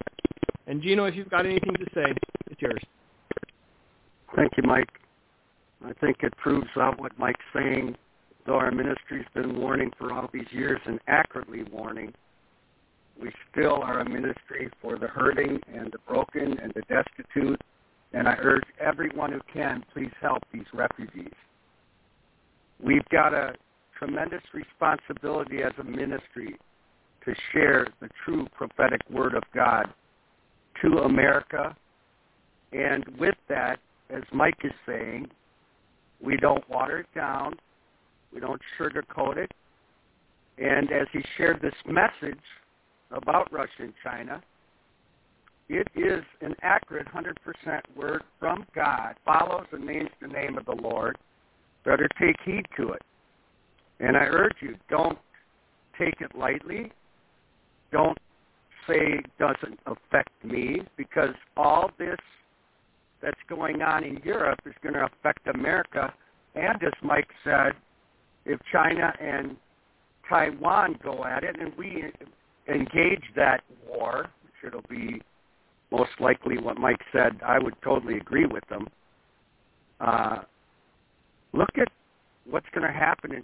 And 0.67 0.81
Gino, 0.81 1.05
if 1.05 1.15
you've 1.15 1.29
got 1.29 1.45
anything 1.45 1.75
to 1.75 1.85
say, 1.93 2.13
it's 2.49 2.61
yours. 2.61 2.81
Thank 4.35 4.53
you, 4.57 4.63
Mike. 4.63 4.89
I 5.85 5.93
think 5.93 6.17
it 6.23 6.35
proves 6.37 6.67
out 6.77 6.99
what 6.99 7.17
Mike's 7.19 7.45
saying. 7.53 7.95
Though 8.45 8.55
our 8.55 8.71
ministry's 8.71 9.25
been 9.33 9.59
warning 9.59 9.91
for 9.97 10.13
all 10.13 10.29
these 10.31 10.47
years 10.51 10.79
and 10.85 10.99
accurately 11.07 11.63
warning, 11.71 12.13
we 13.19 13.31
still 13.51 13.81
are 13.81 14.01
a 14.01 14.09
ministry 14.09 14.69
for 14.81 14.97
the 14.97 15.07
hurting 15.07 15.59
and 15.73 15.91
the 15.91 15.99
broken 16.07 16.57
and 16.59 16.73
the 16.75 16.81
destitute. 16.81 17.61
And 18.13 18.27
I 18.27 18.35
urge 18.39 18.63
everyone 18.79 19.31
who 19.31 19.39
can, 19.51 19.83
please 19.93 20.11
help 20.21 20.43
these 20.53 20.65
refugees. 20.73 21.33
We've 22.83 23.07
got 23.11 23.33
a 23.33 23.55
tremendous 23.97 24.41
responsibility 24.53 25.63
as 25.63 25.71
a 25.79 25.83
ministry 25.83 26.55
to 27.25 27.33
share 27.51 27.87
the 28.01 28.09
true 28.23 28.47
prophetic 28.55 29.01
word 29.09 29.33
of 29.33 29.43
God 29.53 29.93
to 30.81 30.99
America. 30.99 31.75
And 32.71 33.05
with 33.19 33.35
that, 33.49 33.79
as 34.09 34.23
Mike 34.31 34.59
is 34.63 34.71
saying, 34.85 35.27
we 36.21 36.37
don't 36.37 36.67
water 36.69 36.99
it 36.99 37.07
down. 37.15 37.55
We 38.33 38.39
don't 38.39 38.61
sugarcoat 38.79 39.37
it. 39.37 39.51
And 40.57 40.91
as 40.91 41.07
he 41.11 41.21
shared 41.37 41.61
this 41.61 41.73
message 41.85 42.39
about 43.11 43.51
Russia 43.51 43.71
and 43.79 43.93
China, 44.03 44.41
it 45.67 45.87
is 45.95 46.23
an 46.41 46.55
accurate 46.61 47.07
100% 47.07 47.33
word 47.95 48.23
from 48.39 48.65
God, 48.75 49.15
follows 49.25 49.65
and 49.71 49.85
names 49.85 50.09
the 50.21 50.27
name 50.27 50.57
of 50.57 50.65
the 50.65 50.75
Lord. 50.75 51.17
Better 51.83 52.07
take 52.19 52.35
heed 52.45 52.65
to 52.77 52.91
it. 52.91 53.01
And 53.99 54.15
I 54.15 54.25
urge 54.25 54.55
you, 54.61 54.75
don't 54.89 55.17
take 55.97 56.21
it 56.21 56.35
lightly. 56.37 56.91
Don't 57.91 58.17
say 58.87 59.21
doesn't 59.39 59.79
affect 59.85 60.31
me 60.43 60.81
because 60.97 61.33
all 61.57 61.91
this 61.97 62.17
that's 63.21 63.39
going 63.49 63.81
on 63.81 64.03
in 64.03 64.17
Europe 64.23 64.59
is 64.65 64.73
going 64.83 64.93
to 64.93 65.05
affect 65.05 65.47
America. 65.47 66.13
And 66.55 66.81
as 66.83 66.93
Mike 67.01 67.29
said, 67.43 67.73
if 68.45 68.59
China 68.71 69.13
and 69.19 69.55
Taiwan 70.29 70.97
go 71.03 71.25
at 71.25 71.43
it 71.43 71.59
and 71.59 71.73
we 71.77 72.05
engage 72.67 73.23
that 73.35 73.61
war, 73.87 74.29
which 74.43 74.53
it'll 74.67 74.87
be 74.89 75.21
most 75.91 76.11
likely 76.19 76.57
what 76.57 76.77
Mike 76.77 77.01
said, 77.11 77.39
I 77.45 77.59
would 77.59 77.75
totally 77.83 78.17
agree 78.17 78.45
with 78.45 78.63
them. 78.69 78.87
Uh, 79.99 80.39
look 81.53 81.69
at 81.79 81.87
what's 82.49 82.67
going 82.73 82.85
to 82.85 82.93
happen 82.93 83.33
in 83.33 83.43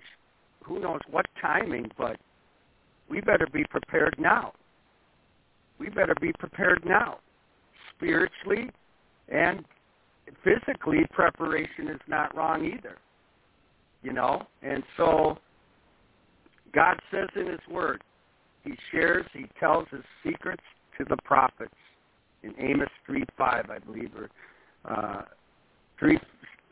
who 0.64 0.80
knows 0.80 1.00
what 1.10 1.26
timing, 1.42 1.90
but 1.98 2.18
we 3.10 3.20
better 3.22 3.48
be 3.52 3.64
prepared 3.70 4.16
now. 4.20 4.54
We 5.82 5.90
better 5.90 6.14
be 6.22 6.32
prepared 6.38 6.84
now. 6.86 7.18
Spiritually 7.96 8.70
and 9.30 9.66
physically, 10.44 11.00
preparation 11.12 11.88
is 11.88 12.00
not 12.08 12.36
wrong 12.38 12.64
either. 12.64 12.98
You 14.04 14.14
know? 14.14 14.44
And 14.62 14.84
so 14.96 15.40
God 16.76 17.00
says 17.10 17.30
in 17.36 17.48
his 17.48 17.60
word, 17.68 18.04
he 18.64 18.74
shares, 18.92 19.26
he 19.34 19.48
tells 19.60 19.88
his 19.90 20.04
secrets 20.24 20.62
to 21.00 21.06
the 21.10 21.18
prophets 21.26 21.74
in 22.44 22.54
Amos 22.60 22.90
3.5, 23.10 23.72
I 23.72 23.80
believe, 23.80 24.12
or 24.16 24.30
uh, 24.86 25.24
3, 26.00 26.20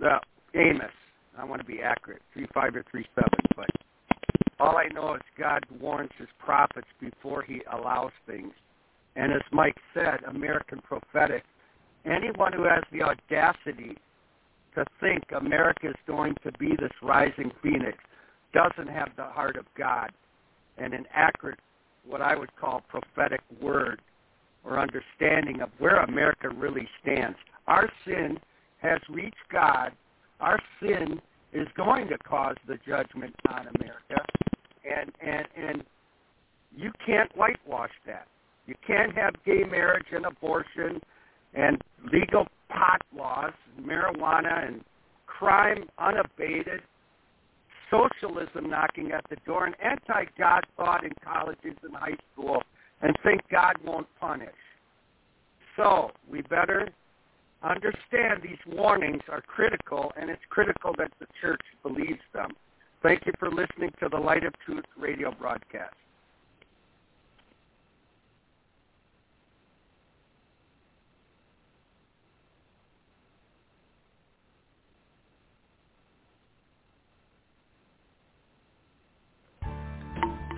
uh, 0.05 0.20
Amos. 0.53 0.86
I 1.36 1.45
want 1.45 1.62
to 1.62 1.66
be 1.66 1.82
accurate, 1.82 2.22
3.5 2.38 2.76
or 2.76 2.84
3.7, 2.93 3.05
but 3.55 3.70
all 4.60 4.78
I 4.78 4.88
know 4.93 5.16
is 5.16 5.22
God 5.36 5.66
warns 5.80 6.12
his 6.20 6.28
prophets 6.38 6.88
before 6.99 7.41
he 7.41 7.62
allows 7.74 8.12
things. 8.28 8.53
And 9.16 9.32
as 9.34 9.41
Mike 9.51 9.78
said, 9.93 10.20
American 10.28 10.80
prophetic 10.80 11.43
anyone 12.05 12.53
who 12.53 12.64
has 12.64 12.84
the 12.91 13.01
audacity 13.01 13.97
to 14.76 14.86
think 14.99 15.24
America 15.36 15.89
is 15.89 15.95
going 16.07 16.36
to 16.43 16.51
be 16.53 16.70
this 16.80 16.91
rising 17.01 17.51
phoenix 17.62 17.97
doesn't 18.53 18.89
have 18.89 19.10
the 19.16 19.24
heart 19.24 19.57
of 19.57 19.66
God 19.78 20.12
and 20.78 20.93
an 20.93 21.05
accurate, 21.14 21.60
what 22.05 22.22
I 22.22 22.36
would 22.36 22.55
call 22.55 22.82
prophetic 22.88 23.41
word 23.62 24.01
or 24.64 24.80
understanding 24.80 25.62
of 25.62 25.70
where 25.80 26.01
America 26.03 26.49
really 26.49 26.88
stands. 27.01 27.38
Our 27.68 27.89
sin 28.05 28.38
has 28.80 28.99
reached 29.10 29.36
God. 29.51 29.91
Our 30.39 30.60
sin 30.82 31.20
is 31.53 31.68
going 31.76 32.07
to 32.07 32.18
cause 32.20 32.55
the 32.68 32.78
judgment 32.88 33.36
on 33.49 33.68
America. 33.80 34.26
And 34.86 35.12
and 35.22 35.47
and 35.57 35.84
you 36.76 36.91
can't 37.05 37.36
whitewash 37.36 37.91
that. 38.05 38.28
You 38.70 38.76
can't 38.86 39.17
have 39.17 39.34
gay 39.47 39.63
marriage 39.63 40.05
and 40.11 40.28
abortion 40.28 41.01
and 41.55 41.82
legal 42.13 42.45
pot 42.70 43.01
laws, 43.17 43.53
marijuana 43.82 44.67
and 44.67 44.82
crime 45.26 45.86
unabated, 45.97 46.82
socialism 47.89 48.70
knocking 48.70 49.11
at 49.11 49.26
the 49.28 49.38
door, 49.47 49.65
and 49.65 49.76
anti-God 49.84 50.67
thought 50.78 51.03
in 51.03 51.09
colleges 51.24 51.78
and 51.82 51.95
high 51.95 52.15
school, 52.32 52.61
and 53.01 53.15
think 53.24 53.41
God 53.49 53.74
won't 53.84 54.05
punish. 54.20 54.49
So 55.76 56.11
we 56.30 56.43
better 56.43 56.89
understand 57.63 58.41
these 58.43 58.59
warnings 58.67 59.24
are 59.30 59.41
critical, 59.41 60.11
and 60.15 60.30
it's 60.30 60.43
critical 60.51 60.93
that 60.99 61.11
the 61.20 61.26
church 61.41 61.61
believes 61.82 62.22
them. 62.36 62.51
Thank 63.01 63.26
you 63.26 63.34
for 63.39 63.49
listening 63.49 63.89
to 63.99 64.09
the 64.11 64.20
Light 64.20 64.45
of 64.45 64.53
Truth 64.63 64.86
radio 64.95 65.32
broadcast. 65.32 65.95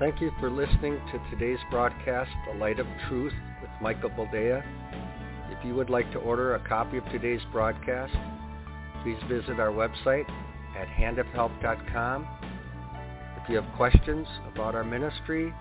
Thank 0.01 0.19
you 0.19 0.33
for 0.39 0.49
listening 0.49 0.99
to 1.11 1.21
today's 1.29 1.59
broadcast, 1.69 2.31
The 2.51 2.57
Light 2.57 2.79
of 2.79 2.87
Truth 3.07 3.33
with 3.61 3.69
Michael 3.79 4.09
Boldea. 4.09 4.63
If 5.51 5.63
you 5.63 5.75
would 5.75 5.91
like 5.91 6.11
to 6.13 6.17
order 6.17 6.55
a 6.55 6.59
copy 6.67 6.97
of 6.97 7.05
today's 7.11 7.43
broadcast, 7.51 8.11
please 9.03 9.19
visit 9.29 9.59
our 9.59 9.69
website 9.69 10.27
at 10.75 10.87
handofhelp.com. 10.87 12.27
If 13.43 13.47
you 13.47 13.57
have 13.57 13.71
questions 13.77 14.25
about 14.51 14.73
our 14.73 14.83
ministry, 14.83 15.53